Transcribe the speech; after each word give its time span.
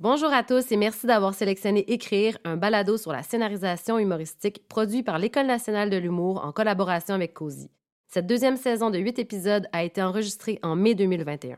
Bonjour 0.00 0.32
à 0.32 0.44
tous 0.44 0.70
et 0.70 0.76
merci 0.76 1.08
d'avoir 1.08 1.34
sélectionné 1.34 1.80
Écrire, 1.90 2.38
un 2.44 2.56
balado 2.56 2.96
sur 2.96 3.10
la 3.10 3.24
scénarisation 3.24 3.98
humoristique 3.98 4.62
produit 4.68 5.02
par 5.02 5.18
l'École 5.18 5.48
nationale 5.48 5.90
de 5.90 5.96
l'humour 5.96 6.44
en 6.44 6.52
collaboration 6.52 7.16
avec 7.16 7.34
COSI. 7.34 7.68
Cette 8.06 8.28
deuxième 8.28 8.56
saison 8.56 8.90
de 8.90 8.98
huit 8.98 9.18
épisodes 9.18 9.66
a 9.72 9.82
été 9.82 10.00
enregistrée 10.00 10.60
en 10.62 10.76
mai 10.76 10.94
2021. 10.94 11.56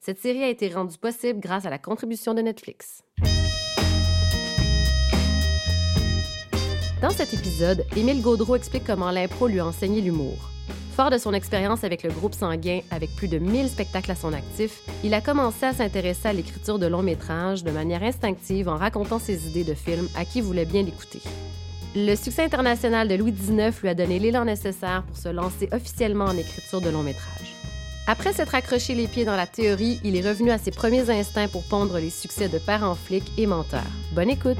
Cette 0.00 0.18
série 0.18 0.42
a 0.42 0.48
été 0.48 0.70
rendue 0.70 0.96
possible 0.96 1.38
grâce 1.38 1.66
à 1.66 1.70
la 1.70 1.78
contribution 1.78 2.32
de 2.32 2.40
Netflix. 2.40 3.02
Dans 7.02 7.10
cet 7.10 7.34
épisode, 7.34 7.84
Émile 7.94 8.22
Gaudreau 8.22 8.56
explique 8.56 8.84
comment 8.86 9.10
l'impro 9.10 9.48
lui 9.48 9.60
a 9.60 9.66
enseigné 9.66 10.00
l'humour. 10.00 10.51
Fort 10.94 11.08
de 11.08 11.16
son 11.16 11.32
expérience 11.32 11.84
avec 11.84 12.02
le 12.02 12.10
groupe 12.10 12.34
sanguin, 12.34 12.80
avec 12.90 13.16
plus 13.16 13.28
de 13.28 13.38
1000 13.38 13.68
spectacles 13.68 14.10
à 14.10 14.14
son 14.14 14.34
actif, 14.34 14.82
il 15.02 15.14
a 15.14 15.22
commencé 15.22 15.64
à 15.64 15.72
s'intéresser 15.72 16.28
à 16.28 16.32
l'écriture 16.34 16.78
de 16.78 16.86
longs 16.86 17.02
métrages 17.02 17.64
de 17.64 17.70
manière 17.70 18.02
instinctive 18.02 18.68
en 18.68 18.76
racontant 18.76 19.18
ses 19.18 19.48
idées 19.48 19.64
de 19.64 19.72
films 19.72 20.08
à 20.14 20.26
qui 20.26 20.42
voulait 20.42 20.66
bien 20.66 20.82
l'écouter. 20.82 21.22
Le 21.96 22.14
succès 22.14 22.44
international 22.44 23.08
de 23.08 23.14
Louis 23.14 23.32
XIX 23.32 23.72
lui 23.80 23.88
a 23.88 23.94
donné 23.94 24.18
l'élan 24.18 24.44
nécessaire 24.44 25.02
pour 25.04 25.16
se 25.16 25.30
lancer 25.30 25.68
officiellement 25.72 26.26
en 26.26 26.36
écriture 26.36 26.82
de 26.82 26.90
longs 26.90 27.02
métrages. 27.02 27.54
Après 28.06 28.34
s'être 28.34 28.54
accroché 28.54 28.94
les 28.94 29.06
pieds 29.06 29.24
dans 29.24 29.36
la 29.36 29.46
théorie, 29.46 29.98
il 30.04 30.16
est 30.16 30.28
revenu 30.28 30.50
à 30.50 30.58
ses 30.58 30.72
premiers 30.72 31.08
instincts 31.08 31.48
pour 31.48 31.62
pondre 31.64 31.98
les 31.98 32.10
succès 32.10 32.48
de 32.48 32.58
Père 32.58 32.82
en 32.82 32.94
flic 32.94 33.24
et 33.38 33.46
Menteur. 33.46 33.86
Bonne 34.14 34.30
écoute! 34.30 34.58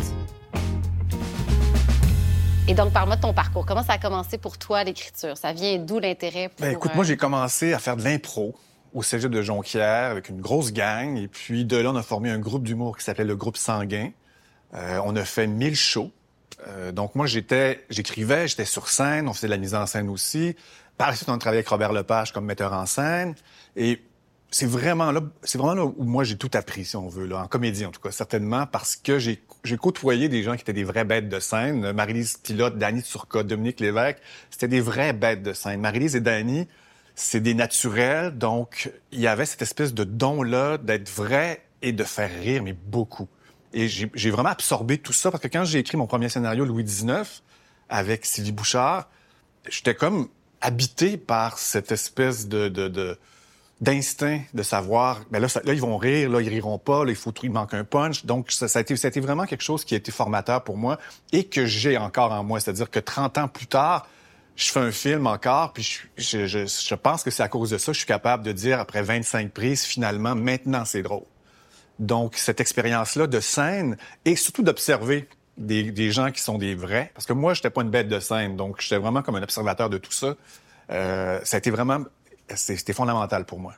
Et 2.68 2.74
donc, 2.74 2.92
parle-moi 2.92 3.16
de 3.16 3.20
ton 3.20 3.34
parcours. 3.34 3.66
Comment 3.66 3.82
ça 3.82 3.94
a 3.94 3.98
commencé 3.98 4.38
pour 4.38 4.56
toi, 4.56 4.84
l'écriture? 4.84 5.36
Ça 5.36 5.52
vient 5.52 5.78
d'où 5.78 5.98
l'intérêt 5.98 6.48
pour... 6.48 6.60
Ben, 6.60 6.72
écoute, 6.72 6.94
moi, 6.94 7.04
j'ai 7.04 7.16
commencé 7.16 7.72
à 7.72 7.80
faire 7.80 7.96
de 7.96 8.04
l'impro 8.04 8.54
au 8.94 9.02
cégep 9.02 9.32
de 9.32 9.42
Jonquière 9.42 10.10
avec 10.12 10.28
une 10.28 10.40
grosse 10.40 10.72
gang. 10.72 11.16
Et 11.16 11.26
puis, 11.26 11.64
de 11.64 11.76
là, 11.76 11.90
on 11.90 11.96
a 11.96 12.02
formé 12.02 12.30
un 12.30 12.38
groupe 12.38 12.62
d'humour 12.62 12.96
qui 12.96 13.04
s'appelait 13.04 13.24
le 13.24 13.34
groupe 13.34 13.56
Sanguin. 13.56 14.10
Euh, 14.74 15.00
on 15.04 15.16
a 15.16 15.24
fait 15.24 15.48
1000 15.48 15.74
shows. 15.74 16.12
Euh, 16.68 16.92
donc, 16.92 17.16
moi, 17.16 17.26
j'étais, 17.26 17.84
j'écrivais, 17.90 18.46
j'étais 18.46 18.64
sur 18.64 18.88
scène, 18.88 19.28
on 19.28 19.32
faisait 19.32 19.48
de 19.48 19.52
la 19.52 19.58
mise 19.58 19.74
en 19.74 19.86
scène 19.86 20.08
aussi. 20.08 20.54
Par 20.96 21.08
la 21.08 21.16
suite, 21.16 21.28
on 21.28 21.34
a 21.34 21.38
travaillé 21.38 21.58
avec 21.58 21.68
Robert 21.68 21.92
Lepage 21.92 22.32
comme 22.32 22.44
metteur 22.44 22.72
en 22.72 22.86
scène. 22.86 23.34
Et 23.74 24.00
c'est 24.52 24.66
vraiment 24.66 25.10
là, 25.10 25.20
c'est 25.42 25.58
vraiment 25.58 25.74
là 25.74 25.84
où 25.84 26.04
moi 26.04 26.22
j'ai 26.24 26.36
tout 26.36 26.50
appris, 26.52 26.84
si 26.84 26.94
on 26.94 27.08
veut, 27.08 27.26
là, 27.26 27.38
en 27.38 27.48
comédie 27.48 27.86
en 27.86 27.90
tout 27.90 28.00
cas, 28.00 28.12
certainement, 28.12 28.66
parce 28.66 28.94
que 28.94 29.18
j'ai, 29.18 29.42
j'ai 29.64 29.76
côtoyé 29.76 30.28
des 30.28 30.42
gens 30.42 30.54
qui 30.56 30.62
étaient 30.62 30.72
des 30.72 30.84
vraies 30.84 31.04
bêtes 31.04 31.28
de 31.28 31.38
scène. 31.38 31.92
Marie-Lise 31.92 32.38
Pilote, 32.38 32.78
Danny 32.78 33.02
Turcotte, 33.02 33.46
Dominique 33.46 33.80
Lévesque, 33.80 34.18
c'était 34.50 34.68
des 34.68 34.80
vraies 34.80 35.12
bêtes 35.12 35.42
de 35.42 35.52
scène. 35.52 35.80
Marie-Lise 35.80 36.16
et 36.16 36.20
Danny, 36.20 36.66
c'est 37.14 37.40
des 37.40 37.54
naturels, 37.54 38.36
donc 38.36 38.90
il 39.12 39.20
y 39.20 39.26
avait 39.26 39.46
cette 39.46 39.62
espèce 39.62 39.94
de 39.94 40.04
don-là 40.04 40.78
d'être 40.78 41.08
vrai 41.10 41.62
et 41.82 41.92
de 41.92 42.04
faire 42.04 42.30
rire, 42.40 42.62
mais 42.62 42.72
beaucoup. 42.72 43.28
Et 43.74 43.88
j'ai, 43.88 44.30
vraiment 44.30 44.50
absorbé 44.50 44.98
tout 44.98 45.12
ça, 45.12 45.30
parce 45.30 45.42
que 45.42 45.48
quand 45.48 45.64
j'ai 45.64 45.78
écrit 45.78 45.96
mon 45.96 46.06
premier 46.06 46.28
scénario, 46.28 46.64
Louis 46.64 46.84
XIX, 46.84 47.42
avec 47.88 48.26
Sylvie 48.26 48.52
Bouchard, 48.52 49.08
j'étais 49.68 49.94
comme 49.94 50.28
habité 50.60 51.16
par 51.16 51.58
cette 51.58 51.90
espèce 51.92 52.48
de 52.48 53.18
d'instinct 53.82 54.42
de 54.54 54.62
savoir, 54.62 55.22
ben 55.32 55.40
là, 55.40 55.48
ils 55.66 55.80
vont 55.80 55.96
rire, 55.96 56.30
là, 56.30 56.40
ils 56.40 56.48
riront 56.48 56.78
pas, 56.78 57.04
là, 57.04 57.10
il 57.10 57.16
faut, 57.16 57.34
il 57.42 57.50
manque 57.50 57.74
un 57.74 57.82
punch. 57.82 58.24
Donc, 58.24 58.52
ça, 58.52 58.66
a 58.78 58.80
été, 58.80 59.20
vraiment 59.20 59.44
quelque 59.44 59.64
chose 59.64 59.84
qui 59.84 59.94
a 59.94 59.96
été 59.96 60.12
formateur 60.12 60.62
pour 60.62 60.76
moi 60.76 60.98
et 61.32 61.44
que 61.44 61.66
j'ai 61.66 61.98
encore 61.98 62.30
en 62.30 62.44
moi. 62.44 62.60
C'est-à-dire 62.60 62.88
que 62.88 63.00
30 63.00 63.38
ans 63.38 63.48
plus 63.48 63.66
tard, 63.66 64.06
je 64.54 64.70
fais 64.70 64.78
un 64.78 64.92
film 64.92 65.26
encore, 65.26 65.72
puis 65.72 66.00
je, 66.16 66.94
pense 66.94 67.24
que 67.24 67.32
c'est 67.32 67.42
à 67.42 67.48
cause 67.48 67.70
de 67.70 67.78
ça 67.78 67.86
que 67.86 67.94
je 67.94 67.98
suis 67.98 68.06
capable 68.06 68.44
de 68.44 68.52
dire, 68.52 68.78
après 68.78 69.02
25 69.02 69.50
prises, 69.50 69.82
finalement, 69.82 70.36
maintenant, 70.36 70.84
c'est 70.84 71.02
drôle. 71.02 71.24
Donc, 71.98 72.36
cette 72.36 72.60
expérience-là 72.60 73.26
de 73.26 73.40
scène 73.40 73.96
et 74.24 74.36
surtout 74.36 74.62
d'observer 74.62 75.28
des, 75.58 75.90
des, 75.90 76.12
gens 76.12 76.30
qui 76.30 76.40
sont 76.40 76.56
des 76.56 76.76
vrais, 76.76 77.10
parce 77.14 77.26
que 77.26 77.32
moi, 77.32 77.52
j'étais 77.52 77.70
pas 77.70 77.82
une 77.82 77.90
bête 77.90 78.08
de 78.08 78.20
scène, 78.20 78.56
donc 78.56 78.80
j'étais 78.80 78.98
vraiment 78.98 79.22
comme 79.22 79.34
un 79.34 79.42
observateur 79.42 79.90
de 79.90 79.98
tout 79.98 80.12
ça. 80.12 80.36
Euh, 80.90 81.40
ça 81.42 81.56
a 81.56 81.58
été 81.58 81.70
vraiment 81.70 82.04
c'était 82.54 82.92
fondamental 82.92 83.44
pour 83.44 83.58
moi. 83.58 83.74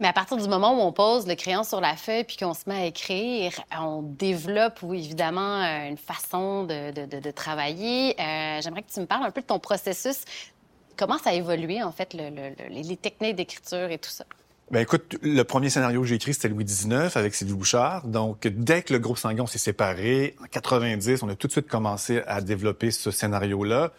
Mais 0.00 0.06
à 0.06 0.12
partir 0.12 0.36
du 0.36 0.48
moment 0.48 0.78
où 0.78 0.80
on 0.80 0.92
pose 0.92 1.26
le 1.26 1.34
crayon 1.34 1.64
sur 1.64 1.80
la 1.80 1.96
feuille 1.96 2.22
puis 2.22 2.36
qu'on 2.36 2.54
se 2.54 2.68
met 2.68 2.76
à 2.76 2.84
écrire, 2.86 3.52
on 3.80 4.02
développe, 4.02 4.78
oui, 4.82 5.04
évidemment, 5.04 5.60
euh, 5.62 5.88
une 5.88 5.96
façon 5.96 6.64
de, 6.64 6.92
de, 6.92 7.18
de, 7.18 7.30
travailler. 7.32 8.14
Euh, 8.20 8.60
J'aimerais 8.62 8.82
que 8.82 8.92
tu 8.92 9.00
me 9.00 9.06
parles 9.06 9.24
un 9.24 9.32
peu 9.32 9.40
de 9.40 9.46
ton 9.46 9.58
processus. 9.58 10.24
Comment 10.96 11.18
ça 11.18 11.30
a 11.30 11.32
évolué, 11.32 11.82
en 11.82 11.90
fait, 11.90 12.14
le, 12.14 12.30
le, 12.30 12.52
les 12.68 12.96
techniques 12.96 13.36
d'écriture 13.36 13.90
et 13.90 13.98
tout 13.98 14.10
ça? 14.10 14.24
Ben 14.70 14.80
écoute, 14.80 15.16
le 15.22 15.42
premier 15.44 15.70
scénario 15.70 16.02
que 16.02 16.06
j'ai 16.06 16.16
écrit, 16.16 16.34
c'était 16.34 16.48
Louis 16.48 16.64
XIX 16.64 17.16
avec 17.16 17.34
Sylvie 17.34 17.54
Bouchard. 17.54 18.06
Donc, 18.06 18.46
dès 18.46 18.82
que 18.82 18.92
le 18.92 18.98
groupe 18.98 19.16
Sanguin 19.16 19.46
s'est 19.46 19.58
séparé, 19.58 20.36
en 20.42 20.46
90, 20.46 21.22
on 21.22 21.28
a 21.28 21.34
tout 21.34 21.46
de 21.46 21.52
suite 21.52 21.68
commencé 21.68 22.22
à 22.26 22.40
développer 22.42 22.90
ce 22.90 23.10
scénario-là. 23.10 23.92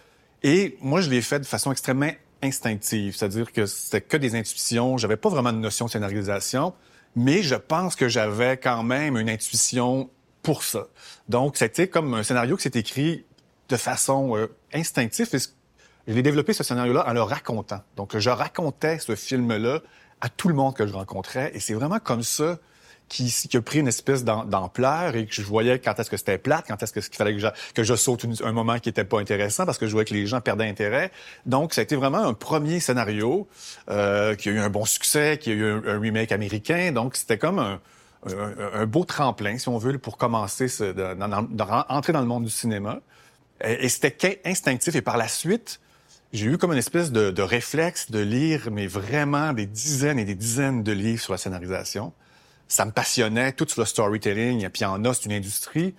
Et 0.44 0.78
moi, 0.80 1.02
je 1.02 1.10
l'ai 1.10 1.22
fait 1.22 1.40
de 1.40 1.46
façon 1.46 1.72
extrêmement 1.72 2.12
instinctive, 2.42 3.16
c'est-à-dire 3.16 3.52
que 3.52 3.66
c'était 3.66 4.02
que 4.02 4.18
des 4.18 4.36
intuitions, 4.36 4.98
j'avais 4.98 5.18
pas 5.18 5.30
vraiment 5.30 5.54
de 5.54 5.58
notion 5.58 5.86
de 5.86 5.92
scénarisation, 5.92 6.74
mais 7.16 7.44
je 7.44 7.56
pense 7.56 7.96
que 7.96 8.08
j'avais 8.08 8.58
quand 8.58 8.84
même 8.84 9.18
une 9.18 9.30
intuition 9.30 10.10
pour 10.42 10.64
ça. 10.64 10.88
Donc, 11.28 11.58
c'était 11.58 11.88
comme 11.88 12.14
un 12.14 12.24
scénario 12.24 12.56
qui 12.56 12.64
s'est 12.64 12.80
écrit 12.80 13.26
de 13.68 13.78
façon 13.78 14.36
euh, 14.36 14.48
instinctive. 14.74 15.28
Et 15.34 15.40
je 16.08 16.14
l'ai 16.14 16.24
développé, 16.24 16.54
ce 16.54 16.64
scénario-là, 16.64 17.08
en 17.08 17.14
le 17.14 17.22
racontant. 17.22 17.82
Donc, 17.96 18.18
je 18.18 18.30
racontais 18.30 19.00
ce 19.00 19.16
film-là 19.16 19.82
à 20.22 20.30
tout 20.30 20.48
le 20.48 20.56
monde 20.56 20.76
que 20.76 20.88
je 20.88 20.94
rencontrais. 20.94 21.52
Et 21.54 21.60
c'est 21.60 21.74
vraiment 21.74 22.00
comme 22.00 22.24
ça 22.24 22.58
qui, 23.10 23.26
qui, 23.50 23.58
a 23.58 23.62
pris 23.62 23.80
une 23.80 23.88
espèce 23.88 24.24
d'ampleur 24.24 25.16
et 25.16 25.26
que 25.26 25.34
je 25.34 25.42
voyais 25.42 25.80
quand 25.80 26.00
est-ce 26.00 26.10
que 26.10 26.18
c'était 26.18 26.38
plate, 26.38 26.66
quand 26.68 26.82
est-ce 26.82 26.94
qu'il 26.94 27.16
fallait 27.16 27.36
que 27.74 27.84
je, 27.84 27.96
saute 27.96 28.26
un 28.44 28.52
moment 28.52 28.80
qui 28.80 28.90
était 28.90 29.04
pas 29.04 29.20
intéressant 29.20 29.66
parce 29.66 29.78
que 29.78 29.88
je 29.88 29.92
voyais 29.92 30.06
que 30.06 30.14
les 30.14 30.28
gens 30.28 30.40
perdaient 30.40 30.70
intérêt. 30.70 31.12
Donc, 31.46 31.74
ça 31.74 31.82
a 31.82 31.84
été 31.84 31.96
vraiment 31.96 32.20
un 32.20 32.34
premier 32.34 32.80
scénario 32.80 33.48
euh, 33.90 34.36
qui 34.36 34.50
a 34.50 34.52
eu 34.52 34.60
un 34.60 34.70
bon 34.70 34.86
succès, 34.86 35.40
qui 35.42 35.50
a 35.50 35.54
eu 35.54 35.66
un, 35.66 36.00
remake 36.00 36.32
américain. 36.32 36.92
Donc, 36.92 37.16
c'était 37.16 37.40
comme 37.40 37.60
un, 37.60 38.86
beau 38.86 39.04
tremplin, 39.04 39.58
si 39.58 39.68
on 39.70 39.78
veut, 39.78 39.98
pour 39.98 40.18
commencer, 40.18 40.68
ce, 40.68 40.84
de, 40.84 41.16
dans 41.16 42.22
le 42.22 42.26
monde 42.26 42.44
du 42.44 42.52
cinéma. 42.52 43.00
Et, 43.64 43.86
et 43.86 43.90
c'était 43.90 44.40
instinctif. 44.46 44.96
Et 44.96 45.02
par 45.02 45.18
la 45.18 45.28
suite, 45.28 45.80
j'ai 46.32 46.46
eu 46.46 46.58
comme 46.60 46.74
une 46.74 46.78
espèce 46.78 47.12
de, 47.12 47.32
de 47.32 47.42
réflexe 47.42 48.12
de 48.12 48.20
lire, 48.20 48.70
mais 48.72 48.86
vraiment 48.86 49.52
des 49.54 49.66
dizaines 49.66 50.20
et 50.20 50.26
des 50.26 50.36
dizaines 50.36 50.84
de 50.84 50.92
livres 50.92 51.22
sur 51.22 51.34
la 51.34 51.40
scénarisation 51.40 52.14
ça 52.70 52.86
me 52.86 52.92
passionnait, 52.92 53.52
tout 53.52 53.68
le 53.78 53.84
storytelling, 53.84 54.70
puis 54.70 54.86
en 54.86 55.04
a, 55.04 55.14
c'est 55.14 55.26
une 55.26 55.34
industrie. 55.34 55.96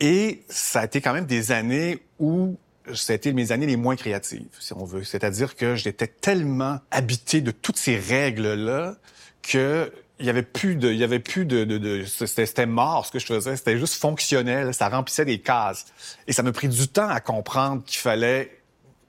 Et 0.00 0.42
ça 0.48 0.80
a 0.80 0.84
été 0.84 1.00
quand 1.00 1.14
même 1.14 1.26
des 1.26 1.52
années 1.52 2.02
où 2.18 2.58
c'était 2.94 3.32
mes 3.32 3.52
années 3.52 3.66
les 3.66 3.76
moins 3.76 3.96
créatives, 3.96 4.48
si 4.58 4.72
on 4.72 4.84
veut. 4.84 5.04
C'est-à-dire 5.04 5.54
que 5.54 5.76
j'étais 5.76 6.08
tellement 6.08 6.80
habité 6.90 7.40
de 7.40 7.52
toutes 7.52 7.76
ces 7.76 7.96
règles-là 7.98 8.96
que 9.42 9.92
il 10.18 10.26
y 10.26 10.30
avait 10.30 10.42
plus 10.42 10.76
de, 10.76 10.90
il 10.90 10.98
y 10.98 11.04
avait 11.04 11.18
plus 11.18 11.46
de, 11.46 11.64
de, 11.64 11.78
de 11.78 12.04
c'était 12.04 12.66
mort 12.66 13.06
ce 13.06 13.12
que 13.12 13.18
je 13.18 13.26
faisais. 13.26 13.56
C'était 13.56 13.78
juste 13.78 13.94
fonctionnel. 13.94 14.74
Ça 14.74 14.90
remplissait 14.90 15.24
des 15.24 15.40
cases. 15.40 15.86
Et 16.26 16.34
ça 16.34 16.42
m'a 16.42 16.52
pris 16.52 16.68
du 16.68 16.88
temps 16.88 17.08
à 17.08 17.20
comprendre 17.20 17.82
qu'il 17.84 18.00
fallait 18.00 18.60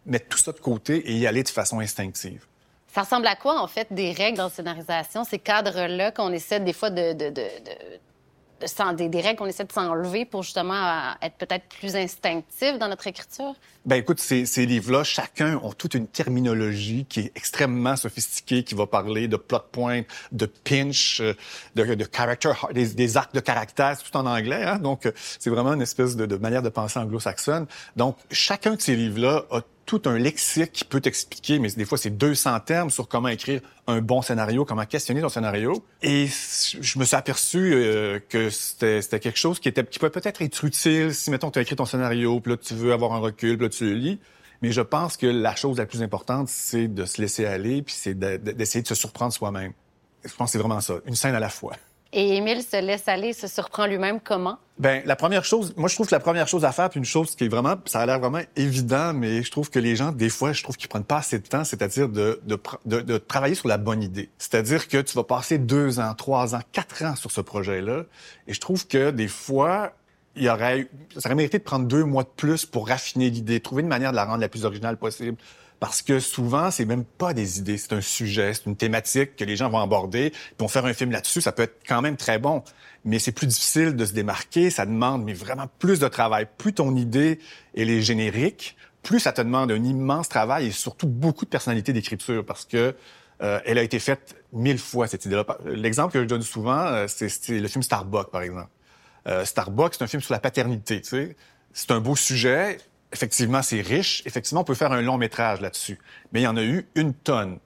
mettre 0.06 0.30
tout 0.30 0.38
ça 0.38 0.54
de 0.54 0.60
côté 0.60 1.12
et 1.12 1.18
y 1.18 1.28
aller 1.28 1.44
de 1.44 1.50
façon 1.50 1.80
instinctive. 1.80 2.46
Ça 2.94 3.04
ressemble 3.04 3.26
à 3.28 3.36
quoi, 3.36 3.62
en 3.62 3.68
fait, 3.68 3.88
des 3.92 4.12
règles 4.12 4.38
la 4.38 4.50
scénarisation, 4.50 5.24
ces 5.24 5.40
cadres-là 5.40 6.12
qu'on 6.12 6.32
essaie 6.34 6.60
des 6.60 6.74
fois 6.74 6.90
de, 6.90 7.14
de, 7.14 7.30
de, 7.30 7.44
des, 8.98 9.10
des, 9.10 9.22
règles 9.22 9.38
qu'on 9.38 9.46
essaie 9.46 9.64
de 9.64 9.72
s'enlever 9.72 10.26
pour 10.26 10.44
justement 10.44 11.14
être 11.22 11.36
peut-être 11.36 11.66
plus 11.70 11.96
instinctif 11.96 12.78
dans 12.80 12.90
notre 12.90 13.08
écriture? 13.08 13.56
Ben 13.86 13.96
écoute, 13.96 14.20
ces, 14.20 14.46
ces 14.46 14.66
livres-là, 14.66 15.04
chacun 15.04 15.58
ont 15.64 15.72
toute 15.72 15.94
une 15.94 16.08
terminologie 16.08 17.06
qui 17.08 17.22
est 17.22 17.32
extrêmement 17.36 17.96
sophistiquée, 17.96 18.64
qui 18.64 18.76
va 18.76 18.88
parler 18.88 19.28
de 19.28 19.38
plot 19.38 19.60
point, 19.72 20.02
de 20.32 20.46
pinch, 20.46 21.22
euh, 21.22 21.34
de, 21.76 21.96
de 21.96 22.08
character, 22.14 22.52
des, 22.74 22.88
des, 22.88 23.18
arcs 23.18 23.34
de 23.34 23.40
caractère, 23.40 23.96
c'est 23.98 24.12
tout 24.12 24.18
en 24.18 24.26
anglais. 24.26 24.64
Hein? 24.64 24.80
Donc, 24.80 25.06
euh, 25.06 25.12
c'est 25.40 25.50
vraiment 25.50 25.74
une 25.74 25.82
espèce 25.82 26.16
de, 26.16 26.26
de 26.26 26.36
manière 26.36 26.62
de 26.62 26.70
penser 26.70 27.00
anglo-saxonne. 27.00 27.68
Donc, 27.96 28.18
chacun 28.32 28.76
de 28.76 28.82
ces 28.82 28.96
livres-là 28.96 29.46
a 29.50 29.62
tout 29.86 30.02
un 30.06 30.18
lexique 30.18 30.72
qui 30.72 30.86
peut 30.86 31.02
t'expliquer, 31.02 31.60
mais 31.60 31.70
des 31.70 31.86
fois 31.86 31.98
c'est 31.98 32.10
200 32.10 32.60
termes 32.62 32.90
sur 32.90 33.08
comment 33.08 33.28
écrire 33.28 33.62
un 33.88 34.02
bon 34.02 34.22
scénario, 34.22 34.66
comment 34.66 34.86
questionner 34.86 35.22
ton 35.22 35.30
scénario. 35.30 35.84
Et 36.02 36.28
je 36.28 37.00
me 37.00 37.06
suis 37.06 37.16
aperçu 37.16 37.74
euh, 37.74 38.20
que 38.30 38.50
c'était 38.50 39.20
quelque 39.20 39.40
chose 39.40 39.60
qui 39.60 39.70
était 39.70 39.86
qui 39.86 40.00
peut 40.00 40.10
peut-être 40.10 40.42
être 40.42 40.64
utile 40.64 41.14
si 41.14 41.32
mettons 41.32 41.52
tu 41.52 41.60
as 41.60 41.62
écrit 41.62 41.76
ton 41.76 41.86
scénario, 41.86 42.40
puis 42.40 42.52
là 42.54 42.58
tu 42.58 42.74
veux 42.74 42.94
avoir 42.94 43.14
un 43.14 43.20
recul, 43.20 43.58
puis 43.58 43.66
là 43.66 43.70
tu 43.70 43.86
le 43.86 43.96
lis. 43.96 44.20
Mais 44.62 44.72
je 44.72 44.82
pense 44.82 45.18
que 45.18 45.26
la 45.26 45.56
chose 45.56 45.78
la 45.78 45.86
plus 45.86 46.04
importante, 46.04 46.48
c'est 46.48 46.88
de 46.88 47.06
se 47.06 47.20
laisser 47.20 47.46
aller, 47.46 47.82
puis 47.82 47.96
c'est 47.98 48.14
d'essayer 48.14 48.84
de, 48.84 48.88
se 48.88 48.96
surprendre 48.96 49.34
soi-même. 49.34 49.74
Je 50.24 50.34
pense 50.36 50.50
que 50.50 50.52
c'est 50.52 50.60
vraiment 50.60 50.82
ça, 50.82 50.96
une 51.08 51.16
scène 51.16 51.34
à 51.34 51.40
la 51.40 51.50
fois. 51.50 51.74
Et 52.14 52.36
Émile 52.36 52.62
se 52.62 52.80
laisse 52.82 53.08
aller, 53.08 53.32
se 53.32 53.48
surprend 53.48 53.86
lui-même 53.86 54.20
comment? 54.20 54.58
Ben, 54.80 55.02
la 55.06 55.16
première 55.16 55.46
chose, 55.46 55.74
moi, 55.78 55.88
je 55.88 55.96
trouve 55.96 56.08
que 56.08 56.16
la 56.16 56.20
première 56.20 56.48
chose 56.48 56.66
à 56.66 56.72
faire, 56.72 56.90
puis 56.90 56.98
une 56.98 57.06
chose 57.06 57.36
qui 57.36 57.46
est 57.46 57.48
vraiment, 57.48 57.76
ça 57.86 58.02
a 58.02 58.06
l'air 58.06 58.20
vraiment 58.20 58.42
évident, 58.56 59.14
mais 59.14 59.44
je 59.44 59.52
trouve 59.52 59.70
que 59.70 59.80
les 59.80 59.96
gens, 59.96 60.12
des 60.12 60.30
fois, 60.30 60.52
je 60.52 60.62
trouve 60.62 60.76
qu'ils 60.76 60.90
prennent 60.90 61.06
pas 61.06 61.18
assez 61.18 61.40
de 61.40 61.48
temps, 61.48 61.64
c'est-à-dire 61.64 62.10
de, 62.10 62.42
de, 62.44 62.60
de, 62.86 63.02
de, 63.02 63.18
travailler 63.18 63.56
sur 63.56 63.70
la 63.70 63.78
bonne 63.78 64.04
idée. 64.04 64.30
C'est-à-dire 64.40 64.88
que 64.88 64.98
tu 64.98 65.16
vas 65.16 65.24
passer 65.24 65.58
deux 65.58 66.00
ans, 66.00 66.14
trois 66.16 66.56
ans, 66.56 66.62
quatre 66.72 67.04
ans 67.04 67.16
sur 67.16 67.32
ce 67.32 67.40
projet-là. 67.40 68.04
Et 68.48 68.54
je 68.54 68.60
trouve 68.60 68.88
que 68.88 69.12
des 69.12 69.28
fois, 69.30 69.94
il 70.36 70.50
aurait, 70.50 70.88
ça 71.16 71.28
aurait 71.30 71.36
mérité 71.36 71.60
de 71.60 71.64
prendre 71.64 71.86
deux 71.86 72.04
mois 72.04 72.24
de 72.24 72.30
plus 72.36 72.66
pour 72.66 72.88
raffiner 72.88 73.30
l'idée, 73.30 73.60
trouver 73.60 73.84
une 73.84 73.88
manière 73.88 74.12
de 74.12 74.16
la 74.18 74.26
rendre 74.26 74.42
la 74.42 74.50
plus 74.50 74.66
originale 74.66 74.98
possible. 74.98 75.38
Parce 75.82 76.04
que 76.04 76.20
souvent, 76.20 76.70
c'est 76.70 76.86
même 76.86 77.04
pas 77.04 77.34
des 77.34 77.58
idées, 77.58 77.80
c'est 77.80 77.94
un 77.94 78.02
sujet, 78.02 78.54
c'est 78.54 78.68
une 78.68 78.76
thématique 78.76 79.36
que 79.36 79.44
les 79.44 79.56
gens 79.56 79.68
vont 79.68 79.80
aborder, 79.80 80.30
puis 80.30 80.56
vont 80.60 80.68
faire 80.68 80.86
un 80.86 80.94
film 80.94 81.10
là-dessus. 81.10 81.42
Ça 81.42 81.52
peut 81.52 81.64
être 81.64 81.80
quand 81.88 82.04
même 82.04 82.18
très 82.18 82.38
bon, 82.38 82.64
mais 83.04 83.18
c'est 83.18 83.32
plus 83.32 83.48
difficile 83.48 83.96
de 83.96 84.06
se 84.06 84.14
démarquer. 84.14 84.70
Ça 84.70 84.86
demande 84.86 85.24
mais 85.24 85.34
vraiment 85.34 85.66
plus 85.80 85.98
de 85.98 86.08
travail. 86.08 86.48
Plus 86.60 86.74
ton 86.74 86.96
idée 86.96 87.40
elle 87.76 87.90
est 87.90 88.04
générique, 88.04 88.78
plus 89.02 89.22
ça 89.22 89.34
te 89.34 89.42
demande 89.42 89.72
un 89.72 89.84
immense 89.84 90.30
travail 90.30 90.68
et 90.68 90.72
surtout 90.72 91.08
beaucoup 91.08 91.46
de 91.46 91.50
personnalité 91.50 91.94
d'écriture, 91.94 92.46
parce 92.46 92.66
que 92.66 92.96
euh, 93.42 93.60
elle 93.66 93.80
a 93.80 93.82
été 93.82 93.98
faite 93.98 94.36
mille 94.54 94.78
fois 94.78 95.08
cette 95.08 95.26
idée-là. 95.26 95.44
L'exemple 95.66 96.14
que 96.14 96.22
je 96.22 96.28
donne 96.28 96.44
souvent, 96.44 96.78
euh, 96.78 97.08
c'est 97.08 97.50
le 97.50 97.68
film 97.68 97.82
Starbuck, 97.82 98.30
par 98.30 98.44
exemple. 98.44 98.70
Euh, 99.28 99.46
Starbuck, 99.46 99.96
c'est 99.96 100.04
un 100.04 100.08
film 100.08 100.22
sur 100.22 100.34
la 100.34 100.40
paternité. 100.40 101.02
Tu 101.02 101.10
sais. 101.10 101.36
C'est 101.74 101.90
un 101.90 102.02
beau 102.02 102.16
sujet 102.16 102.78
effectivement, 103.12 103.62
c'est 103.62 103.82
riche. 103.82 104.24
Effectivement, 104.26 104.62
on 104.62 104.66
peut 104.66 104.76
faire 104.76 104.92
un 104.92 105.02
long 105.02 105.18
métrage 105.18 105.62
là-dessus. 105.62 106.00
Mais 106.32 106.42
il 106.42 106.44
y 106.44 106.48
en 106.48 106.58
a 106.58 106.64
eu 106.64 106.88
une 106.96 107.14
tonne. 107.14 107.60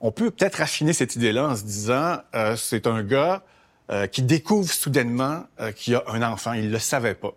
On 0.00 0.12
peut 0.12 0.30
peut-être 0.30 0.56
raffiner 0.56 0.92
cette 0.92 1.16
idée-là 1.16 1.48
en 1.48 1.56
se 1.56 1.64
disant, 1.64 2.18
euh, 2.34 2.56
c'est 2.56 2.86
un 2.86 3.02
gars 3.02 3.42
euh, 3.90 4.06
qui 4.06 4.22
découvre 4.22 4.70
soudainement 4.70 5.44
euh, 5.60 5.72
qu'il 5.72 5.94
a 5.94 6.04
un 6.08 6.22
enfant. 6.22 6.52
Il 6.52 6.70
le 6.70 6.78
savait 6.78 7.14
pas. 7.14 7.32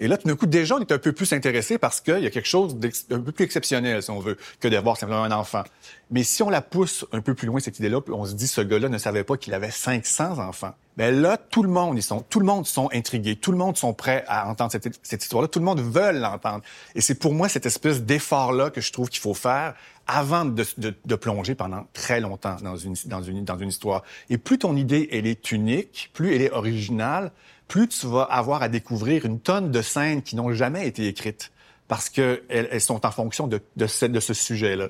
Et 0.00 0.06
là, 0.06 0.16
tout 0.16 0.28
d'un 0.28 0.36
coup, 0.36 0.46
déjà, 0.46 0.76
on 0.76 0.80
est 0.80 0.92
un 0.92 0.98
peu 0.98 1.12
plus 1.12 1.32
intéressé 1.32 1.76
parce 1.78 2.00
qu'il 2.00 2.20
y 2.20 2.26
a 2.26 2.30
quelque 2.30 2.48
chose 2.48 2.76
d'un 2.76 3.20
peu 3.20 3.32
plus 3.32 3.44
exceptionnel, 3.44 4.02
si 4.02 4.10
on 4.10 4.20
veut, 4.20 4.36
que 4.60 4.68
d'avoir 4.68 4.96
simplement 4.96 5.24
un 5.24 5.32
enfant. 5.32 5.64
Mais 6.10 6.22
si 6.22 6.42
on 6.42 6.50
la 6.50 6.62
pousse 6.62 7.04
un 7.12 7.20
peu 7.20 7.34
plus 7.34 7.46
loin, 7.46 7.60
cette 7.60 7.78
idée-là, 7.78 8.00
on 8.08 8.24
se 8.24 8.34
dit, 8.34 8.46
ce 8.46 8.60
gars-là 8.60 8.88
ne 8.88 8.98
savait 8.98 9.24
pas 9.24 9.36
qu'il 9.36 9.54
avait 9.54 9.70
500 9.70 10.38
enfants. 10.38 10.74
Ben 10.96 11.20
là, 11.20 11.36
tout 11.36 11.62
le 11.62 11.68
monde, 11.68 11.96
ils 11.96 12.02
sont, 12.02 12.22
tout 12.28 12.40
le 12.40 12.46
monde 12.46 12.66
sont 12.66 12.88
intrigués, 12.92 13.36
tout 13.36 13.52
le 13.52 13.58
monde 13.58 13.76
sont 13.76 13.94
prêts 13.94 14.24
à 14.26 14.48
entendre 14.48 14.72
cette, 14.72 15.22
histoire-là, 15.22 15.48
tout 15.48 15.60
le 15.60 15.64
monde 15.64 15.80
veut 15.80 16.12
l'entendre. 16.12 16.62
Et 16.94 17.00
c'est 17.00 17.14
pour 17.14 17.34
moi 17.34 17.48
cette 17.48 17.66
espèce 17.66 18.02
d'effort-là 18.02 18.70
que 18.70 18.80
je 18.80 18.92
trouve 18.92 19.08
qu'il 19.08 19.20
faut 19.20 19.34
faire 19.34 19.74
avant 20.08 20.44
de, 20.44 20.64
de, 20.78 20.94
de, 21.04 21.14
plonger 21.14 21.54
pendant 21.54 21.86
très 21.92 22.18
longtemps 22.18 22.56
dans 22.62 22.76
une, 22.76 22.94
dans, 23.04 23.22
une, 23.22 23.44
dans 23.44 23.58
une 23.58 23.68
histoire. 23.68 24.02
Et 24.30 24.38
plus 24.38 24.58
ton 24.58 24.74
idée, 24.74 25.08
elle 25.12 25.26
est 25.26 25.52
unique, 25.52 26.10
plus 26.14 26.34
elle 26.34 26.42
est 26.42 26.50
originale, 26.50 27.30
plus 27.68 27.88
tu 27.88 28.06
vas 28.06 28.22
avoir 28.22 28.62
à 28.62 28.68
découvrir 28.68 29.24
une 29.26 29.38
tonne 29.38 29.70
de 29.70 29.82
scènes 29.82 30.22
qui 30.22 30.36
n'ont 30.36 30.52
jamais 30.52 30.86
été 30.86 31.06
écrites 31.06 31.52
parce 31.86 32.10
qu'elles 32.10 32.42
elles 32.48 32.80
sont 32.80 33.06
en 33.06 33.10
fonction 33.10 33.48
de, 33.48 33.60
ce, 33.86 34.34
sujet-là. 34.34 34.88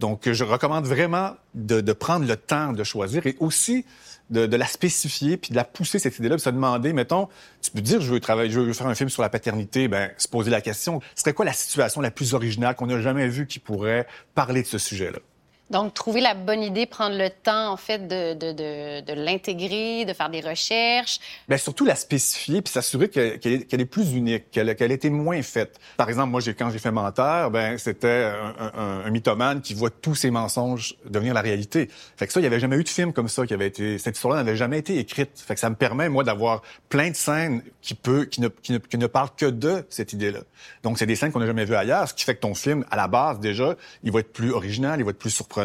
Donc, 0.00 0.30
je 0.30 0.44
recommande 0.44 0.84
vraiment 0.84 1.36
de, 1.54 1.92
prendre 1.92 2.26
le 2.26 2.36
temps 2.36 2.72
de 2.72 2.82
choisir 2.82 3.24
et 3.26 3.36
aussi 3.38 3.84
de, 4.30 4.56
la 4.56 4.66
spécifier 4.66 5.36
puis 5.36 5.50
de 5.50 5.56
la 5.56 5.64
pousser, 5.64 6.00
cette 6.00 6.18
idée-là, 6.18 6.36
puis 6.36 6.42
se 6.42 6.50
demander, 6.50 6.92
mettons, 6.92 7.28
tu 7.62 7.70
peux 7.70 7.80
dire, 7.80 8.00
je 8.00 8.12
veux 8.12 8.20
je 8.20 8.60
veux 8.60 8.72
faire 8.72 8.88
un 8.88 8.94
film 8.96 9.08
sur 9.08 9.22
la 9.22 9.28
paternité, 9.28 9.86
ben, 9.86 10.10
se 10.18 10.26
poser 10.26 10.50
la 10.50 10.60
question, 10.60 11.00
ce 11.14 11.22
serait 11.22 11.34
quoi 11.34 11.44
la 11.44 11.52
situation 11.52 12.00
la 12.00 12.10
plus 12.10 12.34
originale 12.34 12.74
qu'on 12.74 12.86
n'a 12.86 13.00
jamais 13.00 13.28
vue 13.28 13.46
qui 13.46 13.60
pourrait 13.60 14.06
parler 14.34 14.62
de 14.62 14.66
ce 14.66 14.78
sujet-là? 14.78 15.20
Donc, 15.70 15.94
trouver 15.94 16.20
la 16.20 16.34
bonne 16.34 16.62
idée, 16.62 16.84
prendre 16.84 17.16
le 17.16 17.30
temps, 17.30 17.70
en 17.70 17.76
fait, 17.76 18.08
de, 18.08 18.34
de, 18.34 18.50
de, 18.50 19.00
de 19.02 19.12
l'intégrer, 19.12 20.04
de 20.04 20.12
faire 20.12 20.28
des 20.28 20.40
recherches. 20.40 21.20
Bien, 21.48 21.58
surtout 21.58 21.84
la 21.84 21.94
spécifier, 21.94 22.60
puis 22.60 22.72
s'assurer 22.72 23.08
qu'elle 23.08 23.40
est, 23.54 23.84
plus 23.84 24.12
unique, 24.12 24.50
qu'elle 24.50 24.74
qu 24.74 24.84
été 24.84 25.10
moins 25.10 25.40
faite. 25.42 25.78
Par 25.96 26.08
exemple, 26.08 26.30
moi, 26.30 26.40
quand 26.58 26.70
j'ai 26.70 26.80
fait 26.80 26.90
Menteur, 26.90 27.52
ben 27.52 27.78
c'était 27.78 28.32
un, 28.58 28.72
un, 28.74 29.02
un, 29.06 29.10
mythomane 29.10 29.60
qui 29.60 29.74
voit 29.74 29.90
tous 29.90 30.16
ses 30.16 30.32
mensonges 30.32 30.96
devenir 31.04 31.34
la 31.34 31.40
réalité. 31.40 31.88
Fait 32.16 32.26
que 32.26 32.32
ça, 32.32 32.40
il 32.40 32.42
n'y 32.42 32.48
avait 32.48 32.58
jamais 32.58 32.76
eu 32.76 32.84
de 32.84 32.88
film 32.88 33.12
comme 33.12 33.28
ça 33.28 33.46
qui 33.46 33.54
avait 33.54 33.68
été... 33.68 33.98
Cette 33.98 34.16
histoire-là 34.16 34.42
n'avait 34.42 34.56
jamais 34.56 34.78
été 34.78 34.98
écrite. 34.98 35.30
Fait 35.36 35.54
que 35.54 35.60
ça 35.60 35.70
me 35.70 35.76
permet, 35.76 36.08
moi, 36.08 36.24
d'avoir 36.24 36.62
plein 36.88 37.10
de 37.10 37.16
scènes 37.16 37.62
qui, 37.80 37.94
peut, 37.94 38.24
qui, 38.24 38.40
ne, 38.40 38.48
qui, 38.48 38.72
ne, 38.72 38.78
qui 38.78 38.98
ne 38.98 39.06
parlent 39.06 39.34
que 39.36 39.46
de 39.46 39.86
cette 39.88 40.12
idée-là. 40.12 40.40
Donc, 40.82 40.98
c'est 40.98 41.06
des 41.06 41.14
scènes 41.14 41.30
qu'on 41.30 41.38
n'a 41.40 41.46
jamais 41.46 41.64
vues 41.64 41.76
ailleurs, 41.76 42.08
ce 42.08 42.14
qui 42.14 42.24
fait 42.24 42.34
que 42.34 42.40
ton 42.40 42.54
film, 42.54 42.84
à 42.90 42.96
la 42.96 43.06
base, 43.06 43.38
déjà, 43.38 43.76
il 44.02 44.10
va 44.10 44.18
être 44.18 44.32
plus 44.32 44.50
original, 44.50 44.98
il 44.98 45.04
va 45.04 45.10
être 45.10 45.18
plus 45.18 45.30
surprenant 45.30 45.59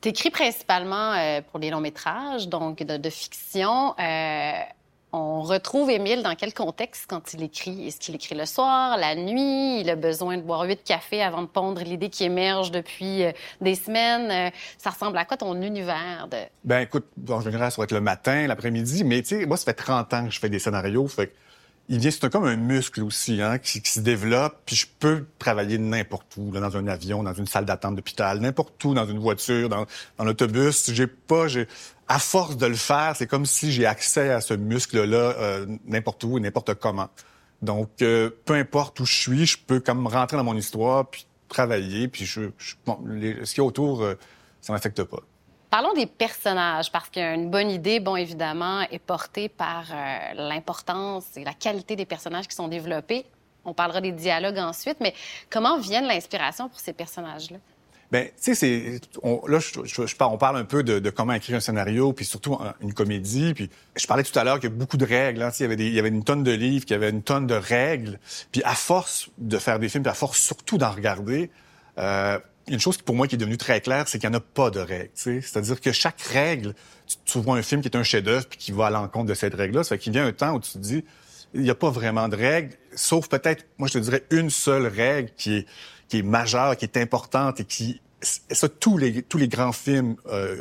tu 0.00 0.10
écris 0.10 0.30
principalement 0.30 1.12
euh, 1.12 1.40
pour 1.42 1.58
des 1.58 1.70
longs 1.70 1.80
métrages, 1.80 2.48
donc 2.48 2.82
de, 2.82 3.10
fiction. 3.10 3.94
Euh, 3.98 4.52
on 5.12 5.40
retrouve 5.40 5.90
Émile 5.90 6.22
dans 6.22 6.34
quel 6.34 6.52
contexte 6.52 7.06
quand 7.08 7.32
il 7.32 7.42
écrit? 7.42 7.88
Est-ce 7.88 7.98
qu'il 7.98 8.14
écrit 8.14 8.34
le 8.34 8.44
soir, 8.44 8.96
la 8.96 9.16
nuit? 9.16 9.80
Il 9.80 9.90
a 9.90 9.96
besoin 9.96 10.36
de 10.36 10.42
boire 10.42 10.62
huit 10.62 10.84
cafés 10.84 11.22
avant 11.22 11.42
de 11.42 11.46
pondre 11.46 11.82
l'idée 11.82 12.10
qui 12.10 12.24
émerge 12.24 12.70
depuis 12.70 13.24
euh, 13.24 13.32
des 13.60 13.74
semaines. 13.74 14.52
ça 14.76 14.90
ressemble 14.90 15.18
à 15.18 15.24
quoi 15.24 15.36
ton 15.36 15.60
univers? 15.62 16.28
De... 16.30 16.36
Ben 16.62 16.80
écoute, 16.80 17.06
en 17.28 17.40
général, 17.40 17.72
ça 17.72 17.78
va 17.78 17.84
être 17.84 17.92
le 17.92 18.00
matin, 18.00 18.46
l'après-midi, 18.46 19.02
mais 19.02 19.22
tu 19.22 19.40
sais, 19.40 19.46
moi, 19.46 19.56
ça 19.56 19.64
fait 19.64 19.74
30 19.74 20.14
ans 20.14 20.24
que 20.26 20.30
je 20.30 20.38
fais 20.38 20.50
des 20.50 20.58
scénarios, 20.58 21.08
fait 21.08 21.34
il 21.88 21.98
vient, 21.98 22.10
c'est 22.10 22.30
comme 22.30 22.44
un 22.44 22.56
muscle 22.56 23.02
aussi, 23.02 23.40
hein, 23.40 23.58
qui, 23.58 23.80
se 23.82 24.00
développe. 24.00 24.60
Puis 24.66 24.76
je 24.76 24.86
peux 24.98 25.24
travailler 25.38 25.78
n'importe 25.78 26.36
où, 26.36 26.52
là, 26.52 26.60
dans 26.60 26.76
un 26.76 26.86
avion, 26.86 27.22
dans 27.22 27.32
une 27.32 27.46
salle 27.46 27.64
d'attente 27.64 27.96
d'hôpital, 27.96 28.40
n'importe 28.40 28.82
où, 28.84 28.94
dans 28.94 29.06
une 29.06 29.18
voiture, 29.18 29.68
dans, 29.68 29.86
dans 30.18 30.24
l'autobus. 30.24 30.90
J'ai 30.92 31.06
pas, 31.06 31.48
j'ai, 31.48 31.66
à 32.06 32.18
force 32.18 32.56
de 32.56 32.66
le 32.66 32.74
faire, 32.74 33.14
c'est 33.16 33.26
comme 33.26 33.46
si 33.46 33.72
j'ai 33.72 33.86
accès 33.86 34.30
à 34.30 34.40
ce 34.40 34.54
muscle-là 34.54 35.34
euh, 35.38 35.66
n'importe 35.86 36.24
où 36.24 36.36
et 36.36 36.40
n'importe 36.40 36.74
comment. 36.74 37.08
Donc, 37.62 38.02
euh, 38.02 38.30
peu 38.44 38.54
importe 38.54 39.00
où 39.00 39.06
je 39.06 39.14
suis, 39.14 39.46
je 39.46 39.58
peux 39.58 39.80
comme 39.80 40.06
rentrer 40.06 40.36
dans 40.36 40.44
mon 40.44 40.56
histoire, 40.56 41.08
puis 41.08 41.26
travailler, 41.48 42.08
puis 42.08 42.24
je, 42.24 42.50
je 42.58 42.74
bon, 42.84 42.98
les, 43.06 43.44
ce 43.44 43.54
qu'il 43.54 43.64
y 43.64 43.66
autour, 43.66 44.02
euh, 44.02 44.14
ça 44.60 44.72
m'affecte 44.72 45.02
pas. 45.04 45.20
Parlons 45.70 45.92
des 45.92 46.06
personnages, 46.06 46.90
parce 46.90 47.10
qu'une 47.10 47.50
bonne 47.50 47.70
idée, 47.70 48.00
bon, 48.00 48.16
évidemment, 48.16 48.80
est 48.90 48.98
portée 48.98 49.50
par 49.50 49.84
euh, 49.92 50.18
l'importance 50.34 51.24
et 51.36 51.44
la 51.44 51.52
qualité 51.52 51.94
des 51.94 52.06
personnages 52.06 52.48
qui 52.48 52.56
sont 52.56 52.68
développés. 52.68 53.26
On 53.66 53.74
parlera 53.74 54.00
des 54.00 54.12
dialogues 54.12 54.58
ensuite, 54.58 54.96
mais 55.00 55.12
comment 55.50 55.78
vient 55.78 56.00
l'inspiration 56.00 56.70
pour 56.70 56.80
ces 56.80 56.94
personnages-là? 56.94 57.58
Ben, 58.10 58.28
tu 58.28 58.54
sais, 58.54 58.54
c'est 58.54 59.00
là, 59.22 60.28
on 60.28 60.38
parle 60.38 60.56
un 60.56 60.64
peu 60.64 60.82
de, 60.82 60.98
de, 60.98 61.10
comment 61.10 61.34
écrire 61.34 61.56
un 61.58 61.60
scénario, 61.60 62.14
puis 62.14 62.24
surtout 62.24 62.58
une 62.80 62.94
comédie. 62.94 63.52
Puis 63.52 63.68
je 63.96 64.06
parlais 64.06 64.22
tout 64.22 64.36
à 64.38 64.44
l'heure 64.44 64.60
qu'il 64.60 64.70
y 64.70 64.72
a 64.72 64.76
beaucoup 64.76 64.96
de 64.96 65.04
règles. 65.04 65.42
Hein, 65.42 65.50
il 65.58 65.62
y 65.62 65.66
avait 65.66 65.76
des, 65.76 65.88
il 65.88 65.94
y 65.94 65.98
avait 65.98 66.08
une 66.08 66.24
tonne 66.24 66.42
de 66.42 66.52
livres, 66.52 66.86
qu'il 66.86 66.94
y 66.94 66.96
avait 66.96 67.10
une 67.10 67.22
tonne 67.22 67.46
de 67.46 67.54
règles. 67.54 68.18
Puis 68.50 68.62
à 68.64 68.74
force 68.74 69.28
de 69.36 69.58
faire 69.58 69.78
des 69.78 69.90
films, 69.90 70.04
puis 70.04 70.10
à 70.10 70.14
force 70.14 70.40
surtout 70.40 70.78
d'en 70.78 70.90
regarder, 70.90 71.50
euh, 71.98 72.38
une 72.68 72.80
chose 72.80 72.98
pour 72.98 73.14
moi 73.14 73.26
qui 73.26 73.34
est 73.34 73.38
devenue 73.38 73.56
très 73.56 73.80
claire, 73.80 74.08
c'est 74.08 74.18
qu'il 74.18 74.28
n'y 74.28 74.36
en 74.36 74.38
a 74.38 74.42
pas 74.42 74.70
de 74.70 74.80
règles. 74.80 75.10
C'est-à-dire 75.14 75.80
que 75.80 75.92
chaque 75.92 76.20
règle, 76.20 76.74
tu, 77.24 77.38
vois 77.38 77.56
un 77.56 77.62
film 77.62 77.80
qui 77.80 77.88
est 77.88 77.96
un 77.96 78.02
chef-d'œuvre 78.02 78.46
puis 78.46 78.58
qui 78.58 78.72
va 78.72 78.86
à 78.86 78.90
l'encontre 78.90 79.26
de 79.26 79.34
cette 79.34 79.54
règle-là, 79.54 79.84
ça 79.84 79.90
fait 79.90 79.98
qu'il 79.98 80.12
vient 80.12 80.26
un 80.26 80.32
temps 80.32 80.54
où 80.54 80.60
tu 80.60 80.72
te 80.72 80.78
dis, 80.78 81.04
il 81.54 81.62
n'y 81.62 81.70
a 81.70 81.74
pas 81.74 81.90
vraiment 81.90 82.28
de 82.28 82.36
règles, 82.36 82.76
sauf 82.94 83.28
peut-être, 83.28 83.64
moi 83.78 83.88
je 83.88 83.94
te 83.94 83.98
dirais, 83.98 84.24
une 84.30 84.50
seule 84.50 84.86
règle 84.86 85.30
qui 85.36 85.56
est, 85.56 85.66
qui 86.08 86.18
est 86.18 86.22
majeure, 86.22 86.76
qui 86.76 86.84
est 86.84 86.96
importante 86.96 87.60
et 87.60 87.64
qui, 87.64 88.00
ça, 88.20 88.68
tous 88.68 88.98
les, 88.98 89.22
tous 89.22 89.38
les 89.38 89.48
grands 89.48 89.72
films 89.72 90.16
euh, 90.26 90.60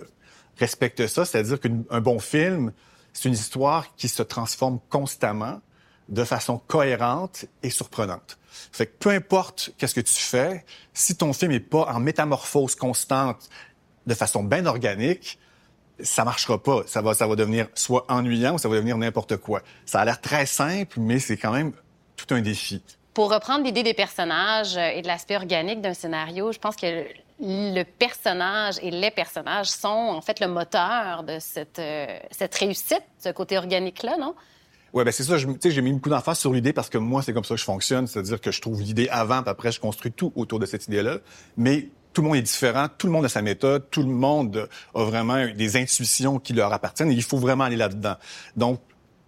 respectent 0.58 1.08
ça, 1.08 1.26
c'est-à-dire 1.26 1.60
qu'un 1.60 2.02
bon 2.02 2.20
film, 2.20 2.72
c'est 3.14 3.28
une 3.28 3.36
histoire 3.36 3.96
qui 3.96 4.08
se 4.08 4.24
transforme 4.24 4.80
constamment 4.90 5.62
de 6.10 6.24
façon 6.24 6.62
cohérente 6.68 7.46
et 7.64 7.70
surprenante. 7.70 8.38
Fait 8.72 8.88
que 8.88 8.98
peu 9.00 9.10
importe 9.10 9.72
qu'est-ce 9.78 9.96
que 9.96 10.02
tu 10.02 10.14
fais, 10.14 10.66
si 10.94 11.16
ton 11.16 11.34
film 11.34 11.52
est 11.52 11.60
pas 11.60 11.86
en 11.94 12.00
métamorphose 12.00 12.76
constante 12.76 13.50
de 14.06 14.14
façon 14.14 14.44
bien 14.44 14.66
organique, 14.66 15.38
ça 16.00 16.24
marchera 16.24 16.62
pas. 16.62 16.84
Ça 16.86 17.02
va, 17.02 17.14
ça 17.14 17.28
va 17.28 17.36
devenir 17.36 17.68
soit 17.74 18.06
ennuyant 18.10 18.56
ou 18.56 18.58
ça 18.58 18.70
va 18.70 18.76
devenir 18.76 18.98
n'importe 18.98 19.38
quoi. 19.38 19.62
Ça 19.86 20.00
a 20.00 20.06
l'air 20.06 20.22
très 20.22 20.46
simple, 20.46 21.00
mais 21.00 21.20
c'est 21.20 21.38
quand 21.38 21.52
même 21.52 21.74
tout 22.16 22.34
un 22.34 22.42
défi. 22.42 22.82
Pour 23.14 23.32
reprendre 23.34 23.66
l'idée 23.66 23.84
des 23.84 23.94
personnages 23.94 24.78
et 24.78 25.02
de 25.02 25.08
l'aspect 25.08 25.36
organique 25.36 25.82
d'un 25.82 25.94
scénario, 25.94 26.52
je 26.52 26.60
pense 26.60 26.76
que 26.76 27.06
le 27.40 27.84
personnage 27.84 28.76
et 28.82 28.92
les 28.92 29.12
personnages 29.12 29.70
sont 29.70 29.88
en 29.88 30.22
fait 30.22 30.40
le 30.40 30.48
moteur 30.48 31.24
de 31.24 31.40
cette, 31.40 31.80
euh, 31.80 32.20
cette 32.32 32.56
réussite, 32.56 33.04
ce 33.20 33.30
côté 33.30 33.58
organique-là, 33.58 34.18
non? 34.18 34.36
Ouais, 34.94 35.03
ben 35.03 35.12
c'est 35.12 35.24
ça. 35.24 35.38
J'ai 35.38 35.82
mis 35.82 35.94
beaucoup 35.94 36.10
d'emphase 36.10 36.39
sur 36.39 36.53
l'idée 36.53 36.74
parce 36.74 36.89
que 36.89 36.98
moi, 36.98 37.22
c'est 37.22 37.34
comme 37.34 37.44
ça 37.44 37.56
que 37.56 37.60
je 37.60 37.65
fonctionne. 37.65 38.08
C'est-à-dire 38.08 38.39
que 38.39 38.51
je 38.51 38.62
trouve 38.62 38.82
l'idée 38.82 39.10
avant, 39.10 39.41
puis 39.41 39.51
après, 39.51 39.72
je 39.72 39.79
construis 39.79 40.12
tout 40.12 40.32
autour 40.36 40.60
de 40.60 40.65
cette 40.65 40.88
idée-là. 40.88 41.17
Mais 41.58 41.89
tout 42.13 42.22
le 42.22 42.29
monde 42.29 42.38
est 42.38 42.41
différent, 42.41 42.88
tout 42.98 43.08
le 43.08 43.13
monde 43.13 43.25
a 43.25 43.29
sa 43.29 43.41
méthode, 43.41 43.89
tout 43.91 44.01
le 44.01 44.10
monde 44.10 44.67
a 44.96 45.03
vraiment 45.03 45.46
des 45.56 45.77
intuitions 45.77 46.39
qui 46.39 46.53
leur 46.53 46.74
appartiennent 46.74 47.12
et 47.12 47.13
il 47.13 47.24
faut 47.24 47.38
vraiment 47.38 47.65
aller 47.65 47.75
là-dedans. 47.75 48.15
Donc, 48.56 48.79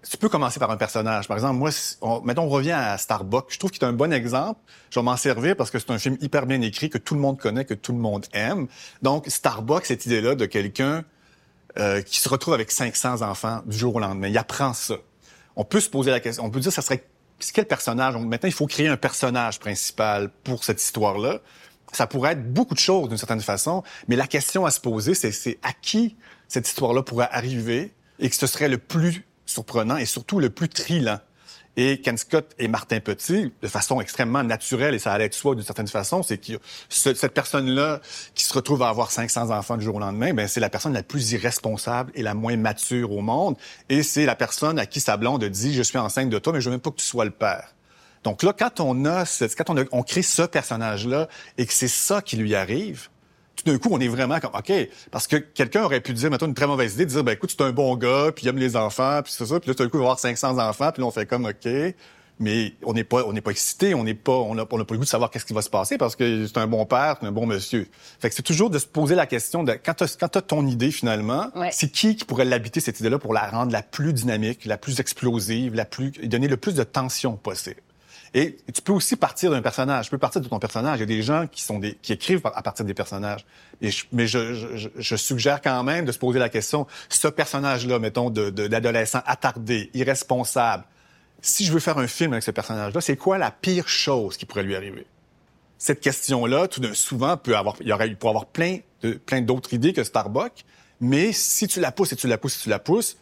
tu 0.10 0.18
peux 0.18 0.30
commencer 0.30 0.60
par 0.60 0.72
un 0.72 0.78
personnage. 0.78 1.28
Par 1.28 1.38
exemple, 1.38 1.56
moi, 1.58 1.70
on, 2.02 2.22
mettons, 2.22 2.44
on 2.44 2.50
revient 2.50 2.72
à 2.72 2.98
Starbuck. 2.98 3.48
Je 3.50 3.60
trouve 3.60 3.70
qu'il 3.70 3.84
est 3.84 3.86
un 3.86 3.94
bon 3.94 4.14
exemple. 4.14 4.60
Je 4.90 5.00
vais 5.00 5.04
m'en 5.04 5.18
servir 5.18 5.56
parce 5.56 5.70
que 5.72 5.78
c'est 5.78 5.92
un 5.92 6.00
film 6.00 6.18
hyper 6.22 6.46
bien 6.46 6.62
écrit, 6.62 6.90
que 6.90 6.98
tout 6.98 7.16
le 7.16 7.20
monde 7.20 7.38
connaît, 7.38 7.66
que 7.66 7.74
tout 7.74 7.92
le 7.92 8.00
monde 8.00 8.26
aime. 8.34 8.68
Donc, 9.02 9.28
Starbuck, 9.28 9.86
cette 9.86 10.06
idée-là 10.06 10.36
de 10.36 10.46
quelqu'un 10.46 11.04
euh, 11.78 12.02
qui 12.02 12.20
se 12.20 12.30
retrouve 12.30 12.54
avec 12.54 12.72
500 12.72 13.22
enfants 13.22 13.62
du 13.66 13.78
jour 13.78 13.96
au 13.96 14.00
lendemain. 14.00 14.30
Il 14.30 14.38
apprend 14.38 14.74
ça. 14.74 14.96
On 15.60 15.66
peut 15.66 15.82
se 15.82 15.90
poser 15.90 16.10
la 16.10 16.22
question, 16.22 16.46
on 16.46 16.50
peut 16.50 16.62
dire 16.62 16.72
ça 16.72 16.82
serait 16.82 17.04
quel 17.54 17.66
personnage? 17.66 18.14
Donc, 18.14 18.26
maintenant, 18.26 18.48
il 18.48 18.54
faut 18.54 18.66
créer 18.66 18.88
un 18.88 18.96
personnage 18.96 19.60
principal 19.60 20.30
pour 20.46 20.64
cette 20.64 20.82
histoire-là. 20.82 21.42
Ça 21.92 22.08
pourrait 22.08 22.32
être 22.32 22.54
beaucoup 22.54 22.76
de 22.76 22.80
choses 22.80 23.10
d'une 23.10 23.18
certaine 23.18 23.42
façon, 23.42 23.84
mais 24.08 24.16
la 24.16 24.26
question 24.26 24.66
à 24.66 24.72
se 24.72 24.80
poser, 24.80 25.14
c'est 25.16 25.60
à 25.62 25.74
qui 25.74 26.16
cette 26.48 26.66
histoire-là 26.66 27.04
pourrait 27.04 27.28
arriver 27.30 27.94
et 28.20 28.30
que 28.30 28.38
ce 28.38 28.48
serait 28.48 28.70
le 28.70 28.78
plus 28.78 29.26
surprenant 29.46 29.98
et 29.98 30.06
surtout 30.06 30.40
le 30.40 30.50
plus 30.50 30.70
trillant? 30.70 31.20
Et 31.82 32.02
Ken 32.02 32.18
Scott 32.18 32.52
et 32.60 32.68
Martin 32.68 33.00
Petit, 33.00 33.54
de 33.62 33.68
façon 33.70 34.02
extrêmement 34.02 34.44
naturelle, 34.44 34.96
et 34.96 35.00
ça 35.00 35.14
allait 35.14 35.24
être 35.24 35.34
soi 35.34 35.56
d'une 35.56 35.64
certaine 35.64 35.88
façon, 35.88 36.24
c'est 36.24 36.38
que 36.38 36.60
cette 36.90 37.34
personne-là 37.34 38.02
qui 38.36 38.44
se 38.44 38.54
retrouve 38.54 38.84
à 38.84 38.90
avoir 38.90 39.12
500 39.12 39.50
enfants 39.50 39.78
du 39.78 39.86
jour 39.86 39.96
au 39.96 40.00
lendemain, 40.00 40.34
ben 40.34 40.46
c'est 40.46 40.60
la 40.60 40.70
personne 40.70 40.92
la 40.92 41.04
plus 41.04 41.32
irresponsable 41.32 42.12
et 42.16 42.22
la 42.22 42.34
moins 42.34 42.58
mature 42.58 43.14
au 43.14 43.22
monde. 43.22 43.56
Et 43.88 44.04
c'est 44.04 44.26
la 44.26 44.36
personne 44.36 44.78
à 44.78 44.86
qui 44.86 45.00
sa 45.00 45.16
blonde 45.16 45.46
dit, 45.46 45.74
je 45.74 45.82
suis 45.82 45.98
enceinte 45.98 46.30
de 46.30 46.38
toi, 46.38 46.52
mais 46.52 46.60
je 46.60 46.66
veux 46.66 46.72
même 46.72 46.82
pas 46.82 46.92
que 46.92 46.98
tu 46.98 47.06
sois 47.06 47.24
le 47.24 47.32
père. 47.32 47.74
Donc 48.26 48.44
là, 48.44 48.52
quand 48.52 48.82
on 48.82 49.06
a, 49.06 49.24
quand 49.58 49.70
on, 49.70 49.86
on 49.94 50.04
crée 50.04 50.22
ce 50.22 50.42
personnage-là 50.42 51.30
et 51.58 51.66
que 51.66 51.72
c'est 51.72 51.88
ça 51.88 52.22
qui 52.22 52.36
lui 52.36 52.56
arrive, 52.56 53.08
tout 53.64 53.72
d'un 53.72 53.78
coup, 53.78 53.90
on 53.92 54.00
est 54.00 54.08
vraiment 54.08 54.40
comme, 54.40 54.52
OK, 54.54 54.72
parce 55.12 55.28
que 55.28 55.38
quelqu'un 55.38 55.84
aurait 55.84 56.02
pu 56.02 56.14
dire, 56.14 56.30
mettons, 56.30 56.48
une 56.48 56.54
très 56.54 56.68
mauvaise 56.68 56.96
idée, 56.96 57.06
de 57.06 57.12
dire, 57.12 57.24
ben 57.24 57.34
écoute, 57.34 57.54
c'est 57.56 57.64
un 57.64 57.72
bon 57.72 57.96
gars, 57.96 58.32
puis 58.36 58.46
il 58.46 58.50
aime 58.50 58.58
les 58.58 58.76
enfants, 58.76 59.22
puis 59.24 59.34
c'est 59.36 59.46
ça, 59.46 59.60
puis 59.60 59.70
là, 59.70 59.76
tout 59.76 59.84
d'un 59.84 59.90
coup, 59.90 59.98
il 59.98 60.02
va 60.02 60.06
avoir 60.06 60.20
500 60.20 60.58
enfants, 60.58 60.92
puis 60.92 61.02
là, 61.02 61.08
on 61.08 61.12
fait 61.12 61.26
comme, 61.26 61.46
OK, 61.46 61.68
mais 62.40 62.74
on 62.84 62.94
n'est 62.94 63.04
pas, 63.04 63.26
on 63.26 63.34
n'est 63.34 63.42
pas 63.42 63.52
excité, 63.52 63.94
on 63.94 64.04
n'est 64.04 64.14
pas, 64.14 64.32
on 64.32 64.56
n'a 64.56 64.66
pas 64.66 64.78
le 64.78 64.86
goût 64.86 64.98
de 64.98 65.06
savoir 65.06 65.30
qu'est-ce 65.30 65.46
qui 65.46 65.54
va 65.54 65.62
se 65.62 65.70
passer 65.70 65.98
parce 65.98 66.16
que 66.16 66.48
c'est 66.48 66.58
un 66.58 66.68
bon 66.68 66.86
père, 66.86 67.18
c'est 67.20 67.28
un 67.28 67.32
bon 67.32 67.46
monsieur. 67.46 67.88
Fait 68.20 68.30
que 68.30 68.36
c'est 68.36 68.44
toujours 68.44 68.70
de 68.70 68.80
se 68.80 68.88
poser 68.88 69.14
la 69.16 69.26
question 69.26 69.64
de, 69.64 69.74
quand 69.74 69.94
tu 69.94 70.04
as 70.04 70.42
ton 70.42 70.66
idée 70.66 70.92
finalement, 70.92 71.52
c'est 71.72 71.92
qui 71.92 72.16
qui 72.16 72.24
pourrait 72.24 72.46
l'habiter 72.46 72.80
cette 72.80 73.00
idée-là 73.02 73.20
pour 73.20 73.34
la 73.34 73.50
rendre 73.50 73.74
la 73.74 73.82
plus 73.82 74.14
dynamique, 74.14 74.66
la 74.66 74.78
plus 74.78 75.02
explosive, 75.02 75.76
la 75.76 75.86
plus, 75.86 76.12
donner 76.12 76.48
le 76.48 76.58
plus 76.58 76.76
de 76.76 76.84
tension 76.84 77.36
possible? 77.36 77.82
Et 78.34 78.58
tu 78.74 78.82
peux 78.82 78.94
aussi 78.94 79.16
partir 79.16 79.52
d'un 79.52 79.62
personnage. 79.62 80.06
Tu 80.06 80.12
peux 80.12 80.18
partir 80.18 80.42
de 80.42 80.48
ton 80.48 80.60
personnage. 80.60 81.00
Il 81.00 81.02
y 81.02 81.04
a 81.04 81.06
des 81.08 81.22
gens 81.22 81.48
qui 81.48 82.14
écrivent 82.14 82.42
à 82.44 82.62
partir 82.62 82.86
des 82.86 82.94
personnages. 82.94 83.46
Et 83.82 83.90
mais 84.12 84.28
je, 84.28 84.54
je, 84.76 84.90
je, 84.96 85.16
suggère 85.16 85.62
quand 85.62 85.84
même 85.84 86.06
de 86.06 86.12
se 86.12 86.20
poser 86.20 86.40
la 86.40 86.50
question, 86.50 86.86
ce 87.10 87.28
personnage-là, 87.28 88.00
mettons, 88.00 88.30
de, 88.30 88.50
d'adolescent 88.50 89.22
attardé, 89.26 89.90
irresponsable, 89.94 90.84
si 91.42 91.66
je 91.66 91.72
veux 91.72 91.80
faire 91.80 91.98
un 91.98 92.08
film 92.08 92.34
avec 92.34 92.44
ce 92.44 92.52
personnage-là, 92.52 93.02
c'est 93.02 93.18
quoi 93.18 93.38
la 93.38 93.52
pire 93.52 93.88
chose 93.88 94.38
qui 94.38 94.46
pourrait 94.46 94.64
lui 94.64 94.76
arriver? 94.76 95.06
Cette 95.78 96.02
question-là, 96.02 96.68
tout 96.68 96.82
d'un 96.82 96.94
souvent, 96.94 97.38
peut 97.38 97.56
avoir, 97.56 97.78
il 97.80 97.88
y 97.88 98.16
pourrait 98.16 98.30
avoir 98.30 98.46
plein 98.46 98.80
de, 99.02 99.14
plein 99.14 99.42
d'autres 99.42 99.74
idées 99.74 99.94
que 99.94 100.04
Starbucks, 100.04 100.66
mais 101.00 101.32
si 101.32 101.68
tu 101.68 101.80
la 101.80 101.94
pousses 101.94 102.12
et 102.12 102.18
tu 102.18 102.28
la 102.28 102.38
pousses 102.38 102.60
et 102.60 102.64
tu 102.64 102.70
la 102.70 102.80
pousses, 102.80 103.18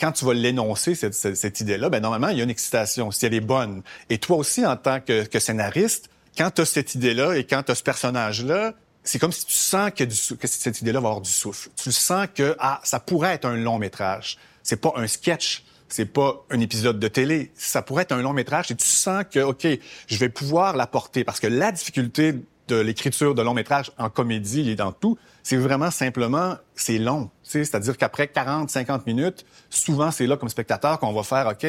quand 0.00 0.12
tu 0.12 0.24
vas 0.24 0.34
l'énoncer, 0.34 0.94
cette, 0.94 1.14
cette, 1.14 1.60
idée-là, 1.60 1.88
ben 1.88 2.00
normalement, 2.00 2.28
il 2.28 2.38
y 2.38 2.40
a 2.40 2.44
une 2.44 2.50
excitation, 2.50 3.10
si 3.10 3.26
elle 3.26 3.34
est 3.34 3.40
bonne. 3.40 3.82
Et 4.10 4.18
toi 4.18 4.36
aussi, 4.36 4.64
en 4.64 4.76
tant 4.76 5.00
que, 5.00 5.24
que 5.24 5.38
scénariste, 5.38 6.08
quand 6.36 6.50
tu 6.52 6.60
as 6.62 6.66
cette 6.66 6.94
idée-là 6.94 7.36
et 7.36 7.44
quand 7.44 7.62
tu 7.64 7.72
as 7.72 7.74
ce 7.74 7.82
personnage-là, 7.82 8.74
c'est 9.02 9.18
comme 9.18 9.32
si 9.32 9.46
tu 9.46 9.56
sens 9.56 9.90
que, 9.90 10.04
que 10.04 10.46
cette 10.46 10.80
idée-là 10.80 11.00
va 11.00 11.08
avoir 11.08 11.22
du 11.22 11.30
souffle. 11.30 11.70
Tu 11.76 11.90
sens 11.92 12.28
que 12.32 12.54
ah, 12.58 12.80
ça 12.84 13.00
pourrait 13.00 13.34
être 13.34 13.46
un 13.46 13.56
long 13.56 13.78
métrage. 13.78 14.38
C'est 14.62 14.80
pas 14.80 14.92
un 14.96 15.06
sketch, 15.06 15.64
c'est 15.88 16.04
pas 16.04 16.44
un 16.50 16.60
épisode 16.60 17.00
de 17.00 17.08
télé. 17.08 17.50
Ça 17.54 17.82
pourrait 17.82 18.02
être 18.02 18.12
un 18.12 18.22
long 18.22 18.34
métrage 18.34 18.70
et 18.70 18.76
tu 18.76 18.86
sens 18.86 19.24
que 19.30 19.40
ok, 19.40 19.66
je 20.06 20.16
vais 20.18 20.28
pouvoir 20.28 20.76
l'apporter 20.76 21.24
parce 21.24 21.40
que 21.40 21.46
la 21.46 21.72
difficulté 21.72 22.34
de 22.68 22.76
l'écriture 22.76 23.34
de 23.34 23.42
long 23.42 23.54
métrage 23.54 23.90
en 23.98 24.10
comédie 24.10 24.70
et 24.70 24.76
dans 24.76 24.92
tout, 24.92 25.18
c'est 25.42 25.56
vraiment 25.56 25.90
simplement, 25.90 26.56
c'est 26.74 26.98
long. 26.98 27.30
C'est-à-dire 27.42 27.96
qu'après 27.96 28.28
40, 28.28 28.70
50 28.70 29.06
minutes, 29.06 29.44
souvent 29.70 30.10
c'est 30.10 30.26
là 30.26 30.36
comme 30.36 30.48
spectateur 30.48 30.98
qu'on 30.98 31.12
va 31.12 31.22
faire, 31.22 31.46
OK, 31.48 31.66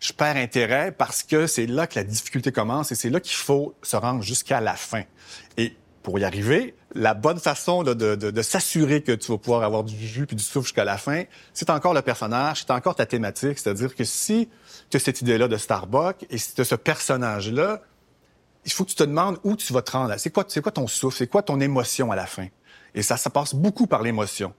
je 0.00 0.12
perds 0.12 0.36
intérêt 0.36 0.92
parce 0.92 1.22
que 1.22 1.46
c'est 1.46 1.66
là 1.66 1.86
que 1.86 1.98
la 1.98 2.04
difficulté 2.04 2.52
commence 2.52 2.92
et 2.92 2.94
c'est 2.94 3.10
là 3.10 3.20
qu'il 3.20 3.36
faut 3.36 3.74
se 3.82 3.96
rendre 3.96 4.22
jusqu'à 4.22 4.60
la 4.60 4.74
fin. 4.74 5.02
Et 5.56 5.74
pour 6.02 6.18
y 6.18 6.24
arriver, 6.24 6.74
la 6.94 7.14
bonne 7.14 7.40
façon 7.40 7.82
de, 7.82 8.42
s'assurer 8.42 9.02
que 9.02 9.12
tu 9.12 9.32
vas 9.32 9.38
pouvoir 9.38 9.62
avoir 9.64 9.82
du 9.82 9.96
jus 9.96 10.26
puis 10.26 10.36
du 10.36 10.42
souffle 10.42 10.66
jusqu'à 10.66 10.84
la 10.84 10.98
fin, 10.98 11.24
c'est 11.52 11.68
encore 11.70 11.94
le 11.94 12.02
personnage, 12.02 12.60
c'est 12.60 12.70
encore 12.70 12.94
ta 12.94 13.06
thématique. 13.06 13.58
C'est-à-dire 13.58 13.94
que 13.94 14.04
si 14.04 14.48
tu 14.88 14.96
as 14.96 15.00
cette 15.00 15.20
idée-là 15.20 15.48
de 15.48 15.56
Starbucks 15.56 16.24
et 16.30 16.38
si 16.38 16.54
tu 16.54 16.60
as 16.60 16.64
ce 16.64 16.76
personnage-là, 16.76 17.82
il 18.66 18.72
faut 18.72 18.84
que 18.84 18.90
tu 18.90 18.96
te 18.96 19.04
demandes 19.04 19.38
où 19.44 19.56
tu 19.56 19.72
vas 19.72 19.80
te 19.80 19.92
rendre. 19.92 20.14
C'est 20.18 20.30
quoi, 20.30 20.44
c'est 20.48 20.60
quoi 20.60 20.72
ton 20.72 20.86
souffle? 20.86 21.16
C'est 21.16 21.28
quoi 21.28 21.42
ton 21.42 21.60
émotion 21.60 22.12
à 22.12 22.16
la 22.16 22.26
fin? 22.26 22.48
Et 22.94 23.02
ça, 23.02 23.16
ça 23.16 23.30
passe 23.30 23.54
beaucoup 23.54 23.86
par 23.86 24.02
l'émotion. 24.02 24.52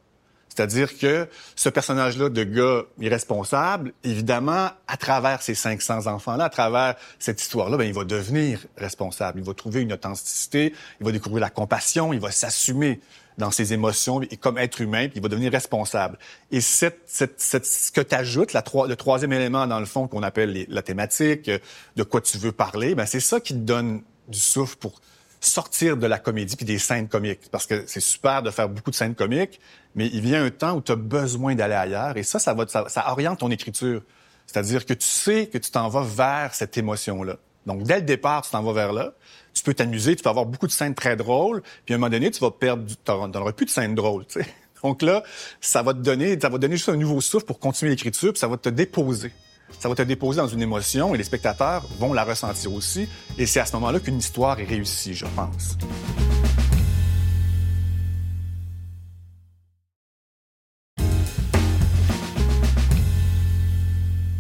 C'est-à-dire 0.48 0.98
que 0.98 1.30
ce 1.56 1.70
personnage-là 1.70 2.30
de 2.30 2.44
gars 2.44 2.84
irresponsable, 3.00 3.94
évidemment, 4.04 4.70
à 4.88 4.98
travers 4.98 5.44
ces 5.44 5.54
500 5.54 6.08
enfants-là, 6.08 6.46
à 6.46 6.50
travers 6.50 6.96
cette 7.20 7.40
histoire-là, 7.42 7.78
ben, 7.78 7.84
il 7.84 7.94
va 7.94 8.06
devenir 8.06 8.66
responsable. 8.76 9.40
Il 9.40 9.46
va 9.46 9.54
trouver 9.54 9.82
une 9.82 9.94
authenticité, 9.94 10.74
il 11.00 11.06
va 11.06 11.12
découvrir 11.12 11.42
la 11.42 11.52
compassion, 11.52 12.12
il 12.12 12.20
va 12.20 12.32
s'assumer 12.32 13.02
dans 13.38 13.52
ses 13.52 13.74
émotions 13.74 14.22
et 14.22 14.38
comme 14.38 14.58
être 14.58 14.82
humain, 14.82 15.08
puis 15.08 15.18
il 15.18 15.22
va 15.22 15.30
devenir 15.30 15.52
responsable. 15.52 16.18
Et 16.52 16.62
cette, 16.62 17.02
cette, 17.06 17.40
cette 17.40 17.66
ce 17.66 17.92
que 17.92 18.02
tu 18.02 18.16
ajoutes, 18.16 18.54
le 18.54 18.96
troisième 18.96 19.34
élément 19.34 19.68
dans 19.68 19.80
le 19.80 19.86
fond 19.86 20.08
qu'on 20.08 20.24
appelle 20.24 20.66
la 20.68 20.82
thématique, 20.82 21.50
de 21.96 22.04
quoi 22.04 22.22
tu 22.22 22.38
veux 22.38 22.52
parler, 22.52 22.96
ben 22.96 23.06
c'est 23.06 23.20
ça 23.20 23.40
qui 23.40 23.54
te 23.54 23.60
donne 23.60 24.02
du 24.28 24.40
souffle 24.40 24.78
pour 24.78 25.00
sortir 25.40 25.98
de 25.98 26.08
la 26.08 26.18
comédie 26.18 26.56
puis 26.56 26.66
des 26.66 26.80
scènes 26.80 27.08
comiques. 27.08 27.50
Parce 27.52 27.68
que 27.68 27.84
c'est 27.86 28.00
super 28.00 28.42
de 28.42 28.50
faire 28.50 28.70
beaucoup 28.70 28.92
de 28.92 28.96
scènes 28.96 29.16
comiques, 29.16 29.60
mais 29.96 30.08
il 30.08 30.22
vient 30.22 30.44
un 30.44 30.50
temps 30.50 30.76
où 30.76 30.82
tu 30.82 30.92
as 30.92 30.96
besoin 30.96 31.56
d'aller 31.56 31.76
ailleurs 31.76 32.18
et 32.18 32.24
ça, 32.24 32.40
ça, 32.40 32.54
va, 32.54 32.68
ça, 32.68 32.86
ça 32.88 33.12
oriente 33.12 33.40
ton 33.40 33.52
écriture. 33.52 34.02
C'est-à-dire 34.48 34.86
que 34.86 34.94
tu 34.94 35.06
sais 35.06 35.48
que 35.48 35.58
tu 35.58 35.72
t'en 35.72 35.90
vas 35.90 36.04
vers 36.04 36.56
cette 36.56 36.78
émotion-là. 36.78 37.38
Donc, 37.66 37.84
dès 37.84 37.98
le 37.98 38.04
départ, 38.04 38.44
tu 38.44 38.52
t'en 38.52 38.64
vas 38.64 38.74
vers 38.74 38.94
là. 38.94 39.14
Tu 39.58 39.64
peux 39.64 39.74
t'amuser, 39.74 40.16
tu 40.16 40.22
peux 40.22 40.30
avoir 40.30 40.46
beaucoup 40.46 40.68
de 40.68 40.72
scènes 40.72 40.94
très 40.94 41.16
drôles, 41.16 41.64
puis 41.84 41.94
à 41.94 41.98
un 41.98 42.00
moment 42.00 42.12
donné, 42.12 42.30
tu 42.30 42.40
vas 42.40 42.52
perdre, 42.52 42.86
tu 42.86 43.12
n'auras 43.12 43.52
plus 43.54 43.66
de 43.66 43.72
scènes 43.72 43.96
drôles, 43.96 44.26
tu 44.28 44.40
sais. 44.40 44.48
Donc 44.84 45.02
là, 45.02 45.24
ça 45.60 45.82
va 45.82 45.96
te 45.96 46.00
donner, 46.00 46.40
ça 46.40 46.50
va 46.50 46.58
te 46.58 46.62
donner 46.62 46.78
juste 46.78 46.90
un 46.90 46.96
nouveau 46.96 47.20
souffle 47.22 47.46
pour 47.46 47.58
continuer 47.58 47.90
l'écriture, 47.90 48.32
puis 48.32 48.40
ça 48.40 48.48
va 48.48 48.58
te 48.58 48.70
déposer 48.70 49.32
ça 49.80 49.90
va 49.90 49.96
te 49.96 50.02
déposer 50.02 50.40
dans 50.40 50.48
une 50.48 50.62
émotion 50.62 51.14
et 51.14 51.18
les 51.18 51.24
spectateurs 51.24 51.86
vont 52.00 52.14
la 52.14 52.24
ressentir 52.24 52.74
aussi. 52.74 53.08
Et 53.38 53.46
c'est 53.46 53.60
à 53.60 53.66
ce 53.66 53.74
moment-là 53.74 54.00
qu'une 54.00 54.18
histoire 54.18 54.60
est 54.60 54.66
réussie, 54.66 55.14
je 55.14 55.26
pense. 55.36 55.78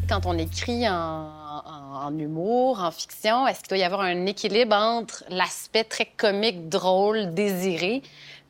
Quand 0.07 0.25
on 0.25 0.37
écrit 0.37 0.85
en, 1.65 2.17
humour, 2.17 2.81
en 2.81 2.91
fiction, 2.91 3.47
est-ce 3.47 3.59
qu'il 3.59 3.69
doit 3.69 3.77
y 3.77 3.83
avoir 3.83 4.01
un 4.01 4.25
équilibre 4.25 4.75
entre 4.75 5.23
l'aspect 5.29 5.83
très 5.83 6.05
comique, 6.05 6.69
drôle, 6.69 7.33
désiré, 7.33 8.01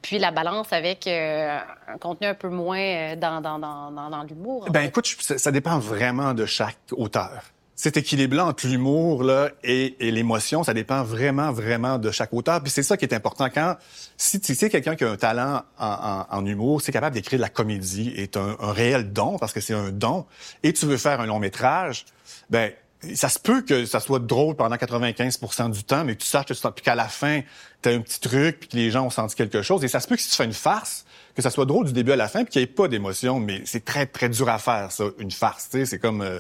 puis 0.01 0.19
la 0.19 0.31
balance 0.31 0.71
avec 0.73 1.07
euh, 1.07 1.59
un 1.87 1.97
contenu 1.97 2.27
un 2.27 2.33
peu 2.33 2.49
moins 2.49 2.79
euh, 2.79 3.15
dans, 3.15 3.41
dans, 3.41 3.59
dans, 3.59 3.91
dans 3.91 4.23
l'humour. 4.23 4.67
Ben 4.69 4.81
écoute, 4.81 5.05
ça, 5.19 5.51
dépend 5.51 5.79
vraiment 5.79 6.33
de 6.33 6.45
chaque 6.45 6.77
auteur. 6.91 7.43
Cet 7.75 7.95
équilibre-là 7.95 8.45
entre 8.47 8.65
l'humour 8.65 9.23
là 9.23 9.49
et, 9.63 9.95
et 9.99 10.09
l'émotion, 10.09 10.63
ça 10.63 10.73
dépend 10.73 11.03
vraiment, 11.03 11.51
vraiment 11.51 11.99
de 11.99 12.09
chaque 12.09 12.33
auteur. 12.33 12.61
Puis 12.63 12.71
c'est 12.71 12.83
ça 12.83 12.97
qui 12.97 13.05
est 13.05 13.13
important. 13.13 13.49
Quand 13.53 13.75
si 14.17 14.39
tu 14.39 14.55
sais 14.55 14.69
quelqu'un 14.69 14.95
qui 14.95 15.03
a 15.03 15.11
un 15.11 15.17
talent 15.17 15.61
en, 15.77 16.25
en, 16.31 16.37
en 16.37 16.45
humour, 16.45 16.81
c'est 16.81 16.91
capable 16.91 17.13
d'écrire 17.13 17.37
de 17.37 17.43
la 17.43 17.49
comédie, 17.49 18.13
est 18.17 18.35
un, 18.35 18.55
un 18.59 18.71
réel 18.71 19.13
don 19.13 19.37
parce 19.37 19.53
que 19.53 19.59
c'est 19.59 19.75
un 19.75 19.91
don, 19.91 20.25
et 20.63 20.73
tu 20.73 20.87
veux 20.87 20.97
faire 20.97 21.21
un 21.21 21.27
long 21.27 21.39
métrage, 21.39 22.05
ben 22.49 22.71
ça 23.13 23.29
se 23.29 23.39
peut 23.39 23.61
que 23.61 23.85
ça 23.85 23.99
soit 23.99 24.19
drôle 24.19 24.55
pendant 24.55 24.75
95% 24.75 25.71
du 25.71 25.83
temps, 25.83 26.03
mais 26.03 26.15
que 26.15 26.21
tu 26.21 26.27
saches 26.27 26.45
que 26.45 26.53
tu 26.53 26.81
qu'à 26.81 26.95
la 26.95 27.07
fin, 27.07 27.41
tu 27.81 27.89
as 27.89 27.91
un 27.91 27.99
petit 27.99 28.19
truc, 28.19 28.59
puis 28.59 28.69
que 28.69 28.75
les 28.75 28.89
gens 28.89 29.05
ont 29.05 29.09
senti 29.09 29.35
quelque 29.35 29.61
chose. 29.61 29.83
Et 29.83 29.87
ça 29.87 29.99
se 29.99 30.07
peut 30.07 30.15
que 30.15 30.21
si 30.21 30.29
tu 30.29 30.35
fais 30.35 30.45
une 30.45 30.53
farce, 30.53 31.05
que 31.35 31.41
ça 31.41 31.51
soit 31.51 31.65
drôle 31.65 31.85
du 31.85 31.93
début 31.93 32.11
à 32.11 32.15
la 32.15 32.27
fin, 32.27 32.43
puis 32.43 32.53
qu'il 32.53 32.61
n'y 32.61 32.63
ait 32.63 32.67
pas 32.73 32.87
d'émotion. 32.87 33.39
Mais 33.39 33.61
c'est 33.65 33.85
très, 33.85 34.07
très 34.07 34.29
dur 34.29 34.49
à 34.49 34.57
faire, 34.57 34.91
ça, 34.91 35.05
une 35.19 35.31
farce. 35.31 35.69
C'est 35.71 35.99
comme 35.99 36.21
euh, 36.21 36.39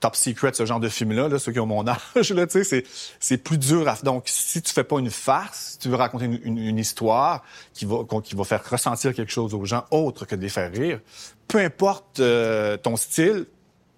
Top 0.00 0.14
Secret, 0.14 0.52
ce 0.52 0.66
genre 0.66 0.80
de 0.80 0.90
film-là, 0.90 1.28
là, 1.28 1.38
ceux 1.38 1.52
qui 1.52 1.60
ont 1.60 1.66
mon 1.66 1.86
âge. 1.88 2.30
Là, 2.30 2.44
c'est, 2.48 2.84
c'est 3.18 3.38
plus 3.38 3.56
dur. 3.56 3.88
À... 3.88 3.96
Donc, 4.02 4.24
si 4.26 4.60
tu 4.60 4.72
fais 4.72 4.84
pas 4.84 4.98
une 4.98 5.10
farce, 5.10 5.72
si 5.72 5.78
tu 5.78 5.88
veux 5.88 5.96
raconter 5.96 6.26
une, 6.26 6.58
une, 6.58 6.78
histoire 6.78 7.42
qui 7.72 7.86
va, 7.86 8.04
qui 8.22 8.34
va 8.34 8.44
faire 8.44 8.62
ressentir 8.68 9.14
quelque 9.14 9.32
chose 9.32 9.54
aux 9.54 9.64
gens 9.64 9.84
autre 9.90 10.26
que 10.26 10.36
de 10.36 10.42
les 10.42 10.50
faire 10.50 10.70
rire, 10.70 11.00
peu 11.48 11.58
importe 11.58 12.20
euh, 12.20 12.76
ton 12.76 12.96
style, 12.96 13.46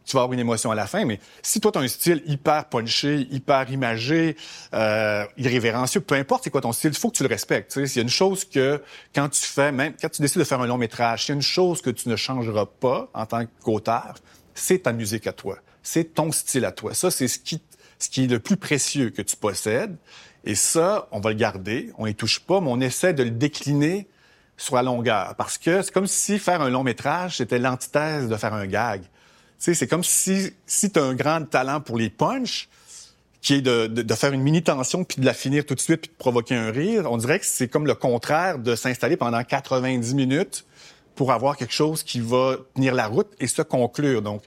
tu 0.09 0.17
vas 0.17 0.23
avoir 0.23 0.33
une 0.33 0.41
émotion 0.41 0.71
à 0.71 0.75
la 0.75 0.87
fin, 0.87 1.05
mais 1.05 1.21
si 1.43 1.61
toi, 1.61 1.71
tu 1.71 1.79
as 1.79 1.83
un 1.83 1.89
style 1.89 2.23
hyper 2.27 2.65
punché, 2.67 3.27
hyper 3.31 3.71
imagé, 3.71 4.37
euh, 4.75 5.25
irrévérencieux, 5.37 6.01
peu 6.01 6.15
importe 6.15 6.45
c'est 6.45 6.51
quoi 6.51 6.61
ton 6.61 6.73
style, 6.73 6.93
il 6.93 6.99
faut 6.99 7.11
que 7.11 7.17
tu 7.17 7.23
le 7.23 7.29
respectes. 7.29 7.73
S'il 7.87 7.97
y 7.97 7.99
a 7.99 8.03
une 8.03 8.09
chose 8.09 8.45
que, 8.45 8.83
quand 9.15 9.29
tu 9.29 9.43
fais, 9.43 9.71
même 9.71 9.95
quand 10.01 10.09
tu 10.09 10.23
décides 10.23 10.39
de 10.39 10.45
faire 10.45 10.61
un 10.61 10.67
long 10.67 10.79
métrage, 10.79 11.25
s'il 11.25 11.33
y 11.33 11.35
a 11.35 11.37
une 11.37 11.43
chose 11.43 11.83
que 11.83 11.91
tu 11.91 12.09
ne 12.09 12.17
changeras 12.17 12.67
pas 12.67 13.11
en 13.13 13.27
tant 13.27 13.45
qu'auteur, 13.63 14.15
c'est 14.55 14.81
ta 14.85 14.93
musique 14.93 15.27
à 15.27 15.33
toi. 15.33 15.59
C'est 15.83 16.15
ton 16.15 16.33
style 16.33 16.65
à 16.65 16.73
toi. 16.73 16.95
Ça, 16.95 17.11
c'est 17.11 17.29
ce 17.29 17.39
qui, 17.39 17.63
ce 17.99 18.09
qui 18.09 18.25
est 18.25 18.29
le 18.29 18.41
plus 18.41 18.57
précieux 18.57 19.11
que 19.11 19.23
tu 19.23 19.37
possèdes. 19.37 19.97
Et 20.45 20.55
ça, 20.55 21.09
on 21.13 21.21
va 21.21 21.31
le 21.31 21.37
garder, 21.37 21.93
on 21.99 22.07
y 22.07 22.15
touche 22.15 22.41
pas, 22.41 22.61
mais 22.61 22.69
on 22.71 22.81
essaie 22.81 23.13
de 23.13 23.23
le 23.23 23.31
décliner 23.31 24.09
sur 24.57 24.77
la 24.77 24.83
longueur. 24.83 25.35
Parce 25.37 25.59
que 25.59 25.83
c'est 25.83 25.93
comme 25.93 26.07
si 26.07 26.39
faire 26.39 26.63
un 26.63 26.71
long 26.71 26.83
métrage, 26.83 27.39
c'était 27.39 27.59
l'antithèse 27.59 28.29
de 28.29 28.37
faire 28.37 28.55
un 28.55 28.67
gag. 28.67 29.03
Sais, 29.59 29.75
c'est 29.75 29.87
comme 29.89 30.05
si, 30.05 30.53
si 30.67 30.91
tu 30.91 30.99
as 30.99 31.03
un 31.03 31.15
grand 31.15 31.45
talent 31.45 31.81
pour 31.81 31.99
les 31.99 32.11
punchs, 32.11 32.69
qui 33.41 33.55
est 33.55 33.61
de, 33.61 33.87
de, 33.87 34.03
de, 34.03 34.15
faire 34.15 34.33
une 34.33 34.43
mini-tension 34.43 35.05
puis 35.05 35.21
de 35.21 35.27
la 35.27 35.33
finir 35.33 35.65
tout 35.65 35.75
de 35.75 35.81
suite 35.81 36.03
puis 36.03 36.11
de 36.11 36.17
provoquer 36.17 36.57
un 36.57 36.71
rire, 36.71 37.11
on 37.11 37.17
dirait 37.17 37.39
que 37.39 37.47
c'est 37.47 37.69
comme 37.69 37.87
le 37.87 37.95
contraire 37.95 38.59
de 38.59 38.75
s'installer 38.75 39.17
pendant 39.17 39.43
90 39.43 40.15
minutes 40.15 40.65
pour 41.15 41.33
avoir 41.33 41.57
quelque 41.57 41.73
chose 41.73 42.03
qui 42.03 42.21
va 42.21 42.57
tenir 42.75 42.95
la 42.95 43.07
route 43.07 43.29
et 43.41 43.47
se 43.47 43.63
conclure. 43.63 44.23
Donc, 44.23 44.43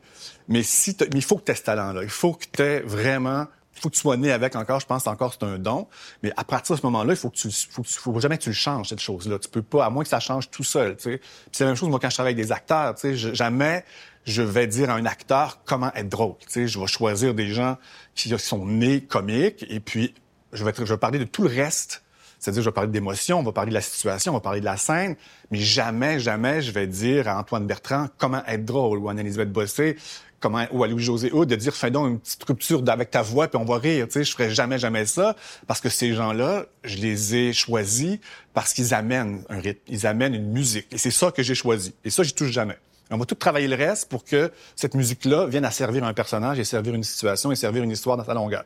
mais 0.47 0.63
si 0.63 0.95
mais 0.99 1.07
il 1.15 1.23
faut 1.23 1.37
que 1.37 1.43
tu 1.43 1.51
aies 1.51 1.55
ce 1.55 1.63
talent-là. 1.63 2.03
Il 2.03 2.09
faut 2.09 2.33
que 2.33 2.45
tu 2.51 2.61
aies 2.61 2.81
vraiment 2.81 3.47
faut 3.81 3.89
que 3.89 3.95
tu 3.95 4.01
sois 4.01 4.17
né 4.17 4.31
avec 4.31 4.55
encore, 4.55 4.79
je 4.79 4.85
pense 4.85 5.07
encore 5.07 5.33
c'est 5.33 5.43
un 5.45 5.57
don. 5.57 5.87
Mais 6.21 6.31
à 6.37 6.43
partir 6.43 6.75
de 6.75 6.81
ce 6.81 6.85
moment-là, 6.85 7.13
il 7.13 7.15
faut 7.15 7.29
que 7.29 7.35
tu, 7.35 7.49
faut, 7.51 7.83
faut 7.83 8.19
jamais 8.19 8.37
que 8.37 8.43
tu 8.43 8.49
le 8.49 8.55
changes 8.55 8.89
cette 8.89 8.99
chose-là. 8.99 9.39
Tu 9.39 9.49
peux 9.49 9.63
pas, 9.63 9.85
à 9.85 9.89
moins 9.89 10.03
que 10.03 10.09
ça 10.09 10.19
change 10.19 10.51
tout 10.51 10.63
seul. 10.63 10.95
Tu 10.97 11.03
sais. 11.03 11.21
c'est 11.51 11.63
la 11.63 11.71
même 11.71 11.75
chose 11.75 11.89
moi 11.89 11.99
quand 11.99 12.09
je 12.09 12.15
travaille 12.15 12.33
avec 12.33 12.45
des 12.45 12.51
acteurs. 12.51 12.93
Tu 12.95 13.17
sais, 13.17 13.33
jamais 13.33 13.83
je 14.25 14.41
vais 14.41 14.67
dire 14.67 14.89
à 14.89 14.93
un 14.93 15.05
acteur 15.05 15.61
comment 15.65 15.91
être 15.95 16.09
drôle. 16.09 16.35
Tu 16.39 16.47
sais, 16.49 16.67
je 16.67 16.79
vais 16.79 16.87
choisir 16.87 17.33
des 17.33 17.49
gens 17.49 17.77
qui 18.15 18.29
sont 18.37 18.65
nés 18.65 19.01
comiques 19.01 19.65
et 19.69 19.79
puis 19.79 20.13
je 20.53 20.63
vais, 20.63 20.97
parler 20.97 21.19
de 21.19 21.23
tout 21.23 21.43
le 21.43 21.49
reste. 21.49 22.03
C'est-à-dire, 22.39 22.63
je 22.63 22.69
vais 22.69 22.73
parler 22.73 22.89
d'émotion, 22.89 23.39
on 23.39 23.43
va 23.43 23.51
parler 23.51 23.69
de 23.69 23.75
la 23.75 23.81
situation, 23.81 24.31
on 24.31 24.35
va 24.35 24.41
parler 24.41 24.59
de 24.59 24.65
la 24.65 24.77
scène, 24.77 25.15
mais 25.51 25.59
jamais, 25.59 26.19
jamais 26.19 26.61
je 26.61 26.71
vais 26.71 26.87
dire 26.87 27.27
à 27.27 27.39
Antoine 27.39 27.67
Bertrand 27.67 28.07
comment 28.17 28.43
être 28.47 28.65
drôle 28.65 28.97
ou 28.97 29.09
à 29.09 29.11
Anne-Elisabeth 29.11 29.51
Bossé 29.51 29.97
comment, 30.41 30.65
ou 30.71 30.83
à 30.83 30.87
Louis-José 30.87 31.31
Houd 31.31 31.47
de 31.47 31.55
dire, 31.55 31.73
fais 31.73 31.91
donc 31.91 32.09
une 32.09 32.19
petite 32.19 32.43
rupture 32.43 32.83
avec 32.87 33.11
ta 33.11 33.21
voix, 33.21 33.47
puis 33.47 33.57
on 33.57 33.63
va 33.65 33.77
rire. 33.77 34.07
Tu 34.07 34.13
sais, 34.13 34.23
je 34.23 34.31
ferais 34.31 34.49
jamais, 34.49 34.79
jamais 34.79 35.05
ça, 35.05 35.35
parce 35.67 35.79
que 35.79 35.87
ces 35.87 36.13
gens-là, 36.13 36.65
je 36.83 36.97
les 36.97 37.35
ai 37.35 37.53
choisis 37.53 38.17
parce 38.53 38.73
qu'ils 38.73 38.93
amènent 38.93 39.43
un 39.49 39.59
rythme, 39.59 39.79
ils 39.87 40.05
amènent 40.05 40.33
une 40.33 40.51
musique. 40.51 40.87
Et 40.91 40.97
c'est 40.97 41.11
ça 41.11 41.31
que 41.31 41.43
j'ai 41.43 41.55
choisi. 41.55 41.93
Et 42.03 42.09
ça, 42.09 42.23
j'y 42.23 42.33
touche 42.33 42.51
jamais. 42.51 42.77
On 43.11 43.17
va 43.17 43.25
tout 43.25 43.35
travailler 43.35 43.67
le 43.67 43.75
reste 43.75 44.09
pour 44.09 44.23
que 44.23 44.51
cette 44.75 44.95
musique-là 44.95 45.45
vienne 45.45 45.65
à 45.65 45.71
servir 45.71 46.03
un 46.05 46.13
personnage 46.13 46.59
et 46.59 46.63
servir 46.63 46.93
une 46.95 47.03
situation 47.03 47.51
et 47.51 47.55
servir 47.55 47.83
une 47.83 47.91
histoire 47.91 48.17
dans 48.17 48.23
sa 48.23 48.33
longueur. 48.33 48.63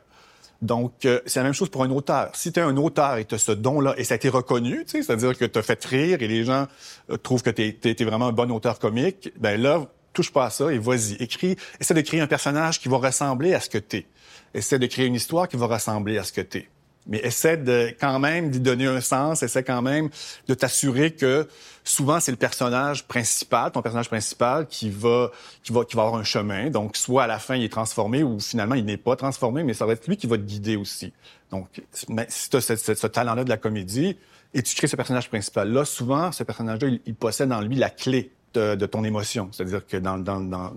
Donc, 0.61 1.05
euh, 1.05 1.19
c'est 1.25 1.39
la 1.39 1.45
même 1.45 1.53
chose 1.53 1.69
pour 1.69 1.83
un 1.83 1.89
auteur. 1.89 2.29
Si 2.33 2.51
tu 2.51 2.59
es 2.59 2.63
un 2.63 2.77
auteur 2.77 3.17
et 3.17 3.25
tu 3.25 3.35
as 3.35 3.37
ce 3.37 3.51
don-là, 3.51 3.93
et 3.97 4.03
ça 4.03 4.13
a 4.13 4.17
été 4.17 4.29
reconnu, 4.29 4.83
c'est-à-dire 4.87 5.37
que 5.37 5.45
tu 5.45 5.59
as 5.59 5.63
fait 5.63 5.83
rire 5.83 6.21
et 6.21 6.27
les 6.27 6.43
gens 6.43 6.67
euh, 7.09 7.17
trouvent 7.17 7.43
que 7.43 7.49
tu 7.49 7.77
es, 7.83 8.03
vraiment 8.03 8.27
un 8.27 8.31
bon 8.31 8.51
auteur 8.51 8.79
comique, 8.79 9.31
ben 9.37 9.61
là, 9.61 9.85
touche 10.13 10.31
pas 10.31 10.45
à 10.45 10.49
ça 10.49 10.71
et 10.71 10.77
vas-y. 10.77 11.15
Écris, 11.21 11.57
essaie 11.79 11.93
de 11.93 12.01
créer 12.01 12.21
un 12.21 12.27
personnage 12.27 12.79
qui 12.79 12.87
va 12.87 12.97
ressembler 12.97 13.53
à 13.53 13.59
ce 13.59 13.69
que 13.69 13.77
t'es. 13.77 14.07
Essaie 14.53 14.79
de 14.79 14.87
créer 14.87 15.07
une 15.07 15.15
histoire 15.15 15.47
qui 15.47 15.57
va 15.57 15.67
ressembler 15.67 16.17
à 16.17 16.23
ce 16.23 16.31
que 16.31 16.41
t'es. 16.41 16.69
Mais 17.07 17.19
essaie 17.19 17.57
de 17.57 17.93
quand 17.99 18.19
même 18.19 18.49
d'y 18.49 18.59
donner 18.59 18.87
un 18.87 19.01
sens, 19.01 19.43
essaie 19.43 19.63
quand 19.63 19.81
même 19.81 20.09
de 20.47 20.53
t'assurer 20.53 21.11
que 21.11 21.47
souvent 21.83 22.19
c'est 22.19 22.31
le 22.31 22.37
personnage 22.37 23.07
principal, 23.07 23.71
ton 23.71 23.81
personnage 23.81 24.09
principal 24.09 24.67
qui 24.67 24.89
va 24.89 25.31
qui 25.63 25.71
va 25.71 25.85
qui 25.85 25.95
va 25.95 26.03
avoir 26.03 26.19
un 26.19 26.23
chemin. 26.23 26.69
Donc 26.69 26.97
soit 26.97 27.23
à 27.23 27.27
la 27.27 27.39
fin 27.39 27.55
il 27.55 27.63
est 27.63 27.71
transformé 27.71 28.23
ou 28.23 28.39
finalement 28.39 28.75
il 28.75 28.85
n'est 28.85 28.97
pas 28.97 29.15
transformé, 29.15 29.63
mais 29.63 29.73
ça 29.73 29.85
va 29.85 29.93
être 29.93 30.07
lui 30.07 30.17
qui 30.17 30.27
va 30.27 30.37
te 30.37 30.43
guider 30.43 30.75
aussi. 30.75 31.13
Donc 31.51 31.81
si 31.91 32.49
tu 32.49 32.57
as 32.57 32.61
ce, 32.61 32.75
ce, 32.75 33.07
talent-là 33.07 33.43
de 33.43 33.49
la 33.49 33.57
comédie 33.57 34.17
et 34.53 34.63
tu 34.63 34.75
crées 34.75 34.87
ce 34.87 34.95
personnage 34.95 35.29
principal 35.29 35.71
là, 35.71 35.85
souvent 35.85 36.31
ce 36.31 36.43
personnage-là 36.43 36.97
il 37.05 37.15
possède 37.15 37.51
en 37.51 37.61
lui 37.61 37.75
la 37.75 37.89
clé 37.89 38.31
de, 38.55 38.85
ton 38.85 39.03
émotion. 39.03 39.49
C'est-à-dire 39.51 39.85
que 39.85 39.97
dans, 39.97 40.17
dans, 40.17 40.39
dans, 40.39 40.73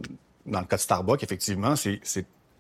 dans, 0.47 0.61
le 0.61 0.67
cas 0.67 0.77
de 0.77 0.81
Starbucks, 0.81 1.23
effectivement, 1.23 1.75
c'est 1.77 2.01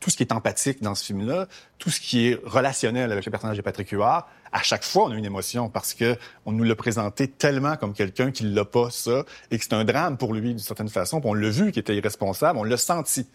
tout 0.00 0.10
ce 0.10 0.16
qui 0.16 0.22
est 0.22 0.32
empathique 0.32 0.82
dans 0.82 0.94
ce 0.94 1.04
film-là, 1.04 1.46
tout 1.78 1.90
ce 1.90 2.00
qui 2.00 2.28
est 2.28 2.40
relationnel 2.44 3.10
avec 3.12 3.24
le 3.24 3.30
personnage 3.30 3.56
de 3.56 3.62
Patrick 3.62 3.90
Huard, 3.90 4.28
à 4.52 4.62
chaque 4.62 4.84
fois, 4.84 5.04
on 5.04 5.10
a 5.10 5.14
une 5.14 5.24
émotion 5.24 5.68
parce 5.68 5.94
que 5.94 6.16
on 6.46 6.52
nous 6.52 6.64
l'a 6.64 6.74
présenté 6.74 7.28
tellement 7.28 7.76
comme 7.76 7.92
quelqu'un 7.92 8.30
qui 8.30 8.44
l'a 8.44 8.64
pas, 8.64 8.90
ça, 8.90 9.24
et 9.50 9.58
que 9.58 9.64
c'est 9.64 9.74
un 9.74 9.84
drame 9.84 10.16
pour 10.16 10.34
lui, 10.34 10.50
d'une 10.50 10.58
certaine 10.58 10.88
façon. 10.88 11.20
Puis 11.20 11.28
on 11.28 11.34
l'a 11.34 11.50
vu 11.50 11.72
qu'il 11.72 11.80
était 11.80 11.96
irresponsable, 11.96 12.58
on 12.58 12.64
l'a 12.64 12.76
senti. 12.76 13.26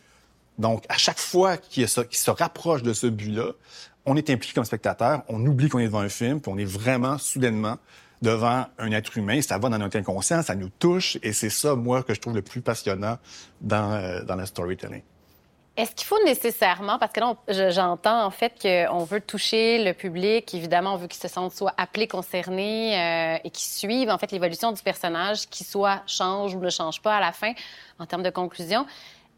Donc, 0.58 0.86
à 0.90 0.98
chaque 0.98 1.20
fois 1.20 1.58
qu'il 1.58 1.88
se 1.88 2.32
rapproche 2.32 2.84
de 2.84 2.94
ce 2.94 3.08
but-là, 3.08 3.54
on 4.06 4.16
est 4.16 4.30
impliqué 4.30 4.54
comme 4.54 4.66
spectateur, 4.66 5.24
on 5.28 5.44
oublie 5.46 5.70
qu'on 5.70 5.80
est 5.80 5.86
devant 5.86 6.00
un 6.00 6.10
film, 6.10 6.42
puis 6.42 6.52
on 6.54 6.58
est 6.58 6.66
vraiment, 6.66 7.18
soudainement, 7.18 7.78
devant 8.22 8.68
un 8.78 8.92
être 8.92 9.18
humain, 9.18 9.42
ça 9.42 9.58
va 9.58 9.70
dans 9.70 9.78
notre 9.78 9.98
inconscient, 9.98 10.42
ça 10.44 10.56
nous 10.56 10.70
touche, 10.70 11.18
et 11.24 11.34
c'est 11.34 11.50
ça, 11.50 11.76
moi, 11.76 12.04
que 12.04 12.14
je 12.14 12.20
trouve 12.20 12.36
le 12.36 12.42
plus 12.42 12.62
passionnant 12.62 13.18
dans, 13.62 13.94
euh, 13.94 14.24
dans 14.24 14.36
le 14.36 14.46
storytelling. 14.46 15.02
Est-ce 15.76 15.96
qu'il 15.96 16.06
faut 16.06 16.24
nécessairement, 16.24 17.00
parce 17.00 17.12
que 17.14 17.20
là, 17.20 17.70
j'entends 17.72 18.26
en 18.26 18.30
fait 18.30 18.54
qu'on 18.62 19.04
veut 19.06 19.22
toucher 19.22 19.84
le 19.84 19.94
public, 19.94 20.54
évidemment, 20.54 20.94
on 20.94 20.98
veut 20.98 21.08
qu'ils 21.08 21.22
se 21.22 21.28
sentent 21.28 21.52
soit 21.54 21.74
appelés, 21.78 22.08
concernés 22.08 22.96
euh, 22.96 23.38
et 23.44 23.50
qu'ils 23.50 23.72
suivent 23.72 24.12
en 24.12 24.20
fait 24.20 24.32
l'évolution 24.32 24.72
du 24.72 24.84
personnage, 24.84 25.50
qui 25.50 25.64
soit 25.64 26.04
change 26.06 26.54
ou 26.54 26.60
ne 26.60 26.70
change 26.70 27.02
pas 27.02 27.18
à 27.18 27.20
la 27.20 27.32
fin 27.32 27.54
en 27.98 28.06
termes 28.06 28.22
de 28.22 28.30
conclusion. 28.30 28.86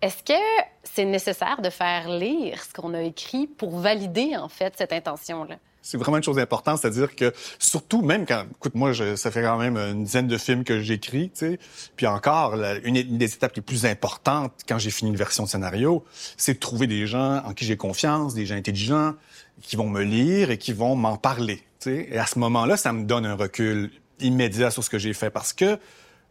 Est-ce 0.02 0.24
que 0.24 0.68
c'est 0.84 1.06
nécessaire 1.06 1.62
de 1.62 1.70
faire 1.70 2.10
lire 2.10 2.62
ce 2.62 2.74
qu'on 2.74 2.94
a 2.94 3.02
écrit 3.02 3.48
pour 3.48 3.80
valider 3.80 4.36
en 4.36 4.50
fait 4.50 4.74
cette 4.78 4.92
intention-là? 4.92 5.56
C'est 5.86 5.98
vraiment 5.98 6.18
une 6.18 6.24
chose 6.24 6.40
importante, 6.40 6.80
c'est-à-dire 6.80 7.16
que 7.16 7.32
surtout 7.60 8.02
même 8.02 8.26
quand, 8.26 8.44
écoute, 8.56 8.74
moi, 8.74 8.92
je, 8.92 9.16
ça 9.16 9.30
fait 9.30 9.44
quand 9.44 9.60
même 9.60 9.78
une 9.78 10.04
dizaine 10.04 10.26
de 10.26 10.38
films 10.40 10.64
que 10.64 10.82
j'écris, 10.82 11.30
tu 11.30 11.46
sais, 11.52 11.60
puis 11.96 12.08
encore, 12.08 12.56
une, 12.84 13.20
des 13.20 13.34
étapes 13.36 13.56
les 13.56 13.62
plus 13.62 13.86
importantes 13.86 14.52
quand 14.68 14.80
j'ai 14.80 14.90
fini 14.90 15.12
une 15.12 15.16
version 15.16 15.44
de 15.44 15.50
scénario, 15.50 16.04
c'est 16.38 16.56
de 16.56 16.60
trouver 16.60 16.88
des 16.88 17.06
gens 17.06 17.38
en 17.46 17.54
qui 17.54 17.66
j'ai 17.66 17.78
confiance, 17.78 18.34
des 18.34 18.48
gens 18.48 18.56
intelligents, 18.56 19.14
qui 19.62 19.76
vont 19.76 19.88
me 19.88 20.02
lire 20.02 20.50
et 20.50 20.58
qui 20.58 20.74
vont 20.74 20.96
m'en 20.96 21.18
parler, 21.18 21.58
tu 21.80 21.92
sais. 21.92 22.08
Et 22.10 22.18
à 22.18 22.26
ce 22.26 22.40
moment-là, 22.40 22.78
ça 22.78 22.92
me 22.92 23.04
donne 23.04 23.28
un 23.28 23.36
recul 23.36 23.92
immédiat 24.20 24.72
sur 24.72 24.84
ce 24.84 24.90
que 24.90 24.98
j'ai 24.98 25.14
fait 25.14 25.30
parce 25.30 25.54
que 25.54 25.78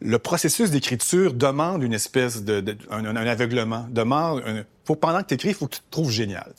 le 0.01 0.19
processus 0.19 0.71
d'écriture 0.71 1.33
demande 1.33 1.83
une 1.83 1.95
espèce 1.95 2.43
de, 2.43 2.77
un, 2.91 3.17
aveuglement, 3.17 3.87
demande 3.91 4.65
pendant 4.85 5.23
que 5.23 5.29
tu 5.29 5.35
écris, 5.35 5.49
il 5.51 5.55
faut 5.55 5.67
que 5.67 5.77
tu 5.77 5.81
te 5.81 5.91
trouves 5.91 6.11
génial. 6.11 6.53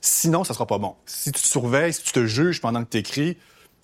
Sinon, 0.00 0.44
ça 0.44 0.54
sera 0.54 0.66
pas 0.66 0.78
bon. 0.78 0.96
Si 1.06 1.30
tu 1.30 1.40
te 1.40 1.46
surveilles, 1.46 1.92
si 1.92 2.02
tu 2.02 2.12
te 2.12 2.26
juges 2.26 2.60
pendant 2.60 2.82
que 2.82 2.90
tu 2.90 2.98
écris, 2.98 3.36